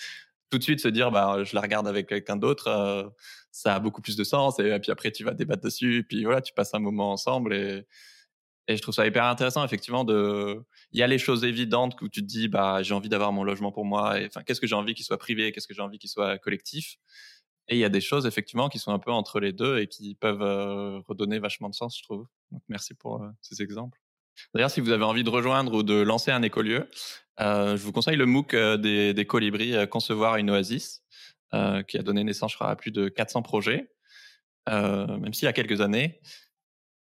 tout 0.52 0.58
de 0.60 0.64
suite 0.64 0.80
se 0.82 0.90
dire, 0.90 1.12
bah 1.12 1.44
je 1.44 1.56
la 1.56 1.62
regarde 1.62 1.88
avec 1.88 2.08
quelqu'un 2.08 2.36
d'autre, 2.36 2.68
euh, 2.68 3.10
ça 3.52 3.76
a 3.76 3.80
beaucoup 3.80 4.02
plus 4.02 4.16
de 4.16 4.24
sens. 4.24 4.60
Et, 4.60 4.80
puis 4.80 4.92
après, 4.92 5.12
tu 5.12 5.24
vas 5.24 5.34
débattre 5.34 5.64
dessus. 5.64 6.00
Et 6.00 6.04
puis 6.04 6.24
voilà, 6.24 6.42
tu 6.42 6.54
passes 6.54 6.74
un 6.76 6.80
moment 6.80 7.12
ensemble. 7.12 7.54
Et, 7.56 7.86
et 8.68 8.78
je 8.78 8.82
trouve 8.82 8.94
ça 8.94 9.06
hyper 9.06 9.26
intéressant, 9.26 9.64
effectivement. 9.66 10.04
De... 10.04 10.62
Il 10.92 11.00
y 11.00 11.04
a 11.04 11.08
les 11.08 11.18
choses 11.18 11.44
évidentes 11.44 12.00
où 12.02 12.10
tu 12.10 12.22
te 12.22 12.26
dis, 12.26 12.48
bah 12.48 12.84
j'ai 12.84 12.94
envie 12.94 13.10
d'avoir 13.10 13.32
mon 13.32 13.44
logement 13.44 13.72
pour 13.72 13.86
moi. 13.86 14.16
Enfin, 14.26 14.44
qu'est-ce 14.44 14.62
que 14.62 14.68
j'ai 14.68 14.76
envie 14.76 14.94
qu'il 14.94 15.06
soit 15.06 15.18
privé 15.18 15.52
Qu'est-ce 15.52 15.68
que 15.68 15.74
j'ai 15.74 15.82
envie 15.82 15.98
qu'il 15.98 16.10
soit 16.10 16.38
collectif? 16.38 16.98
Et 17.68 17.76
il 17.76 17.80
y 17.80 17.86
a 17.86 17.90
des 17.90 18.02
choses 18.02 18.26
effectivement 18.26 18.70
qui 18.70 18.80
sont 18.80 18.92
un 18.92 19.00
peu 19.00 19.12
entre 19.12 19.40
les 19.40 19.54
deux 19.54 19.80
et 19.80 19.88
qui 19.88 20.16
peuvent 20.16 20.42
euh, 20.42 21.00
redonner 21.08 21.40
vachement 21.40 21.70
de 21.70 21.76
sens, 21.76 21.98
je 21.98 22.04
trouve. 22.04 22.28
Merci 22.68 22.94
pour 22.94 23.24
euh, 23.24 23.30
ces 23.42 23.62
exemples. 23.62 24.00
D'ailleurs, 24.54 24.72
si 24.72 24.82
vous 24.82 24.92
avez 24.92 25.04
envie 25.04 25.24
de 25.24 25.30
rejoindre 25.30 25.74
ou 25.74 25.84
de 25.84 25.94
lancer 25.94 26.32
un 26.32 26.42
écolieu, 26.42 26.90
euh, 27.40 27.78
je 27.78 27.84
vous 27.84 27.92
conseille 27.92 28.16
le 28.16 28.26
MOOC 28.26 28.56
des, 28.56 29.14
des 29.14 29.26
colibris 29.26 29.76
Concevoir 29.90 30.38
une 30.38 30.50
oasis, 30.50 31.04
qui 31.52 31.98
a 31.98 32.02
donné 32.04 32.24
naissance, 32.24 32.52
je 32.52 32.56
crois, 32.56 32.70
à 32.70 32.76
plus 32.76 32.92
de 32.92 33.10
400 33.10 33.42
projets, 33.42 33.92
même 34.68 35.34
s'il 35.34 35.46
y 35.46 35.50
a 35.50 35.54
quelques 35.54 35.82
années. 35.82 36.22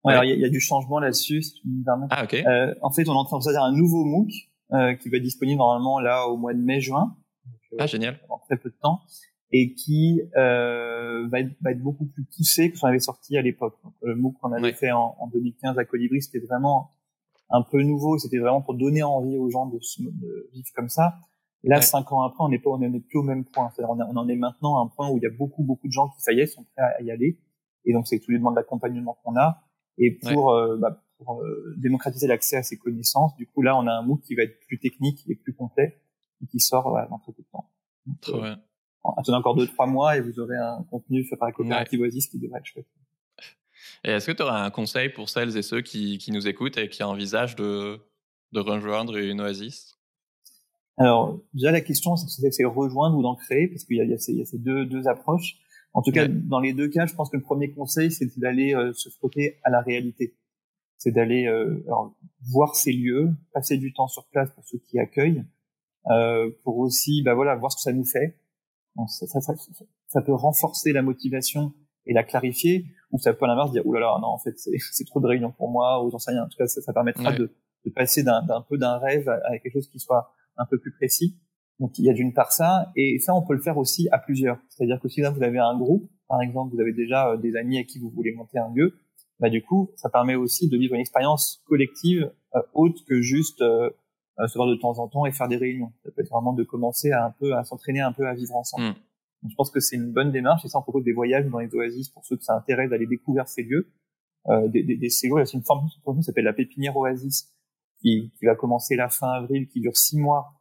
Ouais, 0.05 0.15
alors 0.15 0.25
il 0.25 0.41
y, 0.41 0.45
a 0.45 0.49
du 0.49 0.61
changement 0.61 0.99
là-dessus, 0.99 1.43
si 1.43 1.55
tu 1.55 1.69
me 1.69 1.85
permets. 1.85 2.07
Ah, 2.11 2.25
ok. 2.25 2.35
en 2.83 2.91
fait, 2.91 3.09
on 3.09 3.15
est 3.15 3.17
en 3.17 3.25
train 3.25 3.39
de 3.39 3.45
faire 3.45 3.63
un 3.63 3.73
nouveau 3.73 4.05
MOOC 4.05 4.31
qui 5.01 5.09
va 5.09 5.17
être 5.17 5.23
disponible 5.23 5.59
normalement 5.59 6.01
là 6.01 6.27
au 6.27 6.37
mois 6.37 6.55
de 6.55 6.61
mai-juin. 6.61 7.17
Ah, 7.79 7.87
génial. 7.87 8.21
En 8.29 8.39
très 8.39 8.57
peu 8.57 8.69
de 8.69 8.77
temps 8.83 9.01
et 9.53 9.75
qui 9.75 10.23
euh, 10.37 11.29
va, 11.29 11.41
être, 11.41 11.53
va, 11.61 11.73
être, 11.73 11.83
beaucoup 11.83 12.07
plus 12.07 12.25
poussé 12.25 12.71
que 12.71 12.77
ce 12.77 12.81
qu'on 12.81 12.89
avait 12.89 12.99
sorti 12.99 13.37
à 13.37 13.43
l'époque. 13.43 13.77
Le 14.03 14.17
MOOC 14.17 14.39
qu'on 14.41 14.53
avait 14.53 14.73
fait 14.73 14.91
en, 14.91 15.15
en, 15.19 15.29
2015 15.29 15.79
à 15.79 15.85
Colibri, 15.85 16.23
c'était 16.23 16.45
vraiment 16.45 16.91
un 17.51 17.63
peu 17.63 17.83
nouveau, 17.83 18.19
c'était 18.19 18.39
vraiment 18.39 18.63
pour 18.63 18.75
donner 18.75 19.03
envie 19.03 19.37
aux 19.37 19.51
gens 19.51 19.67
de, 19.67 19.79
de 19.99 20.51
vivre 20.55 20.69
comme 20.75 20.89
ça. 20.89 21.19
Là, 21.65 21.81
cinq 21.81 22.11
ans 22.13 22.23
après, 22.23 22.43
on 22.43 22.49
n'est 22.49 22.59
pas, 22.59 22.71
on 22.71 22.79
n'est 22.79 23.01
plus 23.01 23.19
au 23.19 23.23
même 23.23 23.45
point. 23.45 23.71
On, 23.79 24.01
on, 24.01 24.17
en 24.17 24.29
est 24.29 24.37
maintenant 24.37 24.79
à 24.79 24.85
un 24.85 24.89
point 24.89 25.11
où 25.11 25.19
il 25.19 25.23
y 25.23 25.27
a 25.27 25.31
beaucoup, 25.31 25.63
beaucoup 25.63 25.87
de 25.87 25.93
gens 25.93 26.09
qui, 26.09 26.23
ça 26.23 26.33
y 26.33 26.41
est, 26.41 26.47
sont 26.47 26.65
prêts 26.75 26.83
à 26.83 27.03
y 27.03 27.11
aller. 27.11 27.39
Et 27.85 27.93
donc, 27.93 28.09
c'est 28.09 28.19
tous 28.19 28.31
les 28.31 28.39
demandes 28.39 28.55
d'accompagnement 28.55 29.19
qu'on 29.23 29.37
a. 29.37 29.63
Et 29.99 30.13
pour, 30.13 30.53
euh, 30.53 30.77
bah, 30.77 31.03
pour 31.19 31.43
euh, 31.43 31.75
démocratiser 31.77 32.27
l'accès 32.27 32.57
à 32.57 32.63
ces 32.63 32.79
connaissances, 32.79 33.35
du 33.37 33.47
coup, 33.47 33.63
là, 33.63 33.77
on 33.77 33.87
a 33.87 33.93
un 33.93 34.03
MOOC 34.03 34.23
qui 34.23 34.35
va 34.35 34.43
être 34.43 34.59
plus 34.67 34.79
technique 34.79 35.23
et 35.29 35.35
plus 35.35 35.55
complet 35.55 36.01
et 36.43 36.47
qui 36.47 36.61
sort 36.61 36.91
dans 37.11 37.19
très 37.19 37.33
peu 37.33 37.43
de 37.43 37.49
temps. 37.53 37.71
Très 38.21 38.41
bien 38.41 38.59
attendez 39.05 39.37
encore 39.37 39.57
deux 39.57 39.67
trois 39.67 39.87
mois 39.87 40.17
et 40.17 40.21
vous 40.21 40.39
aurez 40.41 40.57
un 40.57 40.85
contenu 40.91 41.25
fait 41.25 41.37
par 41.37 41.49
la 41.49 41.53
coopérative 41.53 42.01
Oasis 42.01 42.29
qui 42.29 42.39
devrait 42.39 42.61
être 42.61 42.67
chouette. 42.67 42.87
Et 44.05 44.11
est-ce 44.11 44.27
que 44.27 44.33
tu 44.33 44.43
aurais 44.43 44.61
un 44.61 44.71
conseil 44.71 45.09
pour 45.09 45.29
celles 45.29 45.57
et 45.57 45.63
ceux 45.63 45.81
qui, 45.81 46.19
qui 46.19 46.33
nous 46.33 46.47
écoutent 46.49 46.79
et 46.79 46.89
qui 46.89 47.03
envisagent 47.03 47.57
de, 47.57 48.01
de 48.53 48.61
rejoindre 48.61 49.17
une 49.17 49.41
Oasis? 49.41 49.97
Alors, 50.99 51.41
déjà, 51.55 51.71
la 51.71 51.81
question, 51.81 52.17
c'est 52.17 52.65
rejoindre 52.65 53.17
ou 53.17 53.23
d'en 53.23 53.35
créer, 53.35 53.67
parce 53.69 53.85
qu'il 53.85 53.97
y, 53.97 54.07
y, 54.07 54.13
a 54.13 54.19
ces, 54.19 54.59
deux, 54.59 54.85
deux 54.85 55.09
approches. 55.09 55.57
En 55.95 56.03
tout 56.03 56.11
cas, 56.11 56.27
dans 56.27 56.61
les 56.61 56.73
deux 56.73 56.89
cas, 56.89 57.07
je 57.07 57.15
pense 57.15 57.29
que 57.29 57.37
le 57.37 57.43
premier 57.43 57.71
conseil, 57.71 58.11
c'est 58.11 58.39
d'aller 58.39 58.75
euh, 58.75 58.93
se 58.95 59.11
frotter 59.11 59.59
à 59.63 59.71
la 59.71 59.81
réalité. 59.81 60.35
C'est 60.97 61.11
d'aller 61.11 61.47
euh, 61.47 61.85
voir 62.51 62.75
ces 62.77 62.93
lieux, 62.93 63.31
passer 63.53 63.77
du 63.77 63.93
temps 63.93 64.09
sur 64.09 64.27
place 64.29 64.51
pour 64.55 64.65
ceux 64.65 64.79
qui 64.79 64.99
accueillent, 64.99 65.45
euh, 66.11 66.51
pour 66.65 66.79
aussi 66.79 67.23
bah, 67.23 67.35
voilà, 67.35 67.57
voir 67.57 67.73
ce 67.73 67.77
que 67.77 67.83
ça 67.83 67.93
nous 67.93 68.05
fait, 68.05 68.39
ça, 69.09 69.27
ça, 69.27 69.41
ça, 69.41 69.55
ça, 70.09 70.23
peut 70.23 70.35
renforcer 70.35 70.93
la 70.93 71.03
motivation 71.03 71.73
et 72.07 72.13
la 72.13 72.25
clarifier, 72.25 72.87
ou 73.11 73.19
ça 73.19 73.33
peut 73.33 73.45
à 73.45 73.49
l'inverse 73.49 73.73
dire, 73.73 73.83
oh 73.85 73.93
là 73.93 74.01
là, 74.01 74.19
non, 74.21 74.29
en 74.29 74.39
fait, 74.39 74.55
c'est 74.57 75.05
trop 75.05 75.21
de 75.21 75.27
réunions 75.27 75.53
pour 75.53 75.71
moi, 75.71 76.05
ou 76.05 76.11
j'en 76.11 76.19
sais 76.19 76.33
rien. 76.33 76.45
En 76.45 76.49
tout 76.49 76.57
cas, 76.57 76.67
ça, 76.67 76.81
ça 76.81 76.93
permettra 76.93 77.33
de, 77.33 77.53
de, 77.85 77.91
passer 77.91 78.23
d'un 78.23 78.65
peu 78.69 78.79
d'un 78.79 78.99
rêve 78.99 79.29
à, 79.29 79.59
quelque 79.59 79.75
chose 79.75 79.89
qui 79.89 79.99
soit 79.99 80.33
un 80.57 80.67
peu 80.67 80.79
plus 80.79 80.93
précis. 80.93 81.39
Donc, 81.83 81.99
il 81.99 82.05
y 82.05 82.11
a 82.11 82.13
d'une 82.13 82.33
part 82.33 82.53
ça, 82.53 82.93
et 82.95 83.19
ça, 83.19 83.35
on 83.35 83.43
peut 83.43 83.55
le 83.55 83.61
faire 83.61 83.77
aussi 83.77 84.09
à 84.13 84.19
plusieurs. 84.19 84.59
C'est-à-dire 84.69 85.01
que 85.01 85.09
si 85.09 85.21
là, 85.21 85.31
vous 85.31 85.43
avez 85.43 85.59
un 85.59 85.77
groupe, 85.77 86.09
par 86.29 86.41
exemple, 86.41 86.75
vous 86.75 86.81
avez 86.81 86.93
déjà 86.93 87.31
euh, 87.31 87.37
des 87.37 87.57
amis 87.57 87.77
à 87.79 87.83
qui 87.83 87.99
vous 87.99 88.09
voulez 88.09 88.33
monter 88.33 88.59
un 88.59 88.73
lieu, 88.73 88.95
bah, 89.41 89.51
du 89.51 89.63
coup, 89.63 89.91
ça 89.97 90.09
permet 90.09 90.37
aussi 90.37 90.69
de 90.69 90.79
vivre 90.79 90.95
une 90.95 91.01
expérience 91.01 91.61
collective 91.67 92.31
euh, 92.55 92.63
autre 92.73 93.03
que 93.09 93.21
juste 93.21 93.61
euh, 93.63 93.91
euh, 94.39 94.47
se 94.47 94.57
voir 94.57 94.69
de 94.69 94.77
temps 94.77 94.99
en 94.99 95.09
temps 95.09 95.27
et 95.27 95.33
faire 95.33 95.49
des 95.49 95.57
réunions. 95.57 95.93
Ça 96.05 96.11
peut 96.11 96.23
être 96.23 96.31
vraiment 96.31 96.53
de 96.53 96.63
commencer 96.63 97.11
à 97.11 97.27
un 97.27 97.31
peu 97.33 97.55
à 97.55 97.65
s'entraîner 97.65 98.01
un 98.01 98.13
peu 98.13 98.27
à 98.27 98.35
vivre 98.35 98.55
ensemble. 98.55 98.85
Mm. 98.85 98.95
Donc, 99.43 99.51
je 99.51 99.55
pense 99.57 99.71
que 99.71 99.81
c'est 99.81 99.97
une 99.97 100.13
bonne 100.13 100.31
démarche 100.31 100.65
et 100.65 100.69
ça 100.69 100.79
on 100.79 100.83
propose 100.83 101.05
des 101.05 101.13
voyages 101.13 101.47
dans 101.47 101.59
les 101.59 101.75
oasis 101.75 102.09
pour 102.09 102.25
ceux 102.25 102.37
que 102.37 102.45
ça 102.45 102.55
intéresse 102.55 102.89
d'aller 102.89 103.07
découvrir 103.07 103.49
ces 103.49 103.63
lieux, 103.63 103.91
euh, 104.47 104.69
des, 104.69 104.85
des, 104.85 104.97
des 104.97 105.11
séjours. 105.11 105.39
Il 105.39 105.41
y 105.41 105.43
a 105.43 105.45
aussi 105.45 105.57
une 105.57 105.65
formation 105.65 106.01
qui 106.15 106.23
s'appelle 106.23 106.45
la 106.45 106.53
pépinière 106.53 106.97
oasis 106.97 107.53
qui, 108.01 108.33
qui 108.39 108.45
va 108.47 108.55
commencer 108.55 108.97
la 108.97 109.09
fin 109.09 109.33
avril, 109.33 109.69
qui 109.69 109.81
dure 109.81 109.97
six 109.97 110.17
mois. 110.17 110.53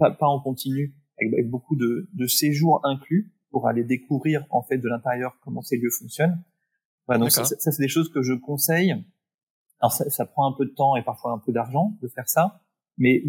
Pas, 0.00 0.10
pas 0.10 0.26
en 0.26 0.40
continu, 0.40 0.96
avec, 1.20 1.32
avec 1.32 1.48
beaucoup 1.48 1.76
de, 1.76 2.08
de 2.12 2.26
séjours 2.26 2.80
inclus 2.84 3.32
pour 3.50 3.68
aller 3.68 3.84
découvrir 3.84 4.44
en 4.50 4.62
fait 4.62 4.78
de 4.78 4.88
l'intérieur 4.88 5.36
comment 5.44 5.62
ces 5.62 5.76
lieux 5.76 5.90
fonctionnent. 5.90 6.42
Voilà, 7.06 7.20
donc 7.20 7.30
ça, 7.30 7.44
ça 7.44 7.70
c'est 7.70 7.82
des 7.82 7.88
choses 7.88 8.10
que 8.10 8.22
je 8.22 8.32
conseille. 8.32 8.94
Alors 9.80 9.92
ça, 9.92 10.10
ça 10.10 10.26
prend 10.26 10.46
un 10.46 10.56
peu 10.56 10.64
de 10.64 10.72
temps 10.72 10.96
et 10.96 11.02
parfois 11.02 11.32
un 11.32 11.38
peu 11.38 11.52
d'argent 11.52 11.96
de 12.02 12.08
faire 12.08 12.28
ça, 12.28 12.60
mais 13.00 13.22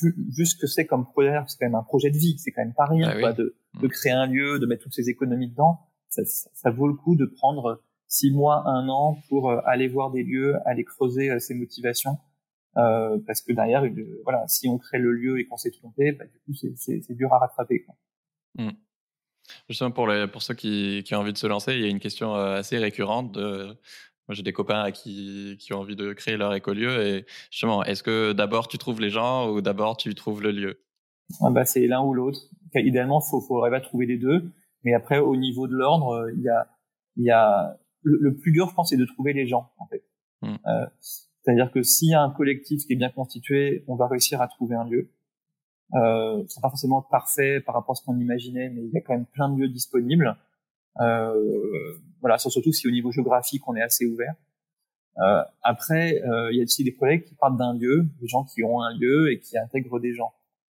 vu, 0.00 0.14
vu 0.16 0.46
ce 0.46 0.54
que 0.54 0.68
c'est 0.68 0.86
comme 0.86 1.04
projet, 1.04 1.36
c'est 1.48 1.58
quand 1.58 1.66
même 1.66 1.74
un 1.74 1.82
projet 1.82 2.10
de 2.10 2.16
vie, 2.16 2.38
c'est 2.38 2.52
quand 2.52 2.62
même 2.62 2.72
pas 2.72 2.86
rien 2.86 3.10
ah 3.10 3.18
quoi, 3.18 3.32
de, 3.32 3.56
mm. 3.74 3.80
de, 3.82 3.88
créer 3.88 4.12
un 4.12 4.26
lieu, 4.26 4.60
de 4.60 4.66
mettre 4.66 4.84
toutes 4.84 4.94
ces 4.94 5.10
économies 5.10 5.48
dedans. 5.48 5.80
Ça, 6.08 6.22
ça, 6.24 6.70
vaut 6.70 6.86
le 6.86 6.94
coup 6.94 7.16
de 7.16 7.26
prendre 7.26 7.82
six 8.06 8.30
mois, 8.30 8.62
un 8.68 8.88
an 8.88 9.18
pour 9.28 9.50
euh, 9.50 9.60
aller 9.64 9.88
voir 9.88 10.12
des 10.12 10.22
lieux, 10.22 10.54
aller 10.64 10.84
creuser 10.84 11.30
euh, 11.30 11.40
ses 11.40 11.54
motivations. 11.54 12.18
Euh, 12.76 13.18
parce 13.26 13.40
que 13.40 13.52
derrière, 13.52 13.84
voilà, 14.24 14.44
si 14.48 14.68
on 14.68 14.78
crée 14.78 14.98
le 14.98 15.12
lieu 15.12 15.38
et 15.38 15.46
qu'on 15.46 15.56
s'est 15.56 15.70
trompé, 15.70 16.12
bah, 16.12 16.24
du 16.26 16.38
coup, 16.40 16.52
c'est 16.76 17.14
dur 17.14 17.32
à 17.32 17.38
rattraper. 17.38 17.84
Quoi. 17.84 17.94
Mm. 18.56 18.76
Justement, 19.68 19.90
pour, 19.90 20.08
les, 20.08 20.26
pour 20.26 20.42
ceux 20.42 20.54
qui, 20.54 21.02
qui, 21.04 21.14
ont 21.14 21.20
envie 21.20 21.32
de 21.32 21.38
se 21.38 21.46
lancer, 21.46 21.74
il 21.74 21.80
y 21.80 21.84
a 21.84 21.88
une 21.88 22.00
question 22.00 22.34
euh, 22.36 22.58
assez 22.58 22.78
récurrente 22.78 23.32
de 23.32 23.76
moi, 24.28 24.34
j'ai 24.34 24.42
des 24.42 24.52
copains 24.52 24.90
qui, 24.90 25.56
qui 25.60 25.72
ont 25.72 25.78
envie 25.78 25.94
de 25.94 26.12
créer 26.12 26.36
leur 26.36 26.52
écolieu. 26.52 27.00
Et 27.06 27.26
justement, 27.50 27.84
est-ce 27.84 28.02
que 28.02 28.32
d'abord 28.32 28.66
tu 28.66 28.76
trouves 28.76 29.00
les 29.00 29.10
gens 29.10 29.48
ou 29.50 29.60
d'abord 29.60 29.96
tu 29.96 30.12
trouves 30.16 30.42
le 30.42 30.50
lieu? 30.50 30.80
Ah 31.40 31.50
bah, 31.50 31.64
C'est 31.64 31.86
l'un 31.86 32.02
ou 32.02 32.12
l'autre. 32.12 32.40
Idéalement, 32.74 33.22
il 33.24 33.30
faut, 33.30 33.40
faudrait 33.40 33.80
trouver 33.80 34.06
les 34.06 34.18
deux. 34.18 34.52
Mais 34.82 34.94
après, 34.94 35.18
au 35.18 35.36
niveau 35.36 35.68
de 35.68 35.74
l'ordre, 35.74 36.08
euh, 36.08 36.32
il 36.36 36.42
y 36.42 36.48
a, 36.48 36.66
il 37.16 37.24
y 37.24 37.30
a 37.30 37.78
le, 38.02 38.36
plus 38.36 38.52
dur, 38.52 38.68
je 38.68 38.74
pense, 38.74 38.90
c'est 38.90 38.96
de 38.96 39.04
trouver 39.04 39.32
les 39.32 39.46
gens. 39.46 39.72
En 39.78 39.86
fait. 39.86 40.04
Mmh. 40.42 40.56
Euh, 40.66 40.86
c'est-à-dire 41.46 41.70
que 41.70 41.84
s'il 41.84 42.08
y 42.08 42.14
a 42.14 42.22
un 42.22 42.30
collectif 42.30 42.84
qui 42.86 42.94
est 42.94 42.96
bien 42.96 43.10
constitué, 43.10 43.84
on 43.86 43.94
va 43.94 44.08
réussir 44.08 44.42
à 44.42 44.48
trouver 44.48 44.74
un 44.74 44.84
lieu. 44.84 45.12
Euh, 45.94 46.42
c'est 46.48 46.60
pas 46.60 46.70
forcément 46.70 47.02
parfait 47.02 47.60
par 47.60 47.76
rapport 47.76 47.92
à 47.92 47.94
ce 47.94 48.04
qu'on 48.04 48.18
imaginait, 48.18 48.68
mais 48.68 48.82
il 48.82 48.90
y 48.90 48.96
a 48.96 49.00
quand 49.00 49.12
même 49.12 49.26
plein 49.26 49.48
de 49.48 49.60
lieux 49.60 49.68
disponibles. 49.68 50.36
Euh, 51.00 51.98
voilà, 52.20 52.38
surtout 52.38 52.72
si 52.72 52.88
au 52.88 52.90
niveau 52.90 53.12
géographique 53.12 53.62
on 53.68 53.76
est 53.76 53.82
assez 53.82 54.06
ouvert. 54.06 54.34
Euh, 55.18 55.42
après, 55.62 56.20
euh, 56.22 56.50
il 56.50 56.58
y 56.58 56.60
a 56.60 56.64
aussi 56.64 56.82
des 56.82 56.96
collègues 56.96 57.22
qui 57.22 57.36
partent 57.36 57.56
d'un 57.56 57.74
lieu, 57.74 58.08
des 58.20 58.26
gens 58.26 58.42
qui 58.42 58.64
ont 58.64 58.80
un 58.80 58.92
lieu 58.98 59.30
et 59.30 59.38
qui 59.38 59.56
intègrent 59.56 60.00
des 60.00 60.14
gens. 60.14 60.32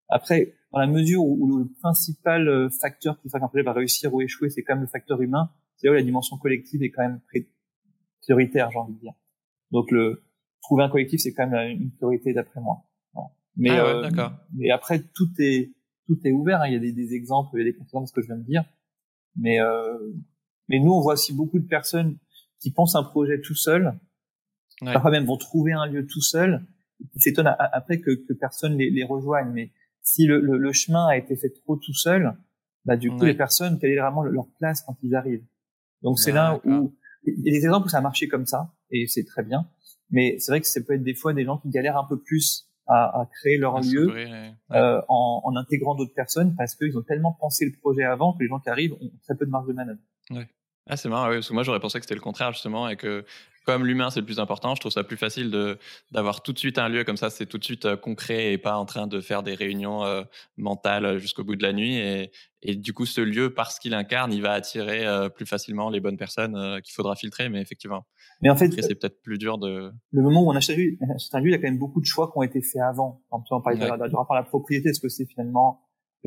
Après, 0.08 0.54
dans 0.72 0.78
la 0.78 0.86
mesure 0.86 1.22
où, 1.22 1.58
le 1.58 1.68
principal 1.82 2.70
facteur 2.70 3.20
qui 3.20 3.28
fait 3.28 3.38
qu'un 3.38 3.48
projet 3.48 3.62
va 3.62 3.74
réussir 3.74 4.14
ou 4.14 4.22
échouer, 4.22 4.48
c'est 4.48 4.62
quand 4.62 4.74
même 4.74 4.84
le 4.84 4.88
facteur 4.88 5.20
humain, 5.20 5.50
c'est 5.76 5.88
là 5.88 5.92
où 5.92 5.96
la 5.96 6.02
dimension 6.02 6.38
collective 6.38 6.82
est 6.82 6.90
quand 6.90 7.02
même 7.02 7.20
prioritaire, 8.22 8.70
j'ai 8.70 8.78
envie 8.78 8.94
de 8.94 9.00
dire. 9.00 9.12
Donc, 9.70 9.90
le 9.90 10.22
trouver 10.62 10.84
un 10.84 10.88
collectif, 10.88 11.20
c'est 11.20 11.34
quand 11.34 11.48
même 11.48 11.70
une 11.70 11.90
priorité 11.92 12.32
d'après 12.32 12.60
moi. 12.60 12.84
Mais, 13.56 13.70
ah 13.70 14.00
ouais, 14.00 14.18
euh, 14.18 14.28
mais 14.56 14.70
après, 14.70 15.02
tout 15.14 15.28
est 15.38 15.72
tout 16.06 16.18
est 16.24 16.32
ouvert. 16.32 16.62
Hein. 16.62 16.68
Il 16.68 16.72
y 16.72 16.76
a 16.76 16.78
des, 16.78 16.92
des 16.92 17.14
exemples, 17.14 17.50
il 17.54 17.58
y 17.58 17.68
a 17.68 17.70
des 17.70 17.76
conséquences 17.76 18.04
de 18.04 18.08
ce 18.08 18.14
que 18.14 18.22
je 18.22 18.26
viens 18.26 18.36
de 18.36 18.44
dire. 18.44 18.64
Mais, 19.36 19.60
euh, 19.60 19.98
mais 20.68 20.78
nous, 20.78 20.92
on 20.92 21.00
voit 21.00 21.14
aussi 21.14 21.34
beaucoup 21.34 21.58
de 21.58 21.66
personnes 21.66 22.16
qui 22.60 22.70
pensent 22.70 22.94
un 22.94 23.02
projet 23.02 23.40
tout 23.40 23.54
seul, 23.54 23.98
parfois 24.80 25.10
même 25.10 25.24
vont 25.24 25.36
trouver 25.36 25.72
un 25.72 25.86
lieu 25.86 26.06
tout 26.06 26.20
seul, 26.20 26.64
qui 27.12 27.20
s'étonnent 27.20 27.54
après 27.58 28.00
que, 28.00 28.10
que 28.10 28.32
personne 28.32 28.76
les, 28.78 28.90
les, 28.90 29.04
rejoigne. 29.04 29.50
Mais 29.52 29.70
si 30.02 30.26
le, 30.26 30.40
le, 30.40 30.58
le, 30.58 30.72
chemin 30.72 31.08
a 31.08 31.16
été 31.16 31.36
fait 31.36 31.50
trop 31.50 31.76
tout 31.76 31.94
seul, 31.94 32.34
bah 32.84 32.96
du 32.96 33.10
coup 33.10 33.24
les 33.24 33.34
personnes, 33.34 33.78
quelle 33.78 33.90
est 33.90 34.00
vraiment 34.00 34.22
leur 34.22 34.46
place 34.58 34.82
quand 34.82 34.96
ils 35.02 35.14
arrivent? 35.14 35.44
Donc 36.02 36.18
c'est 36.18 36.32
là 36.32 36.60
où 36.64 36.94
il 37.24 37.44
y 37.44 37.48
a 37.48 37.52
des 37.52 37.64
exemples 37.64 37.86
où 37.86 37.88
ça 37.88 37.98
a 37.98 38.00
marché 38.00 38.28
comme 38.28 38.46
ça 38.46 38.72
et 38.90 39.06
c'est 39.06 39.24
très 39.24 39.42
bien. 39.42 39.68
Mais 40.12 40.36
c'est 40.38 40.52
vrai 40.52 40.60
que 40.60 40.66
ça 40.66 40.80
peut 40.80 40.94
être 40.94 41.02
des 41.02 41.14
fois 41.14 41.32
des 41.32 41.44
gens 41.44 41.58
qui 41.58 41.68
galèrent 41.70 41.98
un 41.98 42.06
peu 42.08 42.18
plus 42.18 42.68
à, 42.86 43.20
à 43.20 43.26
créer 43.26 43.58
leur 43.58 43.80
lieu 43.80 44.08
euh, 44.72 45.00
en, 45.08 45.42
en, 45.44 45.56
intégrant 45.56 45.94
d'autres 45.94 46.14
personnes 46.14 46.54
parce 46.56 46.74
qu'ils 46.74 46.96
ont 46.98 47.02
tellement 47.02 47.36
pensé 47.40 47.64
le 47.64 47.72
projet 47.80 48.04
avant 48.04 48.34
que 48.34 48.42
les 48.42 48.48
gens 48.48 48.60
qui 48.60 48.68
arrivent 48.68 48.94
ont 48.94 49.10
très 49.22 49.34
peu 49.34 49.46
de 49.46 49.50
marge 49.50 49.66
de 49.66 49.72
manœuvre. 49.72 50.00
Ouais. 50.30 50.48
Ah, 50.88 50.96
c'est 50.96 51.08
marrant, 51.08 51.28
parce 51.28 51.48
que 51.48 51.54
moi 51.54 51.62
j'aurais 51.62 51.80
pensé 51.80 51.98
que 51.98 52.04
c'était 52.04 52.16
le 52.16 52.20
contraire 52.20 52.52
justement 52.52 52.88
et 52.88 52.96
que 52.96 53.24
comme 53.64 53.86
l'humain 53.86 54.10
c'est 54.10 54.20
le 54.20 54.26
plus 54.26 54.40
important, 54.40 54.74
je 54.74 54.80
trouve 54.80 54.92
ça 54.92 55.04
plus 55.04 55.16
facile 55.16 55.50
de 55.50 55.78
d'avoir 56.10 56.42
tout 56.42 56.52
de 56.52 56.58
suite 56.58 56.78
un 56.78 56.88
lieu 56.88 57.04
comme 57.04 57.16
ça, 57.16 57.30
c'est 57.30 57.46
tout 57.46 57.58
de 57.58 57.64
suite 57.64 57.84
euh, 57.84 57.96
concret 57.96 58.52
et 58.52 58.58
pas 58.58 58.76
en 58.76 58.84
train 58.84 59.06
de 59.06 59.20
faire 59.20 59.42
des 59.42 59.54
réunions 59.54 60.04
euh, 60.04 60.22
mentales 60.56 61.18
jusqu'au 61.18 61.44
bout 61.44 61.56
de 61.56 61.62
la 61.62 61.72
nuit. 61.72 61.96
Et, 61.96 62.30
et 62.62 62.76
du 62.76 62.92
coup, 62.92 63.06
ce 63.06 63.20
lieu, 63.20 63.52
parce 63.52 63.78
qu'il 63.78 63.94
incarne, 63.94 64.32
il 64.32 64.42
va 64.42 64.52
attirer 64.52 65.06
euh, 65.06 65.28
plus 65.28 65.46
facilement 65.46 65.90
les 65.90 66.00
bonnes 66.00 66.16
personnes 66.16 66.80
qu'il 66.82 66.94
faudra 66.94 67.16
filtrer. 67.16 67.48
Mais 67.48 67.60
effectivement, 67.60 68.06
mais 68.40 68.50
en 68.50 68.56
fait, 68.56 68.70
c'est 68.80 68.94
peut-être 68.94 69.20
plus 69.22 69.38
dur 69.38 69.58
de. 69.58 69.92
Le 70.12 70.22
moment 70.22 70.42
où 70.42 70.50
on 70.50 70.56
achète 70.56 70.76
un 70.78 71.40
lieu, 71.40 71.48
il 71.48 71.50
y 71.50 71.54
a 71.54 71.58
quand 71.58 71.62
même 71.62 71.78
beaucoup 71.78 72.00
de 72.00 72.06
choix 72.06 72.30
qui 72.30 72.38
ont 72.38 72.42
été 72.42 72.62
faits 72.62 72.82
avant. 72.82 73.22
Quand 73.30 73.44
on 73.50 73.60
parle 73.60 73.78
de, 73.78 73.84
de 73.84 74.16
rapport 74.16 74.36
à 74.36 74.40
la 74.40 74.44
propriété, 74.44 74.90
est-ce 74.90 75.00
que 75.00 75.08
c'est 75.08 75.26
finalement 75.26 75.80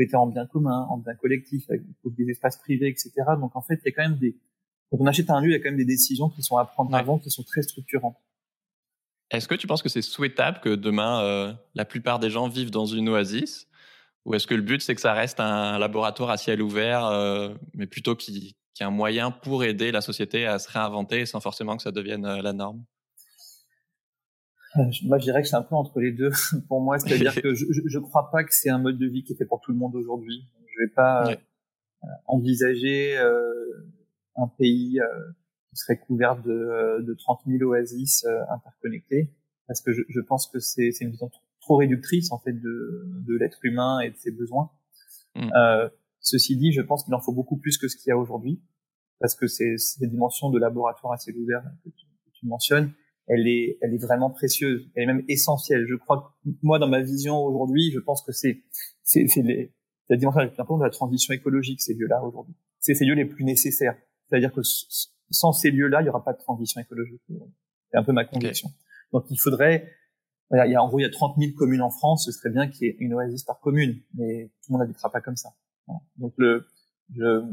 était 0.04 0.16
en 0.16 0.28
bien 0.28 0.46
commun, 0.46 0.88
en 0.90 0.98
bien 0.98 1.16
collectif, 1.16 1.70
avec 1.70 1.84
des 2.06 2.30
espaces 2.30 2.58
privés, 2.58 2.88
etc. 2.90 3.12
Donc 3.40 3.56
en 3.56 3.62
fait, 3.62 3.80
il 3.84 3.86
y 3.86 3.90
a 3.90 3.92
quand 3.92 4.10
même 4.10 4.18
des 4.18 4.36
quand 4.98 5.04
on 5.04 5.08
achète 5.08 5.30
un 5.30 5.41
lieu, 5.41 5.50
il 5.50 5.54
y 5.54 5.56
a 5.56 5.60
quand 5.60 5.70
même 5.70 5.78
des 5.78 5.86
décisions 5.86 6.30
qui 6.30 6.41
sont 6.41 6.58
à 6.58 6.66
prendre 6.66 6.93
avant, 6.96 7.20
qui 7.20 7.30
sont 7.30 7.43
très 7.43 7.62
structurantes. 7.62 8.18
Est-ce 9.32 9.48
que 9.48 9.56
tu 9.56 9.68
penses 9.68 9.82
que 9.82 9.89
c'est 9.89 10.02
souhaitable 10.02 10.60
que 10.60 10.70
demain, 10.70 11.22
euh, 11.24 11.54
la 11.74 11.86
plupart 11.86 12.20
des 12.20 12.30
gens 12.30 12.48
vivent 12.48 12.72
dans 12.72 12.86
une 12.86 13.10
oasis? 13.10 13.68
Ou 14.26 14.36
est-ce 14.36 14.48
que 14.48 14.56
le 14.56 14.62
but, 14.62 14.82
c'est 14.82 14.96
que 14.96 15.02
ça 15.02 15.14
reste 15.14 15.39
un 15.39 15.78
laboratoire 15.78 16.30
à 16.30 16.38
ciel 16.38 16.62
ouvert, 16.62 17.06
euh, 17.06 17.54
mais 17.74 17.88
plutôt 17.88 18.16
qu'il 18.16 18.38
y 18.38 18.56
ait 18.80 18.84
un 18.84 18.91
moyen 18.91 19.32
pour 19.32 19.64
aider 19.64 19.91
la 19.91 20.02
société 20.02 20.46
à 20.46 20.60
se 20.60 20.72
réinventer 20.72 21.26
sans 21.26 21.39
forcément 21.39 21.76
que 21.76 21.84
ça 21.84 21.91
devienne 21.91 22.26
euh, 22.26 22.41
la 22.41 22.54
norme? 22.54 22.84
Moi, 25.04 25.20
je 25.20 25.24
dirais 25.24 25.41
que 25.41 25.48
c'est 25.48 25.56
un 25.56 25.62
peu 25.62 25.76
entre 25.76 26.00
les 26.00 26.12
deux 26.12 26.32
pour 26.68 26.82
moi. 26.82 27.00
C'est-à-dire 27.00 27.34
que 27.41 27.54
je 27.54 27.98
ne 27.98 28.04
crois 28.04 28.30
pas 28.32 28.43
que 28.43 28.54
c'est 28.54 28.70
un 28.70 28.80
mode 28.80 28.98
de 28.98 29.08
vie 29.08 29.24
qui 29.24 29.34
est 29.34 29.36
fait 29.36 29.46
pour 29.46 29.62
tout 29.62 29.72
le 29.72 29.78
monde 29.78 29.96
aujourd'hui. 29.96 30.46
Je 30.68 30.84
vais 30.84 30.91
pas 30.93 31.36
envisager 32.28 33.18
un 34.36 34.48
pays 34.48 35.00
euh, 35.00 35.06
qui 35.70 35.78
serait 35.78 36.00
couvert 36.00 36.42
de, 36.42 36.52
euh, 36.52 37.02
de 37.02 37.14
30 37.14 37.42
000 37.48 37.64
oasis 37.70 38.26
euh, 38.26 38.40
interconnectées, 38.54 39.34
parce 39.68 39.82
que 39.82 39.94
je, 39.94 40.02
je 40.10 40.20
pense 40.22 40.48
que 40.48 40.60
c'est 40.60 40.90
une 41.02 41.12
vision 41.12 41.30
trop 41.62 41.78
réductrice 41.78 42.32
en 42.32 42.40
fait 42.40 42.54
de, 42.54 43.04
de 43.28 43.38
l'être 43.38 43.60
humain 43.64 44.00
et 44.00 44.12
de 44.12 44.16
ses 44.16 44.32
besoins. 44.32 44.70
Mm. 45.36 45.50
Euh, 45.56 45.90
ceci 46.20 46.58
dit, 46.58 46.72
je 46.72 46.82
pense 46.82 47.04
qu'il 47.04 47.14
en 47.14 47.20
faut 47.20 47.34
beaucoup 47.34 47.58
plus 47.58 47.78
que 47.78 47.88
ce 47.88 47.98
qu'il 47.98 48.10
y 48.10 48.12
a 48.12 48.18
aujourd'hui, 48.18 48.62
parce 49.20 49.36
que 49.36 49.48
c'est 49.48 49.78
cette 49.78 50.10
dimension 50.10 50.50
de 50.50 50.60
laboratoire 50.60 51.14
assez 51.14 51.34
ouvert 51.34 51.62
que 51.84 51.90
tu, 51.90 52.06
que 52.26 52.32
tu, 52.34 52.48
mentionnes, 52.48 52.94
elle 53.28 53.48
est, 53.48 53.78
elle 53.82 53.94
est 53.94 54.02
vraiment 54.02 54.30
précieuse, 54.30 54.88
elle 54.96 55.04
est 55.04 55.08
même 55.08 55.26
essentielle. 55.28 55.86
Je 55.88 55.96
crois 55.96 56.36
que 56.44 56.50
moi, 56.62 56.80
dans 56.80 56.88
ma 56.88 57.02
vision 57.02 57.38
aujourd'hui, 57.40 57.92
je 57.92 58.00
pense 58.00 58.24
que 58.24 58.32
c'est 58.32 58.64
c'est 59.04 59.26
la 60.10 60.18
dimension 60.18 60.44
de 60.44 60.84
la 60.84 60.90
transition 60.90 61.34
écologique 61.34 61.82
ces 61.82 61.96
lieux-là 61.96 62.24
aujourd'hui. 62.24 62.56
C'est 62.80 62.94
ces 62.94 63.06
lieux 63.06 63.16
les 63.16 63.26
plus 63.26 63.44
nécessaires. 63.44 63.96
C'est-à-dire 64.28 64.54
que 64.54 64.62
sans 65.30 65.52
ces 65.54 65.72
lieux-là, 65.72 66.02
il 66.02 66.04
n'y 66.04 66.10
aura 66.10 66.24
pas 66.24 66.34
de 66.34 66.40
transition 66.40 66.82
écologique. 66.82 67.22
C'est 67.92 67.98
un 67.98 68.04
peu 68.04 68.12
ma 68.12 68.26
conviction. 68.26 68.70
Donc 69.14 69.26
il 69.30 69.38
faudrait, 69.38 69.92
il 70.52 70.72
y 70.72 70.76
a, 70.76 70.84
en 70.84 70.88
gros, 70.88 71.00
il 71.00 71.04
y 71.04 71.06
a 71.06 71.10
30 71.10 71.38
000 71.38 71.54
communes 71.56 71.82
en 71.82 71.92
France, 71.92 72.26
ce 72.26 72.32
serait 72.32 72.50
bien 72.50 72.68
qu'il 72.68 72.88
y 72.88 72.90
ait 72.90 72.98
une 73.00 73.14
oasis 73.14 73.44
par 73.44 73.60
commune, 73.60 74.02
mais 74.16 74.52
tout 74.62 74.72
le 74.72 74.74
monde 74.74 74.82
n'habitera 74.82 75.12
pas 75.12 75.22
comme 75.22 75.36
ça. 75.36 75.50
Donc 76.18 76.34
le, 76.38 76.66
je, 77.14 77.44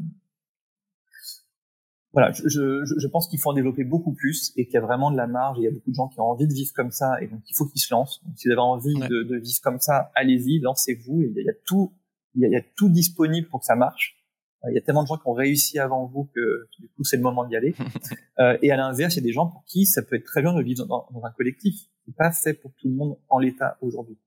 voilà, 2.12 2.30
je, 2.32 2.46
je, 2.46 2.98
je 2.98 3.06
pense 3.08 3.26
qu'il 3.28 3.38
faut 3.38 3.50
en 3.50 3.54
développer 3.54 3.84
beaucoup 3.84 4.12
plus 4.12 4.52
et 4.56 4.66
qu'il 4.66 4.74
y 4.74 4.76
a 4.76 4.82
vraiment 4.82 5.10
de 5.10 5.16
la 5.16 5.26
marge. 5.26 5.58
il 5.58 5.64
y 5.64 5.66
a 5.66 5.70
beaucoup 5.70 5.90
de 5.90 5.94
gens 5.94 6.08
qui 6.08 6.20
ont 6.20 6.30
envie 6.30 6.46
de 6.46 6.52
vivre 6.52 6.72
comme 6.74 6.90
ça 6.90 7.22
et 7.22 7.26
donc 7.26 7.40
il 7.48 7.54
faut 7.56 7.66
qu'ils 7.66 7.80
se 7.80 7.92
lancent. 7.92 8.22
Donc, 8.24 8.38
si 8.38 8.48
vous 8.48 8.52
avez 8.52 8.60
envie 8.60 8.94
de, 8.94 9.22
de, 9.22 9.36
vivre 9.36 9.60
comme 9.62 9.80
ça, 9.80 10.10
allez-y, 10.14 10.60
lancez-vous. 10.60 11.22
Il, 11.22 11.32
il 11.36 11.44
y 11.44 11.50
a 11.50 11.54
tout, 11.64 11.94
il 12.34 12.42
y 12.42 12.44
a, 12.44 12.48
il 12.48 12.52
y 12.52 12.56
a 12.56 12.62
tout 12.76 12.90
disponible 12.90 13.48
pour 13.48 13.60
que 13.60 13.66
ça 13.66 13.76
marche. 13.76 14.21
Il 14.70 14.74
y 14.74 14.78
a 14.78 14.80
tellement 14.80 15.02
de 15.02 15.08
gens 15.08 15.16
qui 15.16 15.26
ont 15.26 15.32
réussi 15.32 15.78
avant 15.78 16.06
vous 16.06 16.28
que 16.34 16.68
du 16.78 16.88
coup 16.88 17.04
c'est 17.04 17.16
le 17.16 17.22
moment 17.22 17.44
d'y 17.44 17.56
aller. 17.56 17.74
euh, 18.38 18.56
et 18.62 18.70
à 18.70 18.76
l'inverse, 18.76 19.14
il 19.14 19.18
y 19.18 19.20
a 19.20 19.26
des 19.26 19.32
gens 19.32 19.46
pour 19.46 19.64
qui 19.64 19.86
ça 19.86 20.02
peut 20.02 20.16
être 20.16 20.24
très 20.24 20.42
bien 20.42 20.54
de 20.54 20.62
vivre 20.62 20.86
dans, 20.86 21.06
dans 21.12 21.24
un 21.24 21.30
collectif. 21.32 21.74
C'est 22.06 22.16
pas 22.16 22.32
fait 22.32 22.54
pour 22.54 22.72
tout 22.74 22.88
le 22.88 22.94
monde 22.94 23.18
en 23.28 23.38
l'état 23.38 23.76
aujourd'hui. 23.80 24.18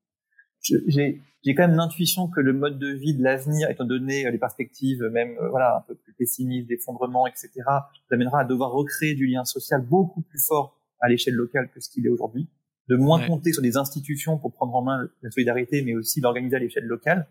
J'ai 0.62 1.54
quand 1.56 1.68
même 1.68 1.76
l'intuition 1.76 2.28
que 2.28 2.42
le 2.42 2.54
mode 2.54 2.80
de 2.80 2.88
vie 2.88 3.14
de 3.14 3.24
l'avenir, 3.24 3.70
étant 3.70 3.86
donné 3.86 4.26
euh, 4.26 4.32
les 4.32 4.38
perspectives, 4.38 5.04
même 5.12 5.38
euh, 5.40 5.50
voilà 5.50 5.78
un 5.78 5.82
peu 5.82 5.96
plus 5.96 6.14
pessimistes, 6.14 6.68
d'effondrement, 6.68 7.28
etc., 7.28 7.50
vous 7.58 8.16
amènera 8.16 8.42
à 8.42 8.46
devoir 8.46 8.72
recréer 8.72 9.14
du 9.14 9.28
lien 9.28 9.46
social 9.46 9.82
beaucoup 9.82 10.22
plus 10.22 10.40
fort 10.40 10.80
à 11.02 11.10
l'échelle 11.10 11.36
locale 11.36 11.70
que 11.70 11.80
ce 11.80 11.90
qu'il 11.90 12.06
est 12.06 12.10
aujourd'hui, 12.10 12.50
de 12.90 12.96
moins 12.96 13.26
compter 13.28 13.54
sur 13.54 13.62
des 13.62 13.78
institutions 13.78 14.38
pour 14.38 14.54
prendre 14.54 14.74
en 14.76 14.82
main 14.82 15.08
la 15.22 15.30
solidarité, 15.30 15.84
mais 15.84 15.94
aussi 15.94 16.20
l'organiser 16.20 16.56
à 16.56 16.60
l'échelle 16.60 16.86
locale 16.86 17.28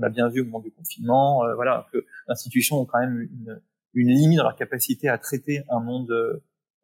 on 0.00 0.02
l'a 0.02 0.08
bien 0.08 0.28
vu 0.28 0.40
au 0.40 0.44
moment 0.44 0.60
du 0.60 0.70
confinement, 0.70 1.44
euh, 1.44 1.54
voilà, 1.54 1.86
que 1.92 2.04
l'institution 2.26 2.80
ont 2.80 2.86
quand 2.86 3.00
même 3.00 3.20
une, 3.20 3.60
une, 3.94 4.08
limite 4.08 4.38
dans 4.38 4.44
leur 4.44 4.56
capacité 4.56 5.08
à 5.08 5.18
traiter 5.18 5.62
un 5.68 5.80
monde 5.80 6.10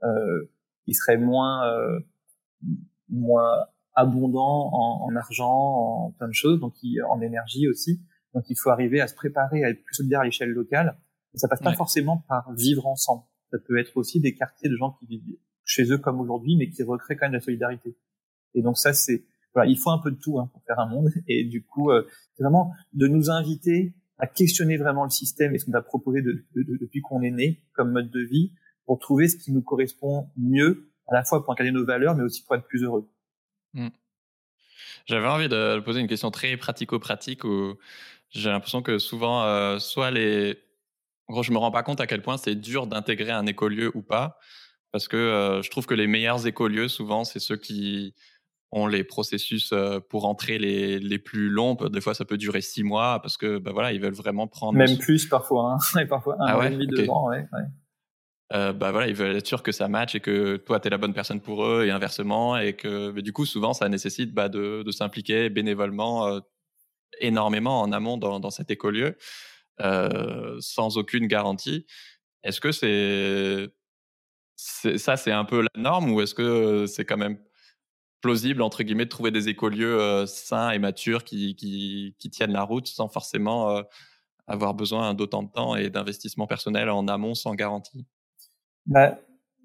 euh, 0.03 0.53
qui 0.85 0.95
serait 0.95 1.17
moins 1.17 1.67
euh, 1.67 2.01
moins 3.09 3.67
abondant 3.95 4.71
en, 4.73 5.07
en, 5.09 5.17
argent, 5.17 6.07
en 6.07 6.11
plein 6.13 6.29
de 6.29 6.35
choses, 6.35 6.61
donc 6.61 6.75
en 7.09 7.21
énergie 7.23 7.69
aussi. 7.69 8.03
Donc 8.35 8.45
il 8.51 8.57
faut 8.57 8.69
arriver 8.71 9.01
à 9.01 9.09
se 9.09 9.15
préparer 9.15 9.65
à 9.65 9.71
être 9.71 9.83
plus 9.83 9.95
solidaire 9.95 10.21
à 10.21 10.25
l'échelle 10.25 10.51
locale. 10.51 10.99
Et 11.33 11.39
ça 11.39 11.49
passe 11.49 11.63
pas 11.63 11.73
forcément 11.73 12.25
par 12.29 12.53
vivre 12.53 12.87
ensemble. 12.87 13.23
Ça 13.51 13.59
peut 13.59 13.79
être 13.79 13.97
aussi 13.97 14.21
des 14.21 14.35
quartiers 14.35 14.69
de 14.69 14.77
gens 14.77 14.93
qui 14.99 15.07
vivent 15.07 15.39
chez 15.65 15.91
eux 15.91 15.99
comme 15.99 16.21
aujourd'hui, 16.21 16.57
mais 16.57 16.69
qui 16.69 16.83
recréent 16.83 17.17
quand 17.19 17.27
même 17.27 17.33
de 17.33 17.37
la 17.37 17.43
solidarité. 17.43 17.97
Et 18.55 18.63
donc 18.63 18.77
ça, 18.77 18.93
c'est 18.93 19.25
il 19.65 19.79
faut 19.79 19.91
un 19.91 19.99
peu 19.99 20.11
de 20.11 20.17
tout 20.17 20.39
hein, 20.39 20.51
pour 20.53 20.63
faire 20.65 20.79
un 20.79 20.87
monde. 20.87 21.11
Et 21.29 21.45
du 21.45 21.65
coup, 21.65 21.91
euh, 21.91 22.07
vraiment 22.39 22.73
de 22.93 23.07
nous 23.07 23.31
inviter 23.31 23.95
à 24.19 24.27
questionner 24.27 24.77
vraiment 24.77 25.05
le 25.05 25.11
système 25.11 25.55
et 25.55 25.59
ce 25.59 25.67
qu'on 25.67 25.75
a 25.75 25.83
proposé 25.83 26.23
de, 26.23 26.45
de, 26.55 26.79
depuis 26.81 27.03
qu'on 27.03 27.21
est 27.21 27.31
né 27.31 27.63
comme 27.75 27.93
mode 27.93 28.11
de 28.11 28.21
vie 28.21 28.53
pour 28.87 28.99
trouver 28.99 29.29
ce 29.29 29.37
qui 29.37 29.53
nous 29.53 29.61
correspond 29.61 30.31
mieux, 30.39 30.91
à 31.07 31.15
la 31.15 31.25
fois 31.25 31.45
pour 31.45 31.53
incarner 31.53 31.73
nos 31.73 31.85
valeurs, 31.85 32.15
mais 32.15 32.23
aussi 32.23 32.43
pour 32.43 32.57
être 32.57 32.67
plus 32.67 32.83
heureux. 32.83 33.11
Mmh. 33.75 33.89
J'avais 35.07 35.29
envie 35.29 35.49
de 35.49 35.81
poser 35.81 36.01
une 36.01 36.09
question 36.09 36.31
très 36.31 36.57
pratico-pratique 36.57 37.45
où 37.45 37.75
j'ai 38.31 38.51
l'impression 38.51 38.83
que 38.83 38.99
souvent, 38.99 39.45
euh, 39.45 39.79
soit 39.79 40.11
les... 40.11 40.59
En 41.29 41.35
gros, 41.35 41.43
je 41.43 41.53
me 41.53 41.59
rends 41.59 41.71
pas 41.71 41.83
compte 41.83 42.01
à 42.01 42.07
quel 42.07 42.23
point 42.23 42.37
c'est 42.37 42.55
dur 42.55 42.87
d'intégrer 42.87 43.33
un 43.33 43.47
écolieu 43.47 43.91
ou 43.95 44.03
pas, 44.03 44.39
parce 44.93 45.09
que 45.09 45.17
euh, 45.17 45.63
je 45.63 45.71
trouve 45.71 45.87
que 45.87 45.95
les 45.95 46.07
meilleurs 46.07 46.47
écolieux, 46.47 46.89
souvent, 46.89 47.25
c'est 47.25 47.41
ceux 47.41 47.57
qui 47.57 48.15
ont 48.73 48.87
les 48.87 49.05
processus 49.05 49.71
euh, 49.73 50.01
pour 50.01 50.27
entrer 50.27 50.59
les, 50.59 50.99
les 50.99 51.19
plus 51.19 51.49
longs. 51.49 51.75
Des 51.75 52.01
fois, 52.01 52.15
ça 52.15 52.25
peut 52.25 52.37
durer 52.37 52.61
six 52.61 52.83
mois 52.83 53.21
parce 53.23 53.37
que 53.37 53.59
bah 53.59 53.71
voilà, 53.73 53.93
ils 53.93 54.01
veulent 54.01 54.15
vraiment 54.15 54.49
prendre. 54.49 54.77
Même 54.77 54.99
plus 54.99 55.27
parfois, 55.27 55.75
hein. 55.75 56.01
et 56.01 56.07
parfois 56.07 56.37
un 56.41 56.47
ah 56.47 56.59
an 56.59 56.63
et 56.63 56.71
demi, 56.71 56.87
deux 56.87 57.09
ans, 57.09 57.29
ouais. 57.29 57.47
Euh, 58.53 58.73
bah 58.73 58.93
voilà, 58.93 59.09
ils 59.09 59.15
veulent 59.15 59.35
être 59.35 59.47
sûrs 59.47 59.63
que 59.63 59.73
ça 59.73 59.89
match 59.89 60.15
et 60.15 60.21
que 60.21 60.57
toi, 60.57 60.79
tu 60.79 60.87
es 60.87 60.91
la 60.91 60.99
bonne 60.99 61.15
personne 61.15 61.41
pour 61.41 61.65
eux 61.65 61.85
et 61.85 61.91
inversement. 61.91 62.57
Et 62.57 62.75
que 62.75 63.11
mais 63.11 63.23
du 63.23 63.33
coup, 63.33 63.45
souvent, 63.45 63.73
ça 63.73 63.89
nécessite 63.89 64.33
bah, 64.35 64.49
de, 64.49 64.83
de 64.85 64.91
s'impliquer 64.93 65.51
bénévolement 65.51 66.27
euh, 66.27 66.41
énormément 67.21 67.81
en 67.81 67.93
amont 67.93 68.17
dans, 68.19 68.39
dans 68.41 68.51
cet 68.51 68.71
écolieu 68.71 69.17
euh, 69.81 70.57
sans 70.61 70.97
aucune 70.97 71.27
garantie. 71.27 71.87
Est-ce 72.43 72.61
que 72.61 72.73
c'est, 72.73 73.69
ça, 74.57 75.17
c'est 75.17 75.33
un 75.33 75.45
peu 75.45 75.63
la 75.63 75.81
norme 75.83 76.13
ou 76.13 76.21
est-ce 76.21 76.35
que 76.35 76.87
c'est 76.87 77.05
quand 77.05 77.17
même 77.17 77.39
plausible 78.27 78.63
entre 78.63 78.83
guillemets 78.83 79.05
de 79.05 79.11
trouver 79.11 79.31
des 79.31 79.49
écolieux 79.49 80.01
euh, 80.01 80.27
sains 80.27 80.73
et 80.73 80.81
matures 80.81 81.23
qui, 81.23 81.55
qui, 81.55 82.17
qui, 82.19 82.29
tiennent 82.29 82.53
la 82.53 82.65
route 82.65 82.89
sans 82.89 83.07
forcément 83.07 83.71
euh, 83.71 83.83
avoir 84.49 84.75
besoin 84.75 85.15
d'autant 85.15 85.45
de 85.45 85.49
temps 85.49 85.77
et 85.77 85.91
d'investissement 85.91 86.49
personnel 86.49 86.91
en 86.91 87.07
amont 87.07 87.37
sans 87.37 87.55
garantie? 87.55 88.05
Bah, 88.87 89.17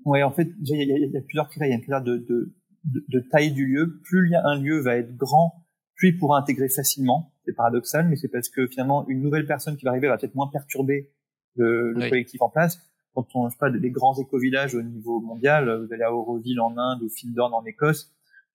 ouais, 0.06 0.22
en 0.22 0.30
fait, 0.30 0.48
il 0.64 1.12
y, 1.12 1.18
a 1.18 1.22
plusieurs 1.22 1.50
critères. 1.50 1.68
Il 1.68 1.72
y 1.72 1.74
a 1.74 1.78
un 1.78 1.80
critère 1.80 2.04
de, 2.04 2.18
de, 2.18 2.54
de, 2.84 3.20
taille 3.32 3.52
du 3.52 3.66
lieu. 3.66 4.00
Plus 4.04 4.32
un 4.36 4.60
lieu 4.60 4.80
va 4.80 4.98
être 4.98 5.18
grand, 5.18 5.66
plus 5.96 6.10
il 6.10 6.20
pourra 6.20 6.38
intégrer 6.38 6.70
facilement. 6.70 7.34
C'est 7.46 7.54
paradoxal, 7.54 8.08
mais 8.10 8.16
c'est 8.16 8.30
parce 8.30 8.50
que 8.50 8.68
finalement, 8.68 9.08
une 9.08 9.24
nouvelle 9.24 9.48
personne 9.48 9.76
qui 9.76 9.86
va 9.86 9.90
arriver 9.90 10.08
va 10.08 10.20
peut-être 10.20 10.36
moins 10.36 10.52
perturber 10.54 11.10
le, 11.56 11.94
le 11.94 12.10
collectif 12.10 12.44
en 12.44 12.50
place. 12.50 12.80
Quand 13.16 13.26
on, 13.34 13.50
je 13.50 13.54
sais 13.54 13.60
pas, 13.60 13.72
des 13.72 13.90
grands 13.90 14.16
éco-villages 14.20 14.76
au 14.76 14.84
niveau 14.84 15.20
mondial, 15.20 15.84
vous 15.84 15.92
allez 15.92 16.04
à 16.04 16.14
Auroville 16.14 16.60
en 16.60 16.78
Inde 16.78 17.02
ou 17.02 17.10
Findorn 17.10 17.56
en 17.56 17.66
Écosse, 17.66 18.14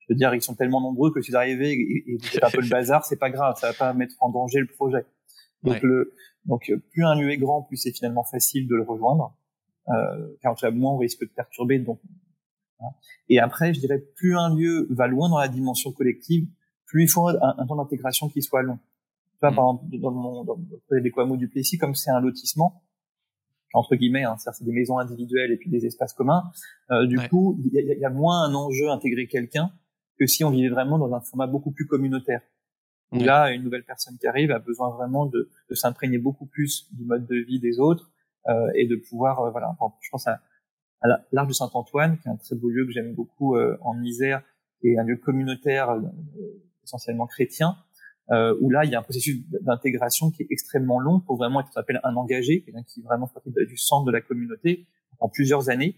je 0.09 0.15
veux 0.15 0.19
dire, 0.19 0.35
ils 0.35 0.43
sont 0.43 0.55
tellement 0.55 0.81
nombreux 0.81 1.13
que 1.13 1.21
si 1.21 1.33
vous 1.33 1.37
arrivez 1.37 1.73
et, 1.73 2.05
et 2.11 2.17
vous 2.17 2.27
faites 2.27 2.45
un 2.45 2.51
peu 2.51 2.61
le 2.61 2.69
bazar, 2.69 3.05
c'est 3.05 3.19
pas 3.19 3.31
grave, 3.31 3.57
ça 3.59 3.69
va 3.69 3.73
pas 3.73 3.93
mettre 3.93 4.15
en 4.21 4.31
danger 4.31 4.61
le 4.61 4.67
projet. 4.67 5.05
Donc, 5.63 5.83
le, 5.83 6.15
donc 6.45 6.73
plus 6.91 7.05
un 7.05 7.17
lieu 7.21 7.31
est 7.31 7.39
grand, 7.39 7.63
plus 7.63 7.77
c'est 7.77 7.93
finalement 7.93 8.25
facile 8.25 8.69
de 8.69 8.77
le 8.77 8.83
rejoindre, 8.83 9.37
euh, 9.89 10.37
car 10.43 10.55
tu 10.55 10.65
as 10.65 10.71
moins 10.71 10.93
on 10.93 10.99
risque 10.99 11.23
de 11.23 11.31
perturber. 11.31 11.81
Donc, 11.81 11.99
hein. 12.81 12.91
et 13.29 13.41
après, 13.41 13.75
je 13.75 13.81
dirais, 13.81 13.99
plus 14.15 14.37
un 14.37 14.55
lieu 14.55 14.87
va 14.91 15.09
loin 15.09 15.29
dans 15.29 15.39
la 15.39 15.49
dimension 15.49 15.91
collective, 15.93 16.47
plus 16.87 17.05
il 17.05 17.09
faut 17.09 17.27
un, 17.29 17.67
temps 17.67 17.77
d'intégration 17.77 18.29
qui 18.29 18.43
soit 18.43 18.63
long. 18.63 18.79
Tu 19.33 19.41
vois, 19.41 19.51
mm. 19.51 19.55
par 19.57 19.65
exemple, 19.65 19.99
dans 19.99 20.11
mon 20.13 20.45
dans 20.45 20.55
le 20.55 20.79
projet 20.87 21.03
d'Equamo 21.03 21.37
du 21.37 21.49
Plessis, 21.49 21.79
comme 21.79 21.97
c'est 21.97 22.11
un 22.11 22.21
lotissement, 22.21 22.85
entre 23.75 23.97
guillemets, 23.97 24.25
hein, 24.25 24.37
c'est 24.39 24.65
des 24.65 24.73
maisons 24.73 24.99
individuelles 24.99 25.51
et 25.51 25.57
puis 25.57 25.69
des 25.69 25.85
espaces 25.85 26.13
communs. 26.13 26.45
Euh, 26.93 27.07
du 27.07 27.19
coup, 27.29 27.61
il 27.65 27.75
y 27.75 27.79
a, 27.79 27.95
y 27.95 28.05
a, 28.05 28.11
moins 28.11 28.45
un 28.45 28.55
enjeu 28.55 28.89
intégrer 28.89 29.27
quelqu'un 29.27 29.73
que 30.19 30.27
si 30.27 30.45
on 30.45 30.51
vivait 30.51 30.69
vraiment 30.69 30.99
dans 30.99 31.15
un 31.15 31.21
format 31.21 31.47
beaucoup 31.47 31.71
plus 31.71 31.87
communautaire. 31.87 32.43
Où 33.13 33.21
là, 33.21 33.53
une 33.53 33.63
nouvelle 33.63 33.85
personne 33.85 34.19
qui 34.19 34.27
arrive 34.27 34.51
a 34.51 34.59
besoin 34.59 34.91
vraiment 34.91 35.27
de, 35.27 35.49
de 35.71 35.75
s'imprégner 35.77 36.19
beaucoup 36.19 36.47
plus 36.47 36.93
du 36.93 37.05
mode 37.05 37.27
de 37.27 37.37
vie 37.37 37.61
des 37.61 37.79
autres 37.79 38.11
euh, 38.49 38.71
et 38.75 38.87
de 38.87 38.97
pouvoir, 38.97 39.41
euh, 39.41 39.51
voilà, 39.51 39.77
je 40.01 40.09
pense 40.11 40.27
à 40.27 40.41
à 41.03 41.09
l'Arche 41.31 41.49
de 41.49 41.53
Saint-Antoine, 41.53 42.19
qui 42.19 42.27
est 42.27 42.31
un 42.31 42.37
très 42.37 42.57
beau 42.57 42.71
lieu 42.71 42.87
que 42.87 42.91
j'aime 42.91 43.15
beaucoup 43.15 43.55
en 43.55 44.03
Isère, 44.03 44.43
et 44.83 44.99
un 44.99 45.05
lieu 45.05 45.17
communautaire 45.17 45.95
essentiellement 46.83 47.27
chrétien, 47.27 47.77
euh, 48.31 48.57
où 48.61 48.71
là, 48.71 48.85
il 48.85 48.91
y 48.91 48.95
a 48.95 48.99
un 48.99 49.03
processus 49.03 49.41
d'intégration 49.61 50.31
qui 50.31 50.43
est 50.43 50.47
extrêmement 50.51 50.99
long 50.99 51.21
pour 51.21 51.37
vraiment 51.37 51.61
être 51.61 51.69
ce 51.69 51.75
qu'on 51.75 51.81
appelle 51.81 52.01
un 52.03 52.17
engagé, 52.17 52.63
quelqu'un 52.63 52.83
qui 52.83 53.03
vraiment 53.03 53.29
fait 53.29 53.41
du 53.67 53.77
centre 53.77 54.05
de 54.05 54.11
la 54.11 54.21
communauté 54.21 54.87
en 55.21 55.29
plusieurs 55.29 55.71
années. 55.71 55.97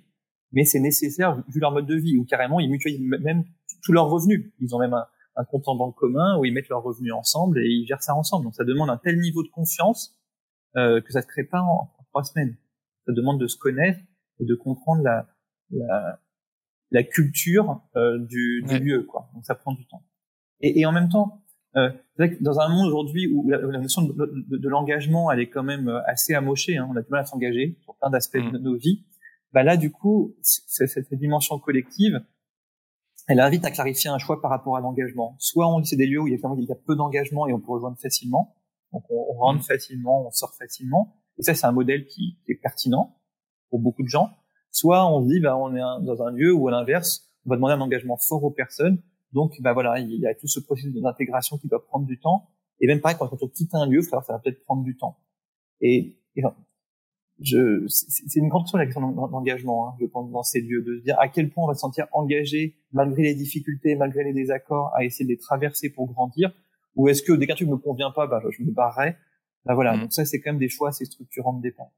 Mais 0.53 0.65
c'est 0.65 0.81
nécessaire 0.81 1.43
vu 1.49 1.61
leur 1.61 1.73
mode 1.73 1.87
de 1.87 1.95
vie, 1.95 2.17
où 2.17 2.25
carrément 2.25 2.61
ils 2.61 2.71
mutualisent 2.71 3.01
même 3.01 3.45
tous 3.83 3.93
leurs 3.93 4.09
revenus. 4.09 4.53
Ils 4.61 4.75
ont 4.75 4.79
même 4.79 4.95
un, 4.95 5.07
un 5.37 5.45
compte 5.45 5.69
en 5.69 5.77
banque 5.77 5.97
commun 5.97 6.39
où 6.39 6.45
ils 6.45 6.53
mettent 6.53 6.69
leurs 6.69 6.83
revenus 6.83 7.13
ensemble 7.13 7.59
et 7.61 7.67
ils 7.67 7.87
gèrent 7.87 8.03
ça 8.03 8.15
ensemble. 8.15 8.45
Donc 8.45 8.55
ça 8.55 8.65
demande 8.65 8.91
un 8.91 8.99
tel 8.99 9.19
niveau 9.19 9.43
de 9.43 9.49
confiance 9.49 10.19
euh, 10.77 11.01
que 11.01 11.13
ça 11.13 11.23
se 11.23 11.27
crée 11.27 11.45
pas 11.45 11.61
en, 11.61 11.91
trois 12.11 12.25
semaines. 12.25 12.57
Ça 13.07 13.13
demande 13.13 13.41
de 13.41 13.47
se 13.47 13.57
connaître 13.57 14.01
et 14.41 14.45
de 14.45 14.55
comprendre 14.55 15.03
la, 15.03 15.27
la, 15.71 16.21
la 16.91 17.03
culture 17.03 17.83
euh, 17.97 18.19
du, 18.19 18.65
du 18.67 18.79
lieu. 18.79 19.03
Quoi. 19.05 19.31
Donc 19.35 19.45
ça 19.45 19.55
prend 19.55 19.73
du 19.73 19.87
temps. 19.87 20.03
Et, 20.61 20.81
et 20.81 20.87
en 20.87 20.93
même 20.93 21.09
temps, 21.09 21.45
euh, 21.77 21.91
dans 22.41 22.59
un 22.61 22.69
monde 22.69 22.89
aujourd'hui 22.89 23.29
où 23.29 23.49
la, 23.49 23.59
notion 23.79 24.03
de, 24.03 24.69
l'engagement 24.69 25.31
elle 25.31 25.41
est 25.41 25.51
quand 25.51 25.63
même 25.63 25.89
euh, 25.89 26.01
assez 26.07 26.35
amochée, 26.35 26.79
hein, 26.79 26.89
on 26.91 26.97
a 26.97 27.03
du 27.03 27.09
mal 27.11 27.21
à 27.21 27.25
s'engager 27.27 27.79
sur 27.83 27.95
plein 27.97 28.11
d'aspects 28.11 28.39
de 28.39 28.59
mm. 28.59 28.63
nos 28.63 28.77
vies. 28.77 29.05
Bah 29.53 29.63
là, 29.63 29.79
du 29.79 29.91
coup, 29.91 30.35
cette 30.43 31.15
dimension 31.15 31.59
collective, 31.59 32.21
elle 33.29 33.41
invite 33.41 33.65
à 33.65 33.71
clarifier 33.71 34.11
un 34.11 34.19
choix 34.19 34.41
par 34.41 34.51
rapport 34.51 34.77
à 34.77 34.81
l'engagement. 34.81 35.37
Soit 35.39 35.69
on 35.69 35.83
c'est 35.85 35.97
des 35.97 36.07
lieux 36.07 36.21
où 36.21 36.27
il 36.27 36.33
y 36.33 36.37
a, 36.37 36.55
il 36.59 36.65
y 36.65 36.73
a 36.73 36.75
peu 36.75 36.97
d'engagement 36.97 37.47
et 37.47 37.53
on 37.53 37.61
peut 37.61 37.73
rejoindre 37.73 37.99
facilement, 37.99 38.57
donc 38.93 39.05
on, 39.11 39.27
on 39.31 39.39
rentre 39.39 39.61
mm. 39.61 39.65
facilement, 39.65 40.27
on 40.27 40.31
sort 40.31 40.55
facilement, 40.59 41.15
et 41.39 41.43
ça 41.43 41.55
c'est 41.55 41.67
un 41.67 41.73
modèle 41.73 42.07
qui, 42.07 42.39
qui, 42.45 42.53
est 42.53 42.61
pertinent 42.61 43.17
pour 43.71 43.81
beaucoup 43.81 44.03
de 44.03 44.09
gens. 44.09 44.31
Soit 44.71 45.07
on 45.07 45.23
se 45.23 45.29
dit 45.29 45.41
bah 45.41 45.57
on 45.57 45.75
est 45.75 46.05
dans 46.05 46.23
un 46.23 46.33
lieu 46.33 46.53
où 46.53 46.69
à 46.69 46.71
l'inverse, 46.71 47.31
on 47.47 47.51
va 47.51 47.57
demander 47.57 47.75
un 47.75 47.81
engagement 47.81 48.17
fort 48.17 48.43
aux 48.45 48.51
personnes 48.51 49.01
donc, 49.33 49.61
bah 49.61 49.73
voilà, 49.73 49.99
il 49.99 50.21
y 50.21 50.27
a 50.27 50.35
tout 50.35 50.47
ce 50.47 50.61
processus 50.61 50.93
d'intégration 50.95 51.59
qui 51.59 51.69
doit 51.69 51.85
prendre 51.85 52.07
du 52.07 52.19
temps. 52.19 52.49
Et 52.81 52.87
même 52.87 53.01
pareil, 53.01 53.17
quand 53.19 53.31
on 53.43 53.49
quitte 53.49 53.75
un 53.75 53.87
lieu, 53.87 54.01
ça 54.03 54.21
va 54.27 54.39
peut-être 54.39 54.65
prendre 54.65 54.83
du 54.85 54.97
temps. 54.97 55.19
Et, 55.81 56.19
et 56.37 56.43
je, 57.41 57.87
c'est 57.87 58.41
une 58.41 58.49
grande 58.49 58.65
question 58.65 58.79
la 58.79 58.87
question 58.87 59.11
d'engagement, 59.11 59.89
hein, 59.89 59.95
je 60.01 60.07
pense, 60.07 60.31
dans 60.31 60.43
ces 60.43 60.61
lieux, 60.61 60.83
de 60.83 60.97
se 60.99 61.03
dire 61.03 61.17
à 61.21 61.29
quel 61.29 61.51
point 61.51 61.65
on 61.65 61.69
va 61.69 61.75
se 61.75 61.81
sentir 61.81 62.07
engagé 62.13 62.77
malgré 62.93 63.23
les 63.23 63.35
difficultés, 63.35 63.95
malgré 63.95 64.25
les 64.25 64.33
désaccords, 64.33 64.91
à 64.97 65.05
essayer 65.05 65.25
de 65.25 65.31
les 65.31 65.39
traverser 65.39 65.91
pour 65.91 66.13
grandir, 66.13 66.53
ou 66.97 67.09
est-ce 67.09 67.23
que 67.23 67.33
dès 67.33 67.47
qu'un 67.47 67.55
truc 67.55 67.69
me 67.69 67.77
convient 67.77 68.11
pas, 68.11 68.27
bah, 68.27 68.43
je 68.51 68.63
me 68.63 68.73
barrerai. 68.73 69.17
Bah 69.65 69.75
voilà, 69.75 69.97
mmh. 69.97 70.01
donc 70.01 70.13
ça 70.13 70.25
c'est 70.25 70.41
quand 70.41 70.51
même 70.51 70.59
des 70.59 70.69
choix 70.69 70.89
assez 70.89 71.05
structurants 71.05 71.53
de 71.53 71.63
départ. 71.63 71.91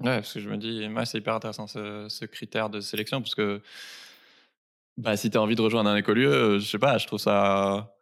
Ouais, 0.00 0.16
parce 0.16 0.34
que 0.34 0.40
je 0.40 0.48
me 0.48 0.56
dis, 0.56 0.88
moi 0.88 1.04
c'est 1.04 1.18
hyper 1.18 1.34
intéressant 1.34 1.66
ce, 1.66 2.06
ce 2.08 2.24
critère 2.24 2.70
de 2.70 2.80
sélection, 2.80 3.20
parce 3.20 3.34
que 3.34 3.60
bah, 4.96 5.16
si 5.16 5.30
tu 5.30 5.38
as 5.38 5.42
envie 5.42 5.56
de 5.56 5.62
rejoindre 5.62 5.90
un 5.90 5.96
écolieu, 5.96 6.32
euh, 6.32 6.58
je 6.58 6.68
sais 6.68 6.78
pas, 6.78 6.98
je 6.98 7.06
trouve 7.06 7.18
ça 7.18 7.94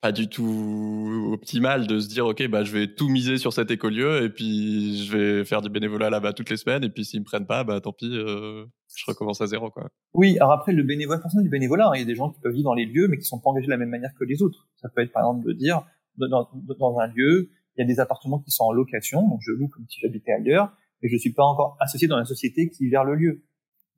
pas 0.00 0.12
du 0.12 0.28
tout 0.28 1.30
optimal 1.32 1.86
de 1.86 2.00
se 2.00 2.08
dire 2.08 2.26
ok 2.26 2.48
bah 2.48 2.64
je 2.64 2.72
vais 2.72 2.86
tout 2.86 3.08
miser 3.08 3.36
sur 3.36 3.52
cet 3.52 3.70
écolieu 3.70 4.24
et 4.24 4.30
puis 4.30 5.04
je 5.04 5.16
vais 5.16 5.44
faire 5.44 5.60
du 5.60 5.68
bénévolat 5.68 6.08
là-bas 6.08 6.32
toutes 6.32 6.48
les 6.48 6.56
semaines 6.56 6.84
et 6.84 6.88
puis 6.88 7.04
s'ils 7.04 7.20
me 7.20 7.24
prennent 7.24 7.46
pas 7.46 7.64
bah 7.64 7.80
tant 7.80 7.92
pis 7.92 8.10
euh, 8.10 8.64
je 8.96 9.04
recommence 9.06 9.42
à 9.42 9.46
zéro 9.46 9.70
quoi. 9.70 9.90
Oui 10.14 10.38
alors 10.38 10.52
après 10.52 10.72
le 10.72 10.82
bénévolat 10.82 11.20
forcément 11.20 11.42
du 11.42 11.50
bénévolat 11.50 11.88
hein, 11.88 11.96
il 11.96 12.00
y 12.00 12.02
a 12.02 12.06
des 12.06 12.14
gens 12.14 12.30
qui 12.30 12.40
peuvent 12.40 12.52
vivre 12.52 12.64
dans 12.64 12.74
les 12.74 12.86
lieux 12.86 13.08
mais 13.08 13.18
qui 13.18 13.24
sont 13.24 13.38
pas 13.38 13.50
engagés 13.50 13.66
de 13.66 13.72
la 13.72 13.76
même 13.76 13.90
manière 13.90 14.12
que 14.18 14.24
les 14.24 14.42
autres 14.42 14.68
ça 14.76 14.88
peut 14.88 15.02
être 15.02 15.12
par 15.12 15.22
exemple 15.22 15.46
de 15.46 15.52
dire 15.52 15.82
dans, 16.16 16.98
un 16.98 17.06
lieu 17.08 17.50
il 17.76 17.80
y 17.80 17.82
a 17.82 17.86
des 17.86 18.00
appartements 18.00 18.38
qui 18.38 18.50
sont 18.50 18.64
en 18.64 18.72
location 18.72 19.28
donc 19.28 19.40
je 19.46 19.52
loue 19.52 19.68
comme 19.68 19.84
si 19.88 20.00
j'habitais 20.00 20.32
ailleurs 20.32 20.72
mais 21.02 21.10
je 21.10 21.16
suis 21.18 21.32
pas 21.32 21.44
encore 21.44 21.76
associé 21.78 22.08
dans 22.08 22.18
la 22.18 22.24
société 22.24 22.70
qui 22.70 22.88
gère 22.88 23.04
le 23.04 23.16
lieu 23.16 23.42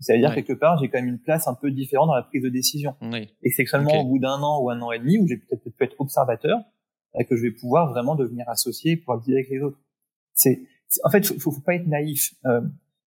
ça 0.02 0.14
veut 0.14 0.18
dire 0.18 0.34
quelque 0.34 0.52
part, 0.52 0.78
j'ai 0.78 0.88
quand 0.88 0.98
même 0.98 1.08
une 1.08 1.20
place 1.20 1.46
un 1.46 1.54
peu 1.54 1.70
différente 1.70 2.08
dans 2.08 2.14
la 2.14 2.22
prise 2.22 2.42
de 2.42 2.48
décision. 2.48 2.94
Et 3.42 3.50
c'est 3.50 3.64
seulement 3.66 4.00
au 4.00 4.04
bout 4.04 4.18
d'un 4.18 4.40
an 4.40 4.60
ou 4.62 4.70
un 4.70 4.80
an 4.80 4.92
et 4.92 4.98
demi 4.98 5.18
où 5.18 5.26
j'ai 5.26 5.36
peut-être 5.36 5.62
pu 5.62 5.84
être 5.84 5.96
observateur 5.98 6.60
euh, 7.16 7.24
que 7.24 7.36
je 7.36 7.42
vais 7.42 7.50
pouvoir 7.50 7.90
vraiment 7.90 8.14
devenir 8.14 8.48
associé 8.48 8.96
pour 8.96 9.14
pouvoir 9.14 9.22
avec 9.28 9.48
les 9.50 9.60
autres. 9.60 9.78
C'est, 10.34 10.62
en 11.04 11.10
fait, 11.10 11.26
faut, 11.26 11.52
faut 11.52 11.60
pas 11.60 11.74
être 11.74 11.86
naïf 11.86 12.34
euh, 12.46 12.60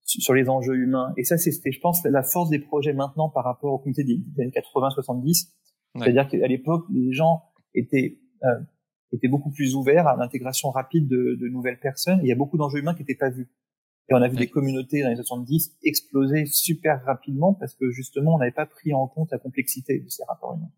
sur 0.04 0.34
les 0.34 0.50
enjeux 0.50 0.76
humains. 0.76 1.14
Et 1.18 1.24
ça, 1.24 1.38
c'était, 1.38 1.72
je 1.72 1.80
pense, 1.80 2.04
la 2.04 2.24
force 2.24 2.50
des 2.50 2.60
projets 2.60 2.94
maintenant 2.94 3.30
par 3.30 3.44
rapport 3.44 3.74
au 3.74 3.80
comité 3.80 4.04
des, 4.04 4.22
années 4.40 4.52
80-70. 4.52 5.50
C'est-à-dire 5.98 6.28
qu'à 6.28 6.48
l'époque, 6.48 6.86
les 6.94 7.14
gens 7.14 7.44
étaient 7.74 8.20
euh, 8.44 8.60
étaient 9.12 9.28
beaucoup 9.28 9.52
plus 9.52 9.76
ouverts 9.76 10.08
à 10.08 10.16
l'intégration 10.18 10.70
rapide 10.70 11.08
de, 11.08 11.38
de 11.40 11.48
nouvelles 11.48 11.80
personnes. 11.80 12.20
il 12.22 12.28
y 12.28 12.32
a 12.32 12.36
beaucoup 12.36 12.58
d'enjeux 12.58 12.80
humains 12.80 12.94
qui 12.94 13.02
n'étaient 13.02 13.16
pas 13.16 13.30
vus. 13.30 13.50
Et 14.10 14.14
on 14.14 14.22
a 14.22 14.28
vu 14.28 14.36
des 14.36 14.48
communautés 14.48 15.02
dans 15.02 15.10
les 15.10 15.16
70 15.16 15.78
exploser 15.84 16.46
super 16.46 17.04
rapidement 17.06 17.54
parce 17.54 17.74
que 17.74 17.90
justement, 17.90 18.36
on 18.36 18.38
n'avait 18.38 18.52
pas 18.52 18.68
pris 18.68 18.94
en 18.94 19.08
compte 19.08 19.32
la 19.32 19.40
complexité 19.40 20.00
de 20.00 20.10
ces 20.10 20.24
rapports 20.26 20.56
humains. 20.56 20.72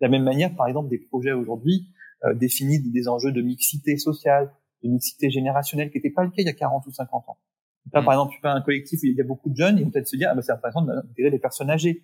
De 0.00 0.06
la 0.06 0.08
même 0.08 0.22
manière, 0.22 0.54
par 0.56 0.66
exemple, 0.66 0.88
des 0.88 0.98
projets 0.98 1.32
aujourd'hui 1.32 1.88
euh, 2.24 2.34
définissent 2.34 2.90
des 2.90 3.08
enjeux 3.08 3.32
de 3.32 3.42
mixité 3.42 3.98
sociale, 3.98 4.50
de 4.82 4.88
mixité 4.88 5.30
générationnelle, 5.30 5.90
qui 5.90 5.98
n'était 5.98 6.10
pas 6.10 6.24
le 6.24 6.30
cas 6.30 6.36
il 6.38 6.46
y 6.46 6.48
a 6.48 6.54
40 6.54 6.86
ou 6.86 6.90
50 6.90 7.28
ans. 7.28 7.38
Là, 7.92 8.00
mm. 8.00 8.04
par 8.04 8.14
exemple, 8.14 8.34
tu 8.34 8.40
fais 8.40 8.48
un 8.48 8.62
collectif 8.62 9.00
où 9.02 9.06
il 9.06 9.14
y 9.14 9.20
a 9.20 9.24
beaucoup 9.24 9.50
de 9.50 9.56
jeunes, 9.56 9.76
ils 9.76 9.84
vont 9.84 9.90
peut-être 9.90 10.08
se 10.08 10.16
dire, 10.16 10.28
ah 10.30 10.34
ben, 10.34 10.40
c'est 10.40 10.52
intéressant 10.52 10.82
d'intégrer 10.82 11.30
des 11.30 11.38
personnes 11.38 11.70
âgées 11.70 12.02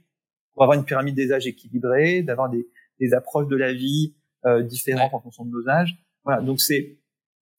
pour 0.53 0.63
avoir 0.63 0.79
une 0.79 0.85
pyramide 0.85 1.15
des 1.15 1.33
âges 1.33 1.47
équilibrée, 1.47 2.23
d'avoir 2.23 2.51
des, 2.51 2.67
des, 3.01 3.15
approches 3.15 3.49
de 3.49 3.57
la 3.57 3.73
vie 3.73 4.15
euh, 4.45 4.63
différentes 4.63 5.13
en 5.15 5.21
fonction 5.21 5.45
de 5.45 5.51
nos 5.51 5.69
âges. 5.69 5.97
Voilà, 6.25 6.43
donc 6.43 6.61
c'est 6.61 6.99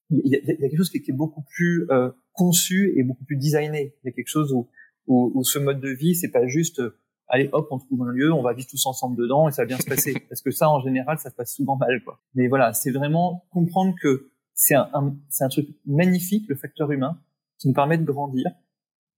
il 0.09 0.21
y, 0.25 0.29
y 0.29 0.35
a 0.35 0.55
quelque 0.55 0.77
chose 0.77 0.89
qui, 0.89 1.01
qui 1.01 1.11
est 1.11 1.15
beaucoup 1.15 1.43
plus 1.43 1.85
euh, 1.91 2.09
conçu 2.37 2.93
et 2.95 3.03
beaucoup 3.03 3.25
plus 3.25 3.35
designé. 3.35 3.93
Il 4.03 4.07
y 4.07 4.09
a 4.09 4.11
quelque 4.13 4.29
chose 4.29 4.53
où, 4.53 4.67
où, 5.07 5.31
où 5.33 5.43
ce 5.43 5.59
mode 5.59 5.81
de 5.81 5.89
vie, 5.89 6.15
c'est 6.15 6.31
pas 6.31 6.47
juste 6.47 6.79
euh, 6.79 6.97
allez 7.27 7.49
hop, 7.51 7.67
on 7.71 7.79
trouve 7.79 8.03
un 8.03 8.11
lieu, 8.11 8.31
on 8.31 8.41
va 8.41 8.53
vivre 8.53 8.69
tous 8.69 8.85
ensemble 8.85 9.17
dedans 9.17 9.49
et 9.49 9.51
ça 9.51 9.63
va 9.63 9.65
bien 9.65 9.77
se 9.77 9.85
passer. 9.85 10.13
Parce 10.29 10.41
que 10.41 10.51
ça, 10.51 10.69
en 10.69 10.79
général, 10.81 11.19
ça 11.19 11.29
se 11.29 11.35
passe 11.35 11.53
souvent 11.53 11.75
mal, 11.75 12.01
quoi. 12.03 12.21
Mais 12.35 12.47
voilà, 12.47 12.73
c'est 12.73 12.91
vraiment 12.91 13.45
comprendre 13.51 13.95
que 14.01 14.29
c'est 14.53 14.75
un, 14.75 14.89
un 14.93 15.15
c'est 15.29 15.43
un 15.43 15.49
truc 15.49 15.67
magnifique, 15.85 16.47
le 16.47 16.55
facteur 16.55 16.91
humain, 16.91 17.19
qui 17.59 17.67
nous 17.67 17.73
permet 17.73 17.97
de 17.97 18.05
grandir, 18.05 18.45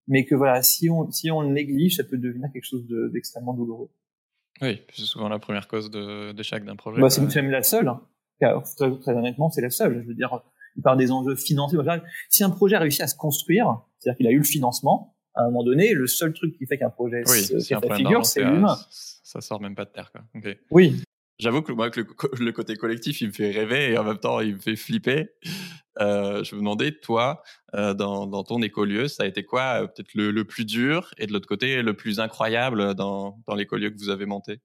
mais 0.08 0.26
que 0.26 0.36
voilà, 0.36 0.64
si 0.64 0.90
on, 0.90 1.12
si 1.12 1.30
on 1.32 1.42
le 1.42 1.50
néglige, 1.50 1.98
ça 1.98 2.04
peut 2.04 2.18
devenir 2.18 2.52
quelque 2.52 2.66
chose 2.66 2.86
d'extrêmement 3.14 3.54
douloureux. 3.54 3.90
Oui, 4.62 4.82
c'est 4.94 5.04
souvent 5.04 5.30
la 5.30 5.40
première 5.40 5.68
cause 5.68 5.90
d'échec 6.36 6.66
d'un 6.66 6.76
projet. 6.76 7.02
Bah, 7.02 7.10
c'est 7.10 7.22
même 7.36 7.52
la 7.52 7.64
seule. 7.64 7.88
Hein. 7.88 8.02
Très, 8.40 8.98
très 9.00 9.14
honnêtement, 9.14 9.50
c'est 9.50 9.62
la 9.62 9.70
seule. 9.70 10.02
Je 10.02 10.08
veux 10.08 10.14
dire, 10.14 10.42
par 10.84 10.98
des 10.98 11.12
enjeux 11.12 11.36
financiers. 11.36 11.80
Si 12.30 12.44
un 12.44 12.50
projet 12.50 12.76
a 12.76 12.80
réussi 12.80 13.02
à 13.02 13.08
se 13.08 13.16
construire, 13.16 13.82
c'est-à-dire 14.00 14.18
qu'il 14.18 14.28
a 14.28 14.32
eu 14.32 14.38
le 14.38 14.44
financement, 14.44 15.16
à 15.36 15.44
un 15.44 15.46
moment 15.46 15.64
donné, 15.64 15.94
le 15.94 16.08
seul 16.08 16.34
truc 16.34 16.58
qui 16.58 16.66
fait 16.66 16.78
qu'un 16.78 16.90
projet 16.90 17.24
se 17.26 17.60
fait 17.60 17.96
figure, 17.96 18.26
c'est 18.26 18.44
l'humain. 18.44 18.78
Ça 18.90 19.42
sort 19.42 19.62
même 19.62 19.76
pas 19.76 19.86
de 19.86 19.92
terre. 19.92 20.12
Quoi. 20.12 20.22
Oui. 20.72 21.02
J'avoue 21.38 21.62
que 21.62 21.72
moi, 21.72 21.90
que 21.90 22.02
le, 22.40 22.52
côté 22.52 22.76
collectif, 22.76 23.22
il 23.22 23.28
me 23.28 23.32
fait 23.32 23.52
rêver 23.52 23.92
et 23.92 23.98
en 23.98 24.04
même 24.04 24.18
temps, 24.18 24.42
il 24.42 24.56
me 24.56 24.60
fait 24.60 24.76
flipper. 24.76 25.30
Euh, 26.02 26.44
je 26.44 26.56
me 26.56 26.60
demandais, 26.60 26.92
toi, 26.92 27.44
euh, 27.76 27.94
dans, 27.94 28.28
dans, 28.28 28.44
ton 28.44 28.62
écolieu, 28.62 29.08
ça 29.08 29.24
a 29.24 29.26
été 29.26 29.44
quoi 29.44 29.84
euh, 29.84 29.88
peut-être 29.88 30.14
le, 30.16 30.32
le, 30.32 30.44
plus 30.44 30.66
dur 30.66 31.14
et 31.18 31.28
de 31.28 31.34
l'autre 31.34 31.48
côté, 31.48 31.82
le 31.82 31.94
plus 31.94 32.20
incroyable 32.20 32.94
dans, 32.94 33.42
dans 33.48 33.56
l'écolieu 33.56 33.90
que 33.90 33.98
vous 33.98 34.10
avez 34.10 34.26
monté? 34.26 34.60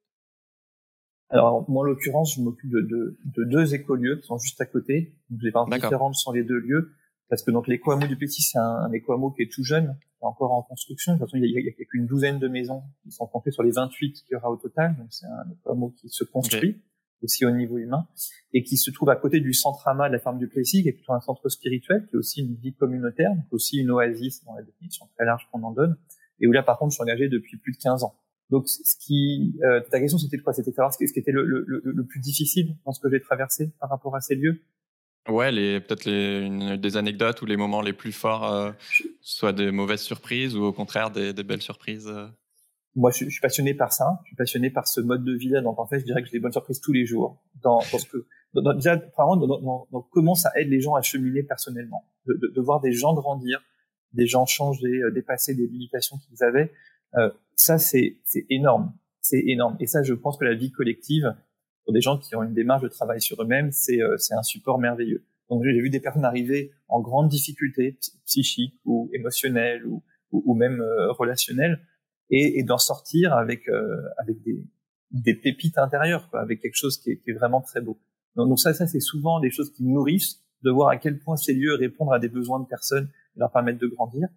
Alors 1.38 1.68
moi 1.68 1.82
en 1.82 1.84
l'occurrence, 1.84 2.34
je 2.36 2.40
m'occupe 2.40 2.70
de, 2.70 2.80
de, 2.80 3.18
de, 3.24 3.44
deux 3.44 3.74
écolieux 3.74 4.16
qui 4.16 4.26
sont 4.26 4.38
juste 4.38 4.60
à 4.60 4.66
côté. 4.66 5.14
Donc 5.30 5.40
des 5.40 5.50
parties 5.50 5.74
différentes 5.74 6.14
sur 6.14 6.32
les 6.32 6.44
deux 6.44 6.58
lieux 6.58 6.92
parce 7.28 7.42
que 7.42 7.50
donc 7.50 7.66
l'éco-hameau 7.66 8.06
du 8.06 8.16
Petit, 8.16 8.42
c'est 8.42 8.58
un, 8.58 8.62
un 8.62 8.92
éco-hameau 8.92 9.30
qui 9.30 9.42
est 9.42 9.52
tout 9.52 9.64
jeune, 9.64 9.96
qui 10.18 10.24
est 10.24 10.26
encore 10.26 10.52
en 10.52 10.62
construction. 10.62 11.14
De 11.14 11.18
toute 11.18 11.26
façon, 11.26 11.38
il 11.38 11.50
y 11.50 11.56
a, 11.56 11.70
a 11.70 11.84
qu'une 11.90 12.06
douzaine 12.06 12.38
de 12.38 12.48
maisons 12.48 12.82
qui 13.02 13.10
sont 13.10 13.26
comptées 13.26 13.50
sur 13.50 13.62
les 13.62 13.72
28 13.72 14.12
qu'il 14.12 14.32
y 14.32 14.36
aura 14.36 14.50
au 14.50 14.56
total. 14.56 14.96
Donc 14.96 15.08
c'est 15.10 15.26
un 15.26 15.50
éco-hameau 15.50 15.90
qui 16.00 16.08
se 16.08 16.24
construit 16.24 16.82
aussi 17.22 17.44
au 17.46 17.50
niveau 17.50 17.78
humain 17.78 18.06
et 18.52 18.62
qui 18.62 18.76
se 18.76 18.90
trouve 18.90 19.08
à 19.10 19.16
côté 19.16 19.40
du 19.40 19.54
centre 19.54 19.88
AMA 19.88 20.08
de 20.08 20.12
la 20.12 20.18
ferme 20.20 20.38
du 20.38 20.46
Plessis, 20.46 20.82
qui 20.82 20.88
est 20.90 20.92
plutôt 20.92 21.14
un 21.14 21.20
centre 21.20 21.48
spirituel, 21.48 22.06
qui 22.06 22.16
est 22.16 22.18
aussi 22.18 22.42
une 22.42 22.54
vie 22.54 22.74
communautaire, 22.74 23.34
donc 23.34 23.46
aussi 23.50 23.78
une 23.78 23.90
oasis 23.90 24.44
dans 24.44 24.54
la 24.54 24.62
définition 24.62 25.08
très 25.16 25.24
large 25.24 25.48
qu'on 25.50 25.62
en 25.62 25.72
donne, 25.72 25.96
et 26.40 26.46
où 26.46 26.52
là 26.52 26.62
par 26.62 26.78
contre 26.78 26.92
je 26.92 26.96
suis 26.96 27.02
engagé 27.02 27.28
depuis 27.28 27.56
plus 27.56 27.72
de 27.72 27.78
15 27.78 28.04
ans. 28.04 28.14
Donc, 28.54 28.68
ce 28.68 28.96
qui, 29.04 29.58
euh, 29.64 29.80
ta 29.90 29.98
question, 29.98 30.16
c'était 30.16 30.38
quoi? 30.38 30.52
C'était 30.52 30.70
de 30.70 30.76
savoir 30.76 30.94
ce 30.94 30.98
qui 30.98 31.18
était 31.18 31.32
le, 31.32 31.44
le, 31.44 31.64
le, 31.66 32.06
plus 32.06 32.20
difficile 32.20 32.76
dans 32.86 32.92
ce 32.92 33.00
que 33.00 33.10
j'ai 33.10 33.20
traversé 33.20 33.72
par 33.80 33.90
rapport 33.90 34.14
à 34.14 34.20
ces 34.20 34.36
lieux? 34.36 34.62
Ouais, 35.28 35.50
les 35.50 35.80
peut-être 35.80 36.04
les 36.04 36.78
des 36.78 36.96
anecdotes 36.96 37.42
ou 37.42 37.46
les 37.46 37.56
moments 37.56 37.82
les 37.82 37.92
plus 37.92 38.12
forts, 38.12 38.44
euh, 38.44 38.70
soit 39.20 39.52
des 39.52 39.72
mauvaises 39.72 40.02
surprises 40.02 40.56
ou 40.56 40.62
au 40.62 40.72
contraire 40.72 41.10
des, 41.10 41.32
des 41.32 41.42
belles 41.42 41.62
surprises. 41.62 42.06
Euh. 42.06 42.28
Moi, 42.94 43.10
je, 43.10 43.24
je, 43.24 43.30
suis 43.30 43.40
passionné 43.40 43.74
par 43.74 43.92
ça. 43.92 44.20
Je 44.22 44.28
suis 44.28 44.36
passionné 44.36 44.70
par 44.70 44.86
ce 44.86 45.00
mode 45.00 45.24
de 45.24 45.34
vie-là. 45.34 45.60
Donc, 45.60 45.80
en 45.80 45.86
fait, 45.88 45.98
je 45.98 46.04
dirais 46.04 46.22
que 46.22 46.28
j'ai 46.28 46.38
des 46.38 46.40
bonnes 46.40 46.52
surprises 46.52 46.80
tous 46.80 46.92
les 46.92 47.06
jours. 47.06 47.42
Dans, 47.60 47.80
parce 47.90 48.04
que 48.04 48.24
dans, 48.52 48.72
déjà, 48.72 48.94
vraiment, 49.16 49.36
dans, 49.36 50.08
comment 50.12 50.36
ça 50.36 50.52
aide 50.54 50.68
les 50.68 50.80
gens 50.80 50.94
à 50.94 51.02
cheminer 51.02 51.42
personnellement, 51.42 52.04
de, 52.26 52.34
de, 52.34 52.52
de 52.54 52.60
voir 52.60 52.80
des 52.80 52.92
gens 52.92 53.14
grandir, 53.14 53.60
des 54.12 54.28
gens 54.28 54.46
changer, 54.46 55.00
dépasser 55.12 55.56
des 55.56 55.66
limitations 55.66 56.18
qu'ils 56.18 56.44
avaient. 56.44 56.70
Euh, 57.16 57.30
ça, 57.56 57.78
c'est 57.78 58.16
énorme. 58.50 58.92
C'est 59.20 59.42
énorme. 59.46 59.76
Et 59.80 59.86
ça, 59.86 60.02
je 60.02 60.14
pense 60.14 60.36
que 60.38 60.44
la 60.44 60.54
vie 60.54 60.70
collective, 60.70 61.34
pour 61.84 61.92
des 61.92 62.00
gens 62.00 62.18
qui 62.18 62.34
ont 62.36 62.42
une 62.42 62.54
démarche 62.54 62.82
de 62.82 62.88
travail 62.88 63.20
sur 63.20 63.42
eux-mêmes, 63.42 63.70
c'est 63.72 64.00
euh, 64.00 64.16
un 64.30 64.42
support 64.42 64.78
merveilleux. 64.78 65.24
Donc 65.50 65.62
j'ai 65.62 65.78
vu 65.80 65.90
des 65.90 66.00
personnes 66.00 66.24
arriver 66.24 66.72
en 66.88 67.00
grande 67.00 67.28
difficulté 67.28 67.98
psychique 68.24 68.74
ou 68.86 69.10
émotionnelle 69.12 69.84
ou, 69.86 70.02
ou, 70.32 70.54
même 70.54 70.82
relationnels, 71.10 71.80
et, 72.30 72.58
et 72.58 72.62
d'en 72.62 72.78
sortir 72.78 73.34
avec 73.34 73.68
avec 74.16 74.42
des, 74.42 74.64
des 75.10 75.34
pépites 75.34 75.78
intérieures, 75.78 76.28
quoi, 76.30 76.40
avec 76.40 76.60
quelque 76.60 76.76
chose 76.76 76.98
qui 76.98 77.10
est, 77.10 77.16
qui 77.18 77.30
est 77.30 77.34
vraiment 77.34 77.60
très 77.60 77.80
beau. 77.80 78.00
Donc, 78.36 78.48
donc 78.48 78.58
ça, 78.58 78.74
ça 78.74 78.86
c'est 78.86 79.00
souvent 79.00 79.38
des 79.40 79.50
choses 79.50 79.72
qui 79.72 79.84
nourrissent 79.84 80.42
de 80.62 80.70
voir 80.70 80.88
à 80.88 80.96
quel 80.96 81.18
point 81.18 81.36
ces 81.36 81.54
lieux 81.54 81.74
répondent 81.74 82.12
à 82.12 82.18
des 82.18 82.28
besoins 82.28 82.58
de 82.58 82.66
personnes 82.66 83.08
et 83.36 83.38
leur 83.38 83.52
permettent 83.52 83.80
de 83.80 83.86
grandir. 83.86 84.28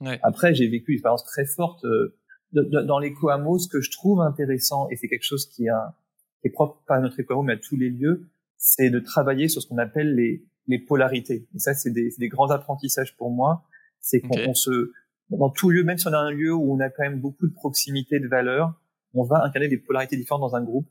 Ouais. 0.00 0.18
Après, 0.22 0.54
j'ai 0.54 0.68
vécu 0.68 0.92
une 0.92 0.96
expérience 0.96 1.24
très 1.24 1.46
forte 1.46 1.84
euh, 1.84 2.14
dans 2.52 2.98
les 2.98 3.12
coamos. 3.12 3.58
Ce 3.58 3.68
que 3.68 3.80
je 3.80 3.90
trouve 3.90 4.20
intéressant, 4.20 4.88
et 4.90 4.96
c'est 4.96 5.08
quelque 5.08 5.24
chose 5.24 5.46
qui, 5.46 5.68
a, 5.68 5.94
qui 6.40 6.48
est 6.48 6.50
propre 6.50 6.82
pas 6.86 6.96
à 6.96 7.00
notre 7.00 7.18
éco 7.18 7.42
mais 7.42 7.54
à 7.54 7.56
tous 7.56 7.76
les 7.76 7.90
lieux, 7.90 8.28
c'est 8.56 8.90
de 8.90 8.98
travailler 8.98 9.48
sur 9.48 9.62
ce 9.62 9.68
qu'on 9.68 9.78
appelle 9.78 10.14
les, 10.14 10.44
les 10.66 10.78
polarités. 10.78 11.48
Et 11.54 11.58
ça, 11.58 11.74
c'est 11.74 11.90
des, 11.90 12.10
des, 12.18 12.28
grands 12.28 12.50
apprentissages 12.50 13.16
pour 13.16 13.30
moi. 13.30 13.64
C'est 14.00 14.20
qu'on 14.20 14.54
se, 14.54 14.92
dans 15.30 15.50
tout 15.50 15.70
lieu, 15.70 15.82
même 15.82 15.98
si 15.98 16.06
on 16.06 16.12
a 16.12 16.18
un 16.18 16.30
lieu 16.30 16.52
où 16.54 16.74
on 16.74 16.80
a 16.80 16.88
quand 16.90 17.02
même 17.02 17.20
beaucoup 17.20 17.46
de 17.46 17.52
proximité, 17.52 18.20
de 18.20 18.28
valeurs, 18.28 18.74
on 19.14 19.24
va 19.24 19.44
incarner 19.44 19.68
des 19.68 19.78
polarités 19.78 20.16
différentes 20.16 20.42
dans 20.42 20.56
un 20.56 20.62
groupe. 20.62 20.88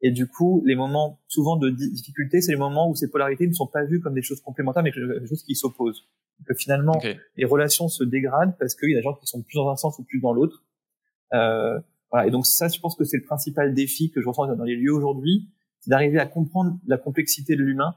Et 0.00 0.10
du 0.12 0.28
coup, 0.28 0.62
les 0.64 0.76
moments 0.76 1.20
souvent 1.26 1.56
de 1.56 1.70
difficulté, 1.70 2.40
c'est 2.40 2.52
les 2.52 2.58
moments 2.58 2.88
où 2.88 2.94
ces 2.94 3.10
polarités 3.10 3.46
ne 3.46 3.52
sont 3.52 3.66
pas 3.66 3.84
vues 3.84 4.00
comme 4.00 4.14
des 4.14 4.22
choses 4.22 4.40
complémentaires, 4.40 4.82
mais 4.82 4.92
des 4.92 5.26
choses 5.26 5.42
qui 5.42 5.54
s'opposent. 5.54 6.08
Que 6.46 6.54
finalement, 6.54 7.00
les 7.36 7.44
relations 7.44 7.88
se 7.88 8.04
dégradent 8.04 8.56
parce 8.58 8.76
qu'il 8.76 8.90
y 8.90 8.94
a 8.94 8.98
des 8.98 9.02
gens 9.02 9.14
qui 9.14 9.26
sont 9.26 9.42
plus 9.42 9.56
dans 9.56 9.68
un 9.70 9.76
sens 9.76 9.98
ou 9.98 10.04
plus 10.04 10.20
dans 10.20 10.32
l'autre. 10.32 10.64
Euh, 11.34 11.80
voilà. 12.12 12.28
Et 12.28 12.30
donc 12.30 12.46
ça, 12.46 12.68
je 12.68 12.78
pense 12.78 12.94
que 12.94 13.02
c'est 13.02 13.16
le 13.16 13.24
principal 13.24 13.74
défi 13.74 14.10
que 14.12 14.20
je 14.20 14.28
ressens 14.28 14.54
dans 14.54 14.64
les 14.64 14.76
lieux 14.76 14.92
aujourd'hui, 14.92 15.48
c'est 15.80 15.90
d'arriver 15.90 16.20
à 16.20 16.26
comprendre 16.26 16.78
la 16.86 16.96
complexité 16.96 17.56
de 17.56 17.62
l'humain. 17.62 17.96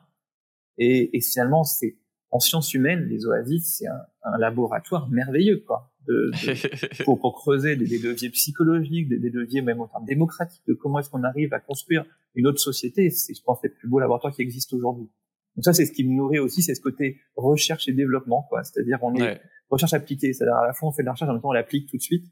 Et, 0.79 1.15
et 1.15 1.21
finalement, 1.21 1.63
c'est 1.63 1.97
en 2.31 2.39
sciences 2.39 2.73
humaines, 2.73 3.05
les 3.09 3.27
oasis, 3.27 3.77
c'est 3.77 3.87
un, 3.87 4.01
un 4.23 4.37
laboratoire 4.39 5.07
merveilleux, 5.09 5.63
quoi 5.67 5.90
de, 6.07 6.31
pour, 7.03 7.19
pour, 7.19 7.35
creuser 7.35 7.75
des, 7.75 7.85
des, 7.85 7.99
leviers 7.99 8.29
psychologiques, 8.29 9.09
des, 9.09 9.19
des, 9.19 9.29
leviers 9.29 9.61
même 9.61 9.81
en 9.81 9.87
termes 9.87 10.05
démocratiques, 10.05 10.63
de 10.67 10.73
comment 10.73 10.99
est-ce 10.99 11.09
qu'on 11.09 11.23
arrive 11.23 11.53
à 11.53 11.59
construire 11.59 12.05
une 12.35 12.47
autre 12.47 12.59
société. 12.59 13.09
C'est, 13.09 13.33
je 13.33 13.41
pense, 13.43 13.59
les 13.63 13.69
plus 13.69 13.87
beaux 13.87 13.99
laboratoires 13.99 14.33
qui 14.33 14.41
existent 14.41 14.75
aujourd'hui. 14.75 15.09
Donc 15.55 15.65
ça, 15.65 15.73
c'est 15.73 15.85
ce 15.85 15.91
qui 15.91 16.03
me 16.03 16.15
nourrit 16.15 16.39
aussi, 16.39 16.61
c'est 16.61 16.75
ce 16.75 16.81
côté 16.81 17.19
recherche 17.35 17.87
et 17.87 17.93
développement, 17.93 18.45
quoi. 18.49 18.63
C'est-à-dire, 18.63 18.99
on 19.01 19.15
est 19.15 19.41
recherche 19.71 19.93
appliquée. 19.93 20.33
C'est-à-dire, 20.33 20.55
à 20.55 20.67
la 20.67 20.73
fois, 20.73 20.89
on 20.89 20.91
fait 20.91 21.03
de 21.03 21.07
la 21.07 21.13
recherche, 21.13 21.29
en 21.29 21.33
même 21.33 21.41
temps, 21.41 21.49
on 21.49 21.53
l'applique 21.53 21.89
tout 21.89 21.97
de 21.97 22.01
suite. 22.01 22.25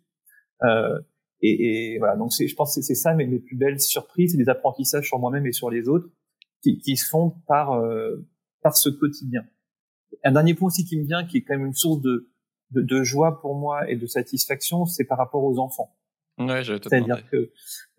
Euh, 0.64 1.00
et, 1.42 1.94
et, 1.94 1.98
voilà. 2.00 2.16
Donc, 2.16 2.34
c'est, 2.34 2.48
je 2.48 2.56
pense 2.56 2.76
que 2.76 2.82
c'est 2.82 2.96
ça 2.96 3.14
mes, 3.14 3.28
mes 3.28 3.40
plus 3.40 3.56
belles 3.56 3.80
surprises, 3.80 4.32
c'est 4.32 4.38
des 4.38 4.50
apprentissages 4.50 5.08
sur 5.08 5.20
moi-même 5.20 5.46
et 5.46 5.52
sur 5.52 5.70
les 5.70 5.88
autres 5.88 6.10
qui, 6.62 6.80
qui 6.80 6.98
se 6.98 7.08
font 7.08 7.36
par, 7.48 7.74
euh, 7.74 8.26
par 8.62 8.76
ce 8.76 8.90
quotidien. 8.90 9.46
Un 10.24 10.34
dernier 10.34 10.54
point 10.54 10.68
aussi 10.68 10.86
qui 10.86 10.98
me 10.98 11.06
vient, 11.06 11.26
qui 11.26 11.38
est 11.38 11.42
quand 11.42 11.58
même 11.58 11.68
une 11.68 11.74
source 11.74 12.02
de, 12.02 12.29
de, 12.72 12.82
de, 12.82 13.04
joie 13.04 13.42
pour 13.42 13.56
moi 13.56 13.90
et 13.90 13.96
de 13.96 14.06
satisfaction, 14.06 14.86
c'est 14.86 15.06
par 15.06 15.18
rapport 15.18 15.44
aux 15.44 15.60
enfants. 15.60 15.96
Ouais, 16.40 16.64
C'est-à-dire 16.64 17.30
que 17.30 17.52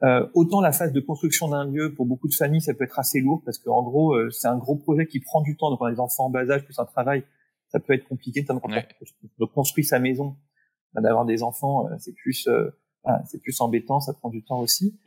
euh, 0.02 0.26
autant 0.32 0.62
la 0.62 0.72
phase 0.72 0.92
de 0.92 1.00
construction 1.00 1.48
d'un 1.48 1.66
lieu 1.66 1.94
pour 1.94 2.06
beaucoup 2.06 2.26
de 2.26 2.34
familles, 2.34 2.62
ça 2.62 2.72
peut 2.72 2.84
être 2.84 2.98
assez 2.98 3.20
lourd 3.20 3.42
parce 3.44 3.58
qu'en 3.58 3.82
gros, 3.82 4.14
euh, 4.14 4.30
c'est 4.30 4.48
un 4.48 4.56
gros 4.56 4.76
projet 4.76 5.06
qui 5.06 5.20
prend 5.20 5.42
du 5.42 5.56
temps. 5.58 5.70
Donc, 5.70 5.80
on 5.82 5.84
a 5.84 5.92
des 5.92 6.00
enfants 6.00 6.26
en 6.26 6.30
bas 6.30 6.48
âge 6.50 6.64
plus 6.64 6.78
un 6.78 6.86
travail, 6.86 7.22
ça 7.68 7.80
peut 7.80 7.92
être 7.92 8.08
compliqué. 8.08 8.42
Quand 8.44 8.58
on 8.64 9.46
construit 9.46 9.84
sa 9.84 9.98
maison, 9.98 10.36
bah, 10.94 11.02
d'avoir 11.02 11.26
des 11.26 11.42
enfants, 11.42 11.86
euh, 11.88 11.96
c'est 11.98 12.14
plus, 12.14 12.48
euh, 12.48 12.70
c'est 13.26 13.42
plus 13.42 13.60
embêtant, 13.60 14.00
ça 14.00 14.14
prend 14.14 14.30
du 14.30 14.42
temps 14.42 14.60
aussi. 14.60 14.98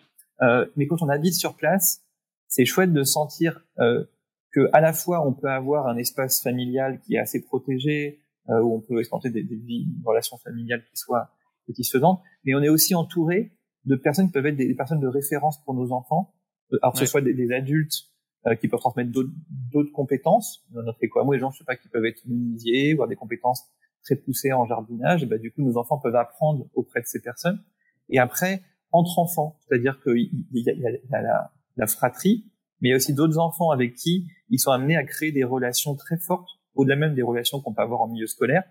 mais 0.76 0.86
quand 0.88 1.02
on 1.02 1.10
habite 1.10 1.34
sur 1.34 1.56
place, 1.56 2.04
c'est 2.48 2.66
chouette 2.66 2.94
de 2.94 3.04
sentir 3.04 3.66
que 3.78 4.70
à 4.74 4.82
la 4.82 4.94
fois 4.94 5.26
on 5.26 5.34
peut 5.34 5.50
avoir 5.50 5.88
un 5.88 5.98
espace 5.98 6.42
familial 6.42 7.00
qui 7.00 7.16
est 7.16 7.20
assez 7.20 7.42
protégé, 7.42 8.20
euh, 8.20 8.23
où 8.50 8.76
on 8.76 8.82
peut 8.82 9.00
exploiter 9.00 9.30
des, 9.30 9.44
des, 9.44 9.56
des, 9.56 9.86
relations 10.04 10.38
familiales 10.38 10.84
qui 10.84 10.98
soient 10.98 11.30
satisfaisantes, 11.68 12.22
mais 12.44 12.56
on 12.56 12.62
est 12.62 12.70
aussi 12.70 12.96
entouré 12.96 13.54
de 13.86 13.96
personnes 13.96 14.28
qui 14.28 14.34
peuvent 14.34 14.46
être 14.46 14.56
des, 14.56 14.74
personnes 14.76 15.00
de 15.00 15.08
référence 15.08 15.62
pour 15.64 15.74
nos 15.74 15.92
enfants, 15.92 16.34
euh, 16.72 16.80
alors 16.82 16.94
que 16.94 17.00
ce 17.00 17.06
soit 17.06 17.22
des, 17.22 17.52
adultes 17.52 18.12
euh, 18.48 18.56
qui 18.56 18.68
peuvent 18.68 18.80
transmettre 18.80 19.12
d'autres 19.12 19.92
compétences. 19.92 20.66
Dans 20.72 20.84
notre 20.84 21.04
éco 21.04 21.32
les 21.32 21.40
gens, 21.40 21.52
je 21.52 21.60
sais 21.60 21.66
pas, 21.66 21.76
qui 21.76 21.90
peuvent 21.90 22.06
être 22.06 22.26
menuisiers, 22.26 22.94
avoir 22.94 23.08
des 23.08 23.16
compétences 23.16 23.64
très 24.04 24.16
poussées 24.16 24.52
en 24.54 24.66
jardinage. 24.66 25.24
Et 25.24 25.26
ben, 25.26 25.40
du 25.40 25.52
coup, 25.52 25.62
nos 25.62 25.78
enfants 25.78 25.98
peuvent 25.98 26.16
apprendre 26.16 26.68
auprès 26.74 27.02
de 27.02 27.06
ces 27.06 27.22
personnes. 27.22 27.64
Et 28.10 28.20
après, 28.20 28.62
entre 28.92 29.20
enfants, 29.20 29.58
c'est-à-dire 29.62 30.00
qu'il 30.02 30.30
y, 30.52 30.70
a, 30.70 30.74
y 30.74 30.86
a 30.86 31.22
la, 31.22 31.54
la, 31.78 31.88
fratrie, 31.88 32.52
mais 32.80 32.90
il 32.90 32.92
y 32.92 32.94
a 32.94 32.98
aussi 32.98 33.14
d'autres 33.14 33.38
enfants 33.38 33.72
avec 33.72 33.96
qui 33.96 34.28
ils 34.50 34.60
sont 34.60 34.72
amenés 34.72 34.98
à 34.98 35.04
créer 35.04 35.32
des 35.32 35.44
relations 35.44 35.96
très 35.96 36.18
fortes 36.18 36.50
au-delà 36.76 36.96
même 36.96 37.16
des 37.16 37.22
relations 37.22 37.62
qu'on 37.62 37.74
peut 37.74 37.82
avoir 37.82 38.02
en 38.02 38.08
milieu 38.08 38.28
scolaire. 38.28 38.64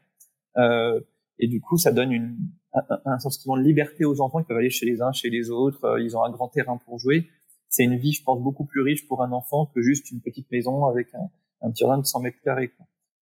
Euh, 0.56 1.00
et 1.38 1.48
du 1.48 1.60
coup, 1.60 1.76
ça 1.76 1.92
donne 1.92 2.12
une, 2.12 2.36
un, 2.74 3.00
un, 3.04 3.18
sentiment 3.18 3.56
de 3.56 3.62
liberté 3.62 4.04
aux 4.04 4.20
enfants 4.20 4.40
qui 4.40 4.46
peuvent 4.46 4.58
aller 4.58 4.70
chez 4.70 4.86
les 4.86 5.00
uns, 5.02 5.12
chez 5.12 5.30
les 5.30 5.50
autres. 5.50 5.84
Euh, 5.84 6.02
ils 6.02 6.16
ont 6.16 6.22
un 6.22 6.30
grand 6.30 6.48
terrain 6.48 6.76
pour 6.76 6.98
jouer. 6.98 7.28
C'est 7.68 7.84
une 7.84 7.96
vie, 7.96 8.12
je 8.12 8.22
pense, 8.22 8.40
beaucoup 8.40 8.66
plus 8.66 8.82
riche 8.82 9.06
pour 9.08 9.22
un 9.22 9.32
enfant 9.32 9.66
que 9.66 9.80
juste 9.82 10.10
une 10.10 10.20
petite 10.20 10.50
maison 10.50 10.86
avec 10.86 11.14
un, 11.14 11.30
un 11.62 11.70
petit 11.70 11.80
jardin 11.80 11.98
de 11.98 12.06
100 12.06 12.20
mètres 12.20 12.40
carrés. 12.44 12.70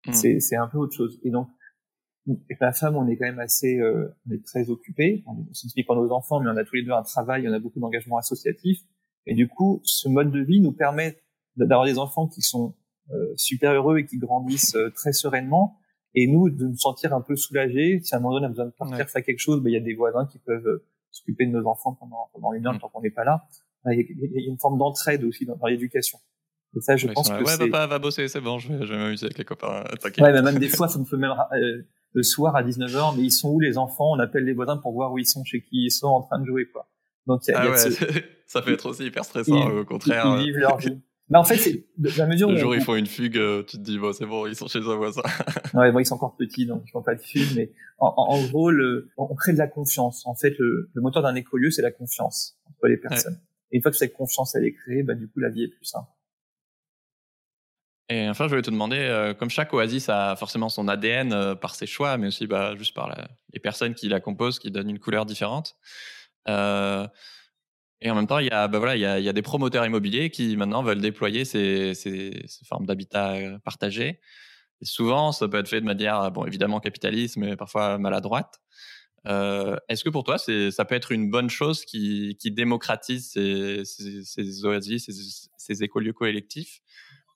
Mmh. 0.07 0.12
C'est, 0.12 0.41
c'est 0.41 0.57
un 0.57 0.66
peu 0.66 0.78
autre 0.78 0.95
chose. 0.95 1.20
Et 1.22 1.31
donc, 1.31 1.49
avec 2.28 2.61
ma 2.61 2.72
femme, 2.72 2.97
on 2.97 3.07
est 3.09 3.16
quand 3.16 3.26
même 3.26 3.39
assez, 3.39 3.78
euh, 3.78 4.14
on 4.28 4.33
est 4.33 4.45
très 4.45 4.70
occupés. 4.70 5.24
On 5.26 5.47
est 5.76 5.85
pour 5.85 5.97
nos 5.97 6.11
enfants, 6.11 6.41
mais 6.41 6.51
on 6.51 6.57
a 6.57 6.64
tous 6.64 6.76
les 6.76 6.83
deux 6.83 6.93
un 6.93 7.03
travail, 7.03 7.49
on 7.49 7.53
a 7.53 7.59
beaucoup 7.59 7.81
d'engagement 7.81 8.18
associatif. 8.18 8.81
Et 9.26 9.35
du 9.35 9.49
coup, 9.49 9.81
ce 9.85 10.09
mode 10.09 10.31
de 10.31 10.41
vie 10.41 10.61
nous 10.61 10.72
permet 10.72 11.20
d'avoir 11.57 11.85
des 11.85 11.99
enfants 11.99 12.26
qui 12.26 12.43
sont 12.43 12.74
super 13.36 13.72
heureux 13.72 13.98
et 13.98 14.06
qui 14.06 14.18
grandissent 14.18 14.74
euh, 14.74 14.90
très 14.90 15.12
sereinement. 15.12 15.78
Et 16.14 16.26
nous, 16.26 16.50
de 16.50 16.66
nous 16.66 16.76
sentir 16.76 17.14
un 17.14 17.20
peu 17.20 17.36
soulagés. 17.36 18.00
Si 18.02 18.14
à 18.14 18.18
un 18.18 18.20
moment 18.20 18.34
donné 18.34 18.46
on 18.46 18.48
a 18.48 18.50
besoin 18.50 18.66
de 18.66 18.70
partir 18.72 19.08
faire 19.08 19.22
quelque 19.22 19.38
chose, 19.38 19.61
ben, 19.62 19.70
il 19.70 19.74
y 19.74 19.76
a 19.76 19.80
des 19.80 19.94
voisins 19.94 20.26
qui 20.26 20.38
peuvent 20.38 20.66
euh, 20.66 20.84
s'occuper 21.11 21.46
de 21.46 21.52
nos 21.52 21.66
enfants 21.66 21.94
pendant, 21.94 22.28
pendant 22.32 22.52
une 22.52 22.66
heure, 22.66 22.78
tant 22.78 22.88
qu'on 22.88 23.00
n'est 23.00 23.11
pas 23.11 23.24
là. 23.24 23.46
Il 23.86 23.98
y, 23.98 24.46
a 24.46 24.50
une 24.50 24.58
forme 24.58 24.78
d'entraide 24.78 25.24
aussi 25.24 25.46
dans, 25.46 25.56
l'éducation. 25.66 26.18
Et 26.76 26.80
ça, 26.80 26.96
je 26.96 27.08
pense 27.08 27.30
que 27.30 27.42
ouais, 27.42 27.44
c'est... 27.46 27.70
papa 27.70 27.86
va 27.86 27.98
bosser, 27.98 28.28
c'est 28.28 28.42
bon, 28.42 28.58
je 28.58 28.72
vais, 28.72 28.86
je 28.86 28.92
vais 28.92 28.98
m'amuser 28.98 29.26
avec 29.26 29.38
les 29.38 29.44
copains. 29.44 29.84
Ouais, 30.18 30.42
même 30.42 30.58
des 30.58 30.68
fois, 30.68 30.86
ça 30.86 30.98
me 30.98 31.04
fait 31.04 31.16
même 31.16 31.32
le 32.12 32.22
soir 32.22 32.56
à 32.56 32.62
19h, 32.62 33.16
mais 33.16 33.22
ils 33.22 33.30
sont 33.30 33.50
où 33.50 33.61
les 33.61 33.78
enfants? 33.78 34.11
On 34.12 34.18
appelle 34.18 34.44
les 34.44 34.52
voisins 34.52 34.76
pour 34.76 34.92
voir 34.92 35.12
où 35.12 35.18
ils 35.18 35.26
sont, 35.26 35.44
chez 35.44 35.62
qui 35.62 35.84
ils 35.86 35.90
sont 35.90 36.08
en 36.08 36.22
train 36.22 36.38
de 36.38 36.44
jouer, 36.44 36.66
quoi. 36.66 36.88
Donc, 37.26 37.46
y 37.46 37.52
a, 37.52 37.61
ah 37.61 37.70
ouais, 37.70 37.76
ça 38.46 38.62
peut 38.62 38.72
être 38.72 38.86
aussi 38.86 39.06
hyper 39.06 39.24
stressant, 39.24 39.70
au 39.70 39.84
contraire. 39.84 40.36
Ils, 40.38 40.46
vivent 40.46 40.58
leur 40.58 40.78
vie. 40.78 41.00
Mais 41.31 41.39
en 41.39 41.45
fait, 41.45 41.57
c'est 41.57 41.85
de 41.97 42.11
la 42.18 42.26
mesure 42.26 42.51
Le 42.51 42.57
jour 42.57 42.72
où 42.72 42.74
ils 42.74 42.83
font 42.83 42.97
une 42.97 43.07
fugue, 43.07 43.39
euh, 43.39 43.62
tu 43.62 43.76
te 43.76 43.83
dis, 43.83 43.99
bon, 43.99 44.12
c'est 44.12 44.26
bon, 44.26 44.47
ils 44.47 44.57
sont 44.57 44.66
chez 44.66 44.81
un 44.81 44.97
voisin. 44.97 45.22
ouais, 45.74 45.93
bon, 45.93 46.01
ils 46.01 46.05
sont 46.05 46.16
encore 46.16 46.37
petits, 46.37 46.66
donc 46.66 46.83
ils 46.87 46.91
font 46.91 47.03
pas 47.03 47.14
de 47.14 47.22
fugue, 47.22 47.55
mais 47.55 47.70
en, 47.99 48.12
en, 48.16 48.45
gros, 48.49 48.70
le, 48.70 49.11
on 49.16 49.33
crée 49.37 49.53
de 49.53 49.59
la 49.59 49.68
confiance. 49.68 50.26
En 50.26 50.35
fait, 50.35 50.59
le, 50.59 50.91
le 50.93 51.03
moteur 51.03 51.22
d'un 51.22 51.37
écolieu, 51.37 51.70
c'est 51.70 51.83
la 51.83 51.93
confiance 51.93 52.59
entre 52.66 52.89
les 52.89 52.97
personnes. 52.97 53.39
Et 53.70 53.76
une 53.76 53.83
fois 53.83 53.93
que 53.93 53.97
cette 53.97 54.12
confiance, 54.12 54.57
elle 54.57 54.64
est 54.64 54.74
créée, 54.74 55.05
bah, 55.05 55.14
du 55.14 55.28
coup, 55.28 55.39
la 55.39 55.51
vie 55.51 55.62
est 55.62 55.68
plus 55.68 55.85
simple. 55.85 56.09
Et 58.09 58.28
enfin, 58.28 58.45
je 58.45 58.49
voulais 58.49 58.62
te 58.62 58.70
demander, 58.70 58.99
euh, 58.99 59.35
comme 59.35 59.51
chaque 59.51 59.72
oasis 59.72 60.09
a 60.09 60.35
forcément 60.35 60.68
son 60.68 60.89
ADN 60.89 61.33
euh, 61.33 61.55
par 61.55 61.76
ses 61.76 61.87
choix, 61.87 62.18
mais 62.18 62.26
aussi 62.26 62.49
bah, 62.49 62.74
juste 62.76 62.93
par 62.93 63.09
la, 63.09 63.28
les 63.53 63.61
personnes 63.61 63.95
qui 63.95 64.09
la 64.09 64.18
composent, 64.18 64.59
qui 64.59 64.72
donnent 64.72 64.91
une 64.91 64.99
couleur 64.99 65.26
différente. 65.26 65.76
Euh, 66.49 67.07
et 68.01 68.11
en 68.11 68.14
même 68.14 68.26
temps, 68.26 68.38
il 68.38 68.46
y 68.46 68.51
a, 68.51 68.68
bah 68.68 68.78
voilà, 68.78 68.96
il 68.96 69.24
y 69.24 69.28
a, 69.28 69.32
des 69.32 69.42
promoteurs 69.42 69.84
immobiliers 69.84 70.30
qui 70.30 70.57
maintenant 70.57 70.82
veulent 70.82 71.01
déployer 71.01 71.44
ces, 71.44 71.94
formes 72.66 72.86
d'habitat 72.86 73.34
euh, 73.34 73.59
partagé. 73.59 74.20
Souvent, 74.82 75.32
ça 75.32 75.48
peut 75.48 75.59
être 75.59 75.68
fait 75.68 75.80
de 75.80 75.86
manière, 75.86 76.30
bon, 76.30 76.46
évidemment 76.46 76.80
capitaliste, 76.80 77.36
mais 77.36 77.57
parfois 77.57 77.98
maladroite. 77.98 78.61
Euh, 79.26 79.76
Est-ce 79.88 80.05
que 80.05 80.09
pour 80.09 80.24
toi, 80.24 80.38
ça 80.38 80.84
peut 80.86 80.94
être 80.94 81.12
une 81.12 81.30
bonne 81.30 81.51
chose 81.51 81.84
qui, 81.84 82.36
démocratise 82.44 83.30
ces, 83.32 84.64
oasis, 84.64 85.07
ces, 85.07 85.48
ces 85.59 85.82
écolieux 85.82 86.14
collectifs, 86.14 86.80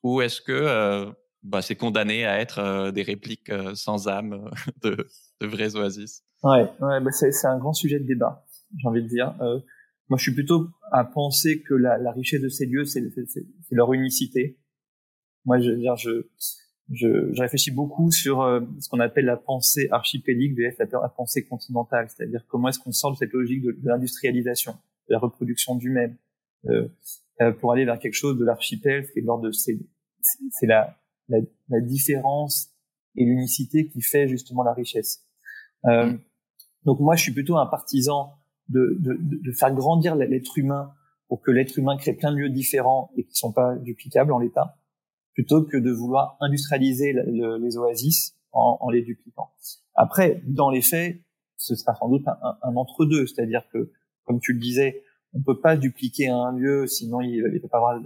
ou 0.02 0.20
est-ce 0.20 0.40
que 0.40 0.52
euh, 0.52 1.10
bah, 1.42 1.62
c'est 1.62 1.76
condamné 1.76 2.24
à 2.26 2.38
être 2.38 2.58
euh, 2.58 2.90
des 2.90 3.02
répliques 3.02 3.50
euh, 3.50 3.74
sans 3.74 4.08
âme 4.08 4.50
de, 4.82 5.08
de 5.40 5.46
vrais 5.46 5.76
oasis? 5.76 6.22
Ouais 6.42 6.70
bah 6.78 7.10
c'est 7.10 7.46
un 7.46 7.58
grand 7.58 7.72
sujet 7.72 7.98
de 7.98 8.04
débat, 8.04 8.44
j'ai 8.76 8.86
envie 8.86 9.02
de 9.02 9.08
dire. 9.08 9.34
Moi, 10.08 10.18
je 10.18 10.24
suis 10.24 10.34
plutôt 10.34 10.68
à 10.92 11.04
penser 11.04 11.62
que 11.62 11.74
la, 11.74 11.98
la 11.98 12.12
richesse 12.12 12.40
de 12.40 12.48
ces 12.48 12.66
lieux, 12.66 12.84
c'est 12.84 13.02
leur 13.70 13.92
unicité. 13.92 14.58
Moi, 15.44 15.58
je, 15.60 15.72
je, 15.96 16.26
je, 16.90 17.32
je 17.32 17.40
réfléchis 17.40 17.70
beaucoup 17.70 18.10
sur 18.10 18.42
euh, 18.42 18.60
ce 18.80 18.88
qu'on 18.88 19.00
appelle 19.00 19.24
la 19.24 19.36
pensée 19.36 19.88
archipélique 19.90 20.56
vs 20.56 20.76
la, 20.78 21.08
pensée 21.08 21.44
continentale, 21.44 22.08
c'est-à-dire 22.10 22.44
comment 22.48 22.68
est-ce 22.68 22.78
qu'on 22.78 22.92
sort 22.92 23.12
de 23.12 23.16
cette 23.16 23.32
logique 23.32 23.62
de, 23.62 23.76
l'industrialisation, 23.82 24.72
de 25.08 25.14
la 25.14 25.18
reproduction 25.18 25.74
du 25.74 25.90
même, 25.90 26.16
euh, 26.66 26.88
euh, 27.40 27.52
pour 27.52 27.72
aller 27.72 27.84
vers 27.84 27.98
quelque 27.98 28.14
chose 28.14 28.38
de 28.38 28.44
l'archipel, 28.44 29.10
qui 29.10 29.20
est 29.20 29.22
l'ordre 29.22 29.44
de 29.44 29.52
c'est 29.52 30.66
la, 30.66 30.98
la, 31.28 31.38
la, 31.68 31.80
différence 31.80 32.70
et 33.16 33.24
l'unicité 33.24 33.88
qui 33.88 34.00
fait 34.00 34.28
justement 34.28 34.62
la 34.62 34.72
richesse. 34.72 35.26
Euh, 35.86 36.06
mmh. 36.06 36.20
donc 36.84 37.00
moi, 37.00 37.16
je 37.16 37.22
suis 37.22 37.32
plutôt 37.32 37.56
un 37.58 37.66
partisan 37.66 38.32
de, 38.68 38.96
de, 38.98 39.18
de 39.20 39.52
faire 39.52 39.74
grandir 39.74 40.16
l'être 40.16 40.58
humain 40.58 40.92
pour 41.28 41.40
que 41.42 41.50
l'être 41.50 41.78
humain 41.78 41.96
crée 41.96 42.14
plein 42.14 42.32
de 42.32 42.36
lieux 42.38 42.50
différents 42.50 43.10
et 43.16 43.24
qui 43.24 43.34
sont 43.34 43.52
pas 43.52 43.76
duplicables 43.76 44.32
en 44.32 44.38
l'état, 44.38 44.78
plutôt 45.32 45.64
que 45.64 45.76
de 45.76 45.90
vouloir 45.90 46.36
industrialiser 46.40 47.12
les 47.12 47.76
oasis 47.76 48.36
en, 48.52 48.78
en 48.80 48.90
les 48.90 49.02
dupliquant. 49.02 49.50
Après, 49.94 50.42
dans 50.46 50.70
les 50.70 50.82
faits, 50.82 51.20
ce 51.56 51.74
sera 51.74 51.94
sans 51.94 52.08
doute 52.08 52.26
un, 52.26 52.36
un, 52.62 52.76
entre-deux, 52.76 53.26
c'est-à-dire 53.26 53.62
que, 53.72 53.90
comme 54.24 54.40
tu 54.40 54.52
le 54.52 54.60
disais, 54.60 55.02
on 55.32 55.42
peut 55.42 55.60
pas 55.60 55.76
dupliquer 55.76 56.28
un 56.28 56.52
lieu, 56.52 56.86
sinon 56.86 57.20
il 57.20 57.42
ne 57.42 57.58
peut 57.58 57.68
pas 57.68 57.78
avoir 57.78 58.00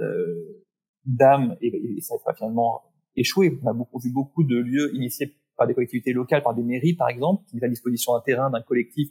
d'âme 1.04 1.56
et, 1.60 2.00
ça 2.00 2.14
va 2.24 2.34
finalement 2.34 2.82
échouer. 3.16 3.58
On 3.62 3.66
a 3.68 3.72
beaucoup, 3.72 3.98
vu 3.98 4.10
beaucoup 4.10 4.44
de 4.44 4.56
lieux 4.56 4.94
initiés 4.94 5.34
par 5.56 5.66
des 5.66 5.74
collectivités 5.74 6.12
locales, 6.12 6.42
par 6.42 6.54
des 6.54 6.62
mairies 6.62 6.94
par 6.94 7.08
exemple, 7.08 7.44
qui 7.48 7.56
mettent 7.56 7.64
à 7.64 7.68
disposition 7.68 8.14
un 8.14 8.20
terrain 8.20 8.50
d'un 8.50 8.62
collectif 8.62 9.08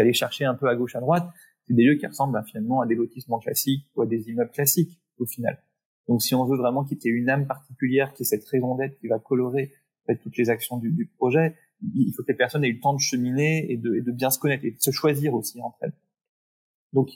allait 0.00 0.12
chercher 0.12 0.44
un 0.44 0.54
peu 0.54 0.68
à 0.68 0.74
gauche 0.74 0.96
à 0.96 1.00
droite. 1.00 1.28
C'est 1.66 1.74
des 1.74 1.84
lieux 1.84 1.94
qui 1.96 2.06
ressemblent 2.06 2.32
ben, 2.32 2.42
finalement 2.42 2.80
à 2.80 2.86
des 2.86 2.94
lotissements 2.94 3.38
classiques 3.38 3.86
ou 3.94 4.02
à 4.02 4.06
des 4.06 4.28
immeubles 4.28 4.50
classiques 4.50 4.98
au 5.18 5.26
final. 5.26 5.62
Donc 6.08 6.22
si 6.22 6.34
on 6.34 6.44
veut 6.44 6.56
vraiment 6.56 6.84
qu'il 6.84 6.98
y 7.02 7.08
ait 7.08 7.10
une 7.10 7.28
âme 7.28 7.46
particulière, 7.46 8.12
qui 8.12 8.22
est 8.22 8.26
cette 8.26 8.44
raison 8.46 8.74
d'être 8.76 8.98
qui 8.98 9.08
va 9.08 9.18
colorer 9.18 9.72
en 10.02 10.12
fait, 10.12 10.18
toutes 10.18 10.36
les 10.36 10.50
actions 10.50 10.78
du, 10.78 10.90
du, 10.90 11.06
projet, 11.06 11.54
il 11.94 12.12
faut 12.12 12.22
que 12.22 12.32
les 12.32 12.36
personnes 12.36 12.64
aient 12.64 12.68
eu 12.68 12.74
le 12.74 12.80
temps 12.80 12.94
de 12.94 13.00
cheminer 13.00 13.70
et 13.70 13.76
de, 13.76 13.94
et 13.94 14.00
de 14.00 14.10
bien 14.10 14.30
se 14.30 14.38
connaître 14.38 14.64
et 14.64 14.72
de 14.72 14.80
se 14.80 14.90
choisir 14.90 15.34
aussi 15.34 15.60
entre 15.60 15.78
elles. 15.82 15.92
Donc, 16.92 17.10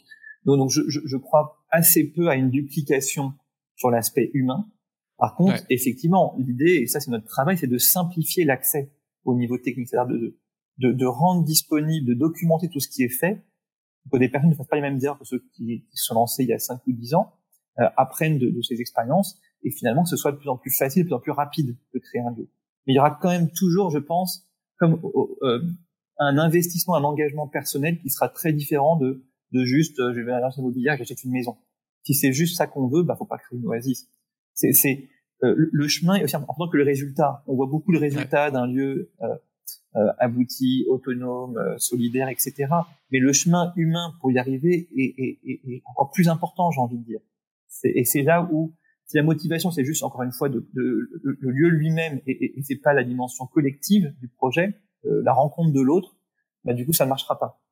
donc, 0.44 0.70
je, 0.70 0.82
je, 0.86 1.00
je, 1.04 1.16
crois 1.16 1.64
assez 1.70 2.04
peu 2.04 2.28
à 2.28 2.36
une 2.36 2.50
duplication 2.50 3.32
sur 3.74 3.90
l'aspect 3.90 4.30
humain. 4.32 4.70
Par 5.18 5.34
contre, 5.34 5.64
effectivement, 5.70 6.36
l'idée, 6.38 6.82
et 6.82 6.86
ça 6.86 7.00
c'est 7.00 7.10
notre 7.10 7.26
travail, 7.26 7.58
c'est 7.58 7.66
de 7.66 7.78
simplifier 7.78 8.44
l'accès 8.44 8.92
au 9.24 9.34
niveau 9.34 9.58
technique, 9.58 9.88
c'est-à-dire 9.88 10.14
de, 10.14 10.38
de, 10.78 10.92
de, 10.92 11.06
rendre 11.06 11.44
disponible, 11.44 12.06
de 12.06 12.14
documenter 12.14 12.68
tout 12.68 12.80
ce 12.80 12.88
qui 12.88 13.02
est 13.02 13.08
fait, 13.08 13.44
pour 14.02 14.12
que 14.12 14.18
des 14.18 14.28
personnes 14.28 14.50
ne 14.50 14.54
fassent 14.54 14.68
pas 14.68 14.76
les 14.76 14.82
mêmes 14.82 15.00
erreurs 15.02 15.18
que 15.18 15.24
ceux 15.24 15.44
qui, 15.54 15.84
qui 15.90 15.96
se 15.96 16.04
sont 16.04 16.14
lancés 16.14 16.44
il 16.44 16.48
y 16.48 16.52
a 16.52 16.58
5 16.58 16.80
ou 16.86 16.92
10 16.92 17.14
ans, 17.14 17.32
euh, 17.78 17.88
apprennent 17.96 18.38
de, 18.38 18.50
de, 18.50 18.62
ces 18.62 18.80
expériences, 18.80 19.40
et 19.62 19.70
finalement 19.70 20.04
que 20.04 20.10
ce 20.10 20.16
soit 20.16 20.32
de 20.32 20.36
plus 20.36 20.48
en 20.48 20.56
plus 20.56 20.70
facile, 20.70 21.02
de 21.02 21.08
plus 21.08 21.14
en 21.14 21.20
plus 21.20 21.32
rapide 21.32 21.76
de 21.94 21.98
créer 21.98 22.20
un 22.20 22.30
lieu. 22.30 22.48
Mais 22.86 22.92
il 22.92 22.96
y 22.96 22.98
aura 22.98 23.18
quand 23.20 23.30
même 23.30 23.50
toujours, 23.50 23.90
je 23.90 23.98
pense, 23.98 24.46
comme 24.78 25.00
euh, 25.42 25.60
un 26.18 26.38
investissement, 26.38 26.94
un 26.94 27.04
engagement 27.04 27.48
personnel 27.48 27.98
qui 27.98 28.10
sera 28.10 28.28
très 28.28 28.52
différent 28.52 28.96
de, 28.96 29.24
de 29.52 29.64
juste, 29.64 29.98
euh, 30.00 30.12
je 30.14 30.20
vais 30.20 30.32
à 30.32 30.40
l'agence 30.40 30.58
immobilière, 30.58 30.96
j'achète 30.96 31.24
une 31.24 31.32
maison. 31.32 31.56
Si 32.02 32.14
c'est 32.14 32.32
juste 32.32 32.56
ça 32.56 32.66
qu'on 32.66 32.88
veut, 32.88 33.02
bah 33.02 33.16
faut 33.18 33.24
pas 33.24 33.38
créer 33.38 33.58
une 33.58 33.66
oasis. 33.66 34.08
C'est, 34.54 34.72
c'est 34.72 35.08
euh, 35.42 35.54
le 35.56 35.88
chemin 35.88 36.14
est 36.14 36.24
aussi 36.24 36.36
important 36.36 36.68
que 36.68 36.76
le 36.76 36.84
résultat. 36.84 37.42
On 37.46 37.54
voit 37.56 37.66
beaucoup 37.66 37.92
le 37.92 37.98
résultat 37.98 38.50
d'un 38.50 38.66
lieu 38.66 39.12
euh, 39.22 39.36
abouti, 40.18 40.84
autonome, 40.88 41.58
solidaire, 41.78 42.28
etc. 42.28 42.66
Mais 43.10 43.18
le 43.18 43.32
chemin 43.32 43.72
humain 43.76 44.12
pour 44.20 44.30
y 44.30 44.38
arriver 44.38 44.88
est, 44.96 45.14
est, 45.18 45.38
est, 45.44 45.82
encore 45.86 46.10
plus 46.10 46.28
important, 46.28 46.70
j'ai 46.70 46.80
envie 46.80 46.98
de 46.98 47.04
dire. 47.04 47.20
et 47.84 48.04
c'est 48.04 48.22
là 48.22 48.48
où 48.52 48.74
si 49.06 49.16
la 49.16 49.22
motivation 49.22 49.70
c'est 49.70 49.84
juste 49.84 50.02
encore 50.02 50.22
une 50.22 50.32
fois 50.32 50.48
de, 50.48 50.68
de, 50.74 51.08
le 51.22 51.50
lieu 51.50 51.68
lui-même 51.68 52.20
et, 52.26 52.58
et, 52.58 52.62
c'est 52.62 52.76
pas 52.76 52.92
la 52.92 53.04
dimension 53.04 53.46
collective 53.46 54.12
du 54.20 54.28
projet, 54.28 54.74
la 55.04 55.32
rencontre 55.32 55.72
de 55.72 55.80
l'autre, 55.80 56.16
bah 56.64 56.74
du 56.74 56.84
coup 56.84 56.92
ça 56.92 57.04
ne 57.04 57.10
marchera 57.10 57.38
pas. 57.38 57.62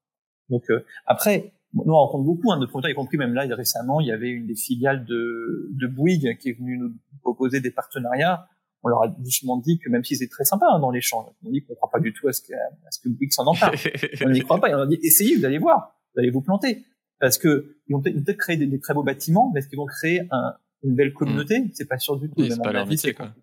Donc 0.49 0.65
après, 1.07 1.53
nous 1.75 1.93
on 1.93 1.97
rencontre 1.97 2.25
beaucoup 2.25 2.53
hein, 2.53 2.59
de 2.59 2.67
promoteurs, 2.67 2.91
y 2.91 2.95
compris 2.95 3.17
même 3.17 3.35
là 3.35 3.43
récemment, 3.55 4.01
il 4.01 4.07
y 4.07 4.13
avait 4.13 4.31
une 4.31 4.47
des 4.47 4.55
filiales 4.55 5.05
de, 5.05 5.71
de 5.73 5.87
Bouygues 5.87 6.39
qui 6.39 6.51
est 6.51 6.59
venue 6.59 6.79
nous 6.79 6.93
proposer 7.21 7.61
des 7.61 7.71
partenariats. 7.71 8.49
On 8.85 8.89
leur 8.89 9.03
a 9.03 9.09
doucement 9.09 9.57
dit 9.57 9.79
que 9.79 9.89
même 9.89 10.05
si 10.05 10.15
c'est 10.15 10.29
très 10.29 10.45
sympa 10.45 10.67
hein, 10.71 10.79
dans 10.79 10.91
l'échange, 10.91 11.27
on 11.45 11.51
dit 11.51 11.65
qu'on 11.65 11.75
croit 11.75 11.91
pas 11.91 12.01
du 12.01 12.13
tout 12.13 12.29
à 12.29 12.33
ce 12.33 12.43
que, 12.43 12.53
à 12.53 12.91
ce 12.91 13.01
que 13.01 13.09
Bouygues 13.09 13.33
s'en 13.33 13.47
empare. 13.47 13.73
on 14.25 14.31
n'y 14.31 14.41
croit 14.41 14.61
pas. 14.61 14.71
Et 14.71 14.75
on 14.75 14.81
a 14.81 14.87
dit 14.87 14.99
essayez, 15.03 15.37
vous 15.37 15.45
allez 15.45 15.59
voir, 15.59 15.97
vous 16.15 16.21
allez 16.21 16.31
vous 16.31 16.43
planter, 16.43 16.85
parce 17.19 17.39
que 17.39 17.77
ils 17.89 17.95
vont 17.95 18.03
peut-être 18.03 18.37
créer 18.37 18.57
des, 18.57 18.81
très 18.81 18.95
beaux 18.95 19.03
bâtiments, 19.03 19.51
mais 19.53 19.61
est-ce 19.61 19.69
qu'ils 19.69 19.79
vont 19.79 19.87
créer 19.87 20.21
un, 20.31 20.55
une 20.83 20.95
belle 20.95 21.15
communauté? 21.15 21.61
Mm. 21.61 21.71
C'est 21.73 21.89
pas 21.89 21.99
sûr 21.99 22.19
du 22.19 22.29
tout. 22.31 22.45
c'est 22.49 22.63
pas 22.63 22.73
leur 22.73 22.87
métier, 22.87 23.15
quoi. 23.15 23.35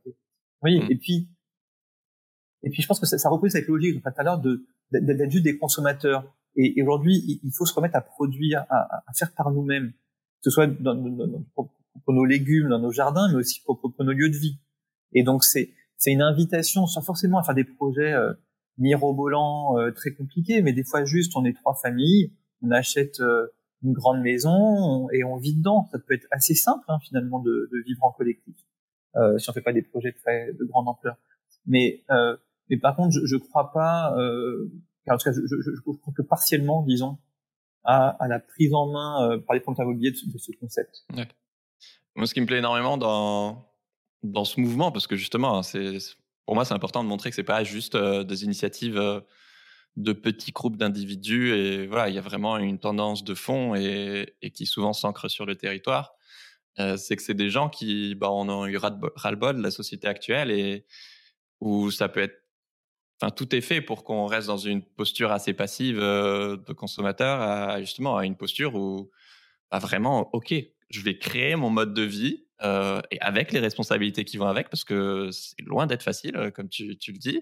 Oui, 0.64 0.80
mm. 0.80 0.92
et 0.92 0.96
puis 0.96 1.28
et 2.64 2.70
puis 2.70 2.82
je 2.82 2.88
pense 2.88 3.00
que 3.00 3.08
ça, 3.08 3.18
ça 3.18 3.30
repose 3.30 3.56
avec 3.56 3.68
logique, 3.68 4.02
tout 4.02 4.10
à 4.16 4.24
l'heure, 4.24 4.40
de 4.40 4.66
d'être 4.92 5.32
juste 5.32 5.44
des 5.44 5.58
consommateurs. 5.58 6.32
Et, 6.56 6.78
et 6.78 6.84
aujourd'hui, 6.84 7.40
il 7.44 7.52
faut 7.54 7.66
se 7.66 7.74
remettre 7.74 7.96
à 7.96 8.02
produire, 8.02 8.66
à, 8.70 9.04
à 9.08 9.14
faire 9.14 9.32
par 9.32 9.52
nous-mêmes, 9.52 9.92
que 9.92 10.50
ce 10.50 10.52
soit 10.52 10.68
dans, 10.68 10.96
dans, 10.96 11.28
dans, 11.28 11.44
pour, 11.56 11.72
nos 12.10 12.26
légumes, 12.26 12.68
dans 12.68 12.80
nos 12.80 12.92
jardins, 12.92 13.30
mais 13.30 13.38
aussi 13.38 13.62
pour, 13.62 13.80
pour 13.80 13.94
nos 14.04 14.12
lieux 14.12 14.30
de 14.30 14.36
vie. 14.36 14.58
Et 15.14 15.24
donc 15.24 15.44
c'est 15.44 15.72
c'est 15.98 16.12
une 16.12 16.22
invitation, 16.24 16.88
sans 16.88 17.02
forcément 17.02 17.38
à 17.38 17.44
faire 17.44 17.54
des 17.54 17.64
projets 17.64 18.14
euh, 18.14 18.34
mirobolants, 18.78 19.78
euh, 19.78 19.92
très 19.92 20.12
compliqués, 20.12 20.62
mais 20.62 20.74
des 20.74 20.84
fois 20.84 21.06
juste 21.06 21.34
on 21.36 21.46
est 21.46 21.54
trois 21.54 21.76
familles, 21.76 22.34
on 22.64 22.72
achète 22.72 23.20
euh, 23.20 23.48
une 23.84 23.94
grande 23.94 24.22
maison 24.22 25.10
et 25.12 25.24
on 25.24 25.38
vit 25.38 25.56
dedans. 25.56 25.88
Ça 25.92 26.00
peut 26.00 26.14
être 26.14 26.28
assez 26.32 26.56
simple 26.56 26.84
hein, 26.88 27.00
finalement 27.04 27.40
de, 27.40 27.70
de, 27.72 27.84
vivre 27.86 28.04
en 28.04 28.12
collectif, 28.12 28.56
euh, 29.16 29.38
si 29.38 29.50
on 29.50 29.54
fait 29.54 29.62
pas 29.62 29.74
des 29.74 29.82
projets 29.82 30.14
très 30.14 30.54
de 30.54 30.66
grande 30.66 30.88
ampleur. 30.88 31.18
Mais 31.66 32.04
euh, 32.10 32.36
mais 32.70 32.78
par 32.78 32.96
contre, 32.96 33.12
je, 33.12 33.26
je 33.26 33.36
crois 33.36 33.72
pas, 33.72 34.16
euh, 34.18 34.72
en 35.08 35.18
tout 35.18 35.26
cas, 35.26 35.34
je, 35.34 35.42
je, 35.46 35.56
je, 35.62 35.82
crois 35.82 36.14
que 36.16 36.22
partiellement, 36.22 36.84
disons, 36.84 37.18
à, 37.84 38.10
à 38.24 38.28
la 38.28 38.40
prise 38.40 38.74
en 38.74 38.88
main 38.88 39.40
par 39.46 39.56
les 39.56 39.60
promoteurs 39.60 39.86
immobiliers 39.86 40.12
de, 40.12 40.32
de, 40.32 40.38
ce 40.38 40.52
concept. 40.60 41.04
Ouais. 41.16 41.28
Moi, 42.16 42.26
ce 42.28 42.34
qui 42.34 42.40
me 42.40 42.46
plaît 42.46 42.60
énormément 42.60 42.98
dans 42.98 43.71
dans 44.24 44.46
ce 44.46 44.60
mouvement, 44.60 44.92
parce 44.92 45.08
que 45.08 45.16
justement, 45.16 45.60
hein, 45.60 45.98
pour 46.46 46.56
moi, 46.56 46.66
c'est 46.66 46.74
important 46.74 47.04
de 47.04 47.10
montrer 47.10 47.30
que 47.30 47.36
c'est 47.36 47.44
pas 47.44 47.64
juste 47.64 47.96
euh, 47.96 48.24
des 48.24 48.44
initiatives 48.44 48.98
euh, 48.98 49.22
de 49.98 50.14
petits 50.14 50.52
groupes 50.52 50.78
d'individus 50.78 51.54
et 51.54 51.88
voilà, 51.88 52.10
il 52.10 52.16
y 52.16 52.18
a 52.18 52.22
vraiment 52.22 52.58
une 52.58 52.80
tendance 52.80 53.24
de 53.24 53.36
fond 53.36 53.76
et, 53.76 54.36
qui 54.54 54.66
souvent 54.66 54.94
s'ancre 54.94 55.30
sur 55.30 55.46
le 55.46 55.56
territoire. 55.56 56.14
Euh, 56.80 56.98
c'est 56.98 57.16
que 57.18 57.24
c'est 57.24 57.34
des 57.34 57.50
gens 57.50 57.70
qui, 57.70 58.16
bah, 58.16 58.32
on 58.32 58.64
a 58.64 58.70
eu 58.70 58.78
ras-le-bol 58.78 59.58
de 59.58 59.64
la 59.64 59.72
société 59.72 60.08
actuelle 60.08 60.52
et 60.52 60.86
où 61.60 61.92
ça 61.92 62.10
peut 62.10 62.22
être 62.22 62.38
Enfin, 63.24 63.30
tout 63.30 63.56
est 63.56 63.62
fait 63.62 63.82
pour 63.82 64.04
qu'on 64.04 64.26
reste 64.26 64.48
dans 64.48 64.58
une 64.58 64.82
posture 64.82 65.32
assez 65.32 65.54
passive 65.54 65.98
de 66.00 66.74
consommateur 66.74 67.40
à 67.40 67.80
justement 67.80 68.18
à 68.18 68.26
une 68.26 68.36
posture 68.36 68.74
où 68.74 69.12
bah, 69.70 69.78
vraiment 69.78 70.32
ok 70.34 70.56
je 70.90 71.02
vais 71.02 71.20
créer 71.20 71.56
mon 71.56 71.70
mode 71.70 71.94
de 71.94 72.02
vie 72.02 72.48
euh, 72.64 73.02
et 73.12 73.20
avec 73.22 73.52
les 73.52 73.60
responsabilités 73.60 74.26
qui 74.26 74.38
vont 74.38 74.48
avec 74.48 74.70
parce 74.70 74.84
que 74.84 75.30
c'est 75.32 75.62
loin 75.62 75.88
d'être 75.88 76.04
facile 76.04 76.36
euh, 76.36 76.52
comme 76.52 76.70
tu, 76.70 76.88
le 76.88 77.18
dis 77.18 77.42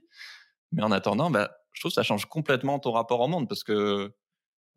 mais 0.71 0.83
en 0.83 0.91
attendant 0.91 1.29
bah, 1.29 1.51
je 1.73 1.81
trouve 1.81 1.91
que 1.91 1.95
ça 1.95 2.03
change 2.03 2.25
complètement 2.25 2.79
ton 2.79 2.91
rapport 2.91 3.19
au 3.21 3.27
monde 3.27 3.47
parce 3.47 3.63
que 3.63 4.13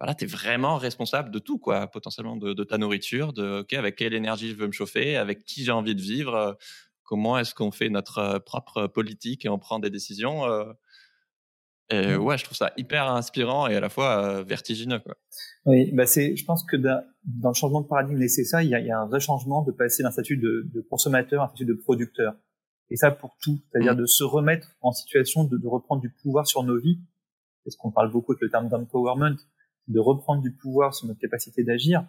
voilà, 0.01 0.16
tu 0.16 0.24
es 0.24 0.26
vraiment 0.26 0.78
responsable 0.78 1.30
de 1.30 1.38
tout, 1.38 1.59
quoi, 1.59 1.86
potentiellement 1.86 2.36
de, 2.36 2.64
ta 2.64 2.76
nourriture, 2.76 3.32
de 3.32 3.61
ok, 3.61 3.72
avec 3.74 3.95
quelle 3.95 4.14
énergie 4.14 4.49
je 4.49 4.57
veux 4.57 4.66
me 4.66 4.72
chauffer, 4.72 5.16
avec 5.16 5.45
qui 5.45 5.64
j'ai 5.64 5.70
envie 5.70 5.95
de 5.95 6.01
vivre, 6.01 6.59
comment 7.05 7.38
est-ce 7.38 7.55
qu'on 7.55 7.70
fait 7.70 7.88
notre 7.88 8.40
propre 8.40 8.88
politique 8.88 9.45
et 9.45 9.49
on 9.49 9.61
prend 9.61 9.78
des 9.78 9.90
décisions. 9.90 10.45
Et 11.91 12.16
mmh. 12.16 12.22
ouais, 12.22 12.39
je 12.39 12.45
trouve 12.45 12.57
ça 12.57 12.72
hyper 12.76 13.11
inspirant 13.11 13.66
et 13.66 13.76
à 13.76 13.80
la 13.80 13.89
fois 13.89 14.24
euh, 14.24 14.43
vertigineux. 14.43 15.01
Quoi. 15.01 15.16
Oui, 15.66 15.91
bah 15.93 16.07
c'est, 16.07 16.37
je 16.37 16.45
pense 16.45 16.64
que 16.64 16.76
dans, 16.76 17.03
le 17.24 17.55
changement 17.55 17.80
de 17.80 17.87
paradigme 17.87 18.18
nécessaire, 18.18 18.62
il 18.62 18.70
y 18.70 18.74
a, 18.74 18.80
il 18.80 18.87
y 18.87 18.91
a 18.91 18.99
un 18.99 19.07
vrai 19.07 19.20
changement 19.20 19.62
de 19.62 19.72
passer 19.72 20.03
d'un 20.03 20.11
statut 20.11 20.37
de, 20.37 20.68
de, 20.72 20.80
consommateur 20.80 21.43
à 21.43 21.45
un 21.47 21.49
statut 21.49 21.66
de 21.66 21.74
producteur. 21.74 22.35
Et 22.91 22.97
ça 22.97 23.11
pour 23.11 23.37
tout, 23.43 23.61
c'est-à-dire 23.70 23.95
mmh. 23.95 24.01
de 24.01 24.07
se 24.07 24.24
remettre 24.24 24.68
en 24.80 24.93
situation 24.93 25.45
de, 25.45 25.57
de, 25.57 25.66
reprendre 25.66 26.01
du 26.01 26.11
pouvoir 26.11 26.47
sur 26.47 26.62
nos 26.62 26.78
vies. 26.78 27.01
Parce 27.64 27.76
qu'on 27.76 27.93
parle 27.93 28.11
beaucoup 28.11 28.33
avec 28.33 28.43
le 28.43 28.51
terme 28.51 28.68
d'empowerment, 28.68 29.37
de 29.89 30.01
reprendre 30.01 30.43
du 30.43 30.53
pouvoir 30.53 30.95
sur 30.95 31.07
notre 31.07 31.20
capacité 31.20 31.62
d'agir, 31.62 32.07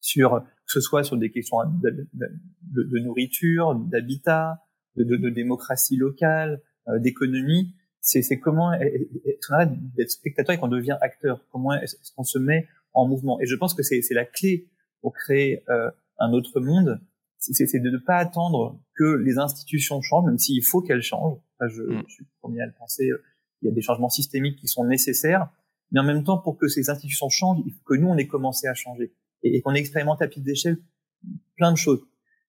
sur 0.00 0.40
que 0.40 0.72
ce 0.72 0.80
soit 0.80 1.04
sur 1.04 1.16
des 1.18 1.30
questions 1.30 1.58
de, 1.82 2.08
de 2.12 2.98
nourriture, 3.00 3.74
d'habitat, 3.74 4.62
de, 4.96 5.30
démocratie 5.30 5.96
locale, 5.96 6.62
euh, 6.88 6.98
d'économie 6.98 7.74
c'est 8.00 8.38
comment 8.38 8.72
est-ce 8.72 9.46
qu'on 9.46 9.54
arrête 9.54 9.94
d'être 9.94 10.10
spectateur 10.10 10.54
et 10.54 10.58
qu'on 10.58 10.68
devient 10.68 10.96
acteur 11.00 11.44
Comment 11.50 11.74
est-ce 11.74 11.96
qu'on 12.14 12.24
se 12.24 12.38
met 12.38 12.66
en 12.92 13.06
mouvement? 13.06 13.40
Et 13.40 13.46
je 13.46 13.54
pense 13.54 13.74
que 13.74 13.82
c'est 13.82 14.02
la 14.10 14.24
clé 14.24 14.68
pour 15.00 15.12
créer 15.12 15.62
euh, 15.68 15.90
un 16.18 16.32
autre 16.32 16.60
monde, 16.60 17.00
c'est 17.38 17.78
de 17.78 17.90
ne 17.90 17.98
pas 17.98 18.16
attendre 18.16 18.78
que 18.94 19.16
les 19.16 19.38
institutions 19.38 20.02
changent, 20.02 20.26
même 20.26 20.38
s'il 20.38 20.62
faut 20.64 20.82
qu'elles 20.82 21.02
changent. 21.02 21.38
je, 21.60 21.82
mm. 21.82 22.02
je, 22.06 22.12
suis 22.12 22.24
le 22.24 22.40
premier 22.40 22.60
à 22.60 22.66
le 22.66 22.72
penser. 22.72 23.08
Euh, 23.08 23.22
il 23.62 23.68
y 23.68 23.70
a 23.70 23.74
des 23.74 23.82
changements 23.82 24.08
systémiques 24.08 24.58
qui 24.58 24.68
sont 24.68 24.84
nécessaires, 24.84 25.50
mais 25.92 26.00
en 26.00 26.04
même 26.04 26.24
temps, 26.24 26.38
pour 26.38 26.56
que 26.56 26.68
ces 26.68 26.88
institutions 26.88 27.28
changent, 27.28 27.62
il 27.66 27.72
faut 27.72 27.82
que 27.84 27.94
nous 27.94 28.08
on 28.08 28.16
ait 28.16 28.26
commencé 28.26 28.66
à 28.66 28.74
changer 28.74 29.12
et, 29.42 29.60
qu'on 29.62 29.74
expérimente 29.74 30.22
à 30.22 30.28
petite 30.28 30.44
d'échelle 30.44 30.78
plein 31.56 31.72
de 31.72 31.76
choses. 31.76 32.00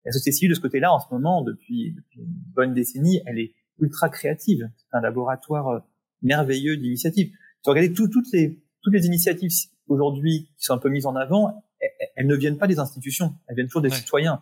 La 0.05 0.11
société 0.11 0.31
civile 0.31 0.49
de 0.51 0.55
ce 0.55 0.61
côté-là, 0.61 0.93
en 0.93 0.99
ce 0.99 1.07
moment, 1.11 1.41
depuis, 1.41 1.93
depuis 1.93 2.21
une 2.21 2.33
bonne 2.53 2.73
décennie, 2.73 3.21
elle 3.25 3.39
est 3.39 3.53
ultra 3.81 4.09
créative. 4.09 4.69
C'est 4.77 4.97
un 4.97 5.01
laboratoire 5.01 5.67
euh, 5.67 5.79
merveilleux 6.21 6.77
d'initiatives. 6.77 7.31
Tu 7.63 7.69
regardes 7.69 7.93
toutes 7.93 8.31
les 8.31 8.61
toutes 8.81 8.93
les 8.93 9.05
initiatives 9.05 9.51
aujourd'hui 9.87 10.49
qui 10.57 10.65
sont 10.65 10.73
un 10.73 10.77
peu 10.77 10.89
mises 10.89 11.05
en 11.05 11.15
avant, 11.15 11.63
elles, 12.15 12.27
ne 12.27 12.35
viennent 12.35 12.57
pas 12.57 12.67
des 12.67 12.79
institutions, 12.79 13.35
elles 13.47 13.55
viennent 13.55 13.67
toujours 13.67 13.81
des 13.81 13.89
citoyens. 13.89 14.41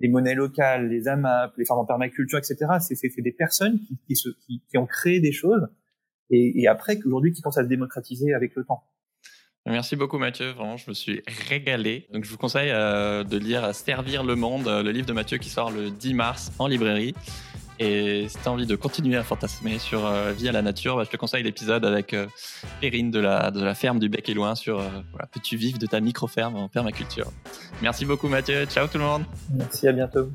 Les 0.00 0.08
monnaies 0.08 0.34
locales, 0.34 0.88
les 0.88 1.08
AMAP, 1.08 1.56
les 1.56 1.64
fermes 1.64 1.80
en 1.80 1.84
permaculture, 1.84 2.38
etc. 2.38 2.56
C'est 2.80 3.20
des 3.20 3.32
personnes 3.32 3.80
qui, 3.80 3.98
qui, 4.06 4.14
se, 4.14 4.28
qui, 4.46 4.62
qui, 4.68 4.78
ont 4.78 4.86
créé 4.86 5.20
des 5.20 5.32
choses 5.32 5.68
et, 6.30 6.60
et 6.60 6.68
après 6.68 6.98
qu'aujourd'hui 6.98 7.32
qui 7.32 7.42
commencent 7.42 7.58
à 7.58 7.64
se 7.64 7.68
démocratiser 7.68 8.32
avec 8.32 8.54
le 8.54 8.64
temps. 8.64 8.84
Merci 9.66 9.96
beaucoup 9.96 10.18
Mathieu, 10.18 10.50
vraiment 10.52 10.76
je 10.76 10.88
me 10.88 10.94
suis 10.94 11.20
régalé. 11.48 12.06
Donc 12.12 12.24
je 12.24 12.30
vous 12.30 12.38
conseille 12.38 12.70
euh, 12.70 13.24
de 13.24 13.36
lire 13.36 13.74
Servir 13.74 14.22
le 14.22 14.36
monde, 14.36 14.66
le 14.66 14.90
livre 14.90 15.06
de 15.06 15.12
Mathieu 15.12 15.38
qui 15.38 15.50
sort 15.50 15.70
le 15.70 15.90
10 15.90 16.14
mars 16.14 16.52
en 16.58 16.68
librairie. 16.68 17.14
Et 17.78 18.26
si 18.28 18.36
tu 18.36 18.48
as 18.48 18.52
envie 18.52 18.66
de 18.66 18.76
continuer 18.76 19.16
à 19.16 19.22
fantasmer 19.22 19.78
sur 19.78 20.04
euh, 20.06 20.32
Vie 20.32 20.48
à 20.48 20.52
la 20.52 20.62
nature, 20.62 20.96
bah, 20.96 21.04
je 21.04 21.10
te 21.10 21.16
conseille 21.16 21.42
l'épisode 21.42 21.84
avec 21.84 22.12
euh, 22.12 22.26
Perrine 22.80 23.10
de 23.10 23.20
la, 23.20 23.50
de 23.50 23.62
la 23.62 23.74
ferme 23.74 23.98
du 23.98 24.08
Bec 24.08 24.28
et 24.28 24.34
Loin 24.34 24.54
sur 24.54 24.80
euh, 24.80 24.88
Peux-tu 25.32 25.56
vivre 25.56 25.78
de 25.78 25.86
ta 25.86 26.00
micro-ferme 26.00 26.56
en 26.56 26.68
permaculture? 26.68 27.30
Merci 27.82 28.04
beaucoup 28.04 28.28
Mathieu, 28.28 28.64
ciao 28.66 28.86
tout 28.88 28.98
le 28.98 29.04
monde. 29.04 29.22
Merci, 29.52 29.86
à 29.86 29.92
bientôt. 29.92 30.30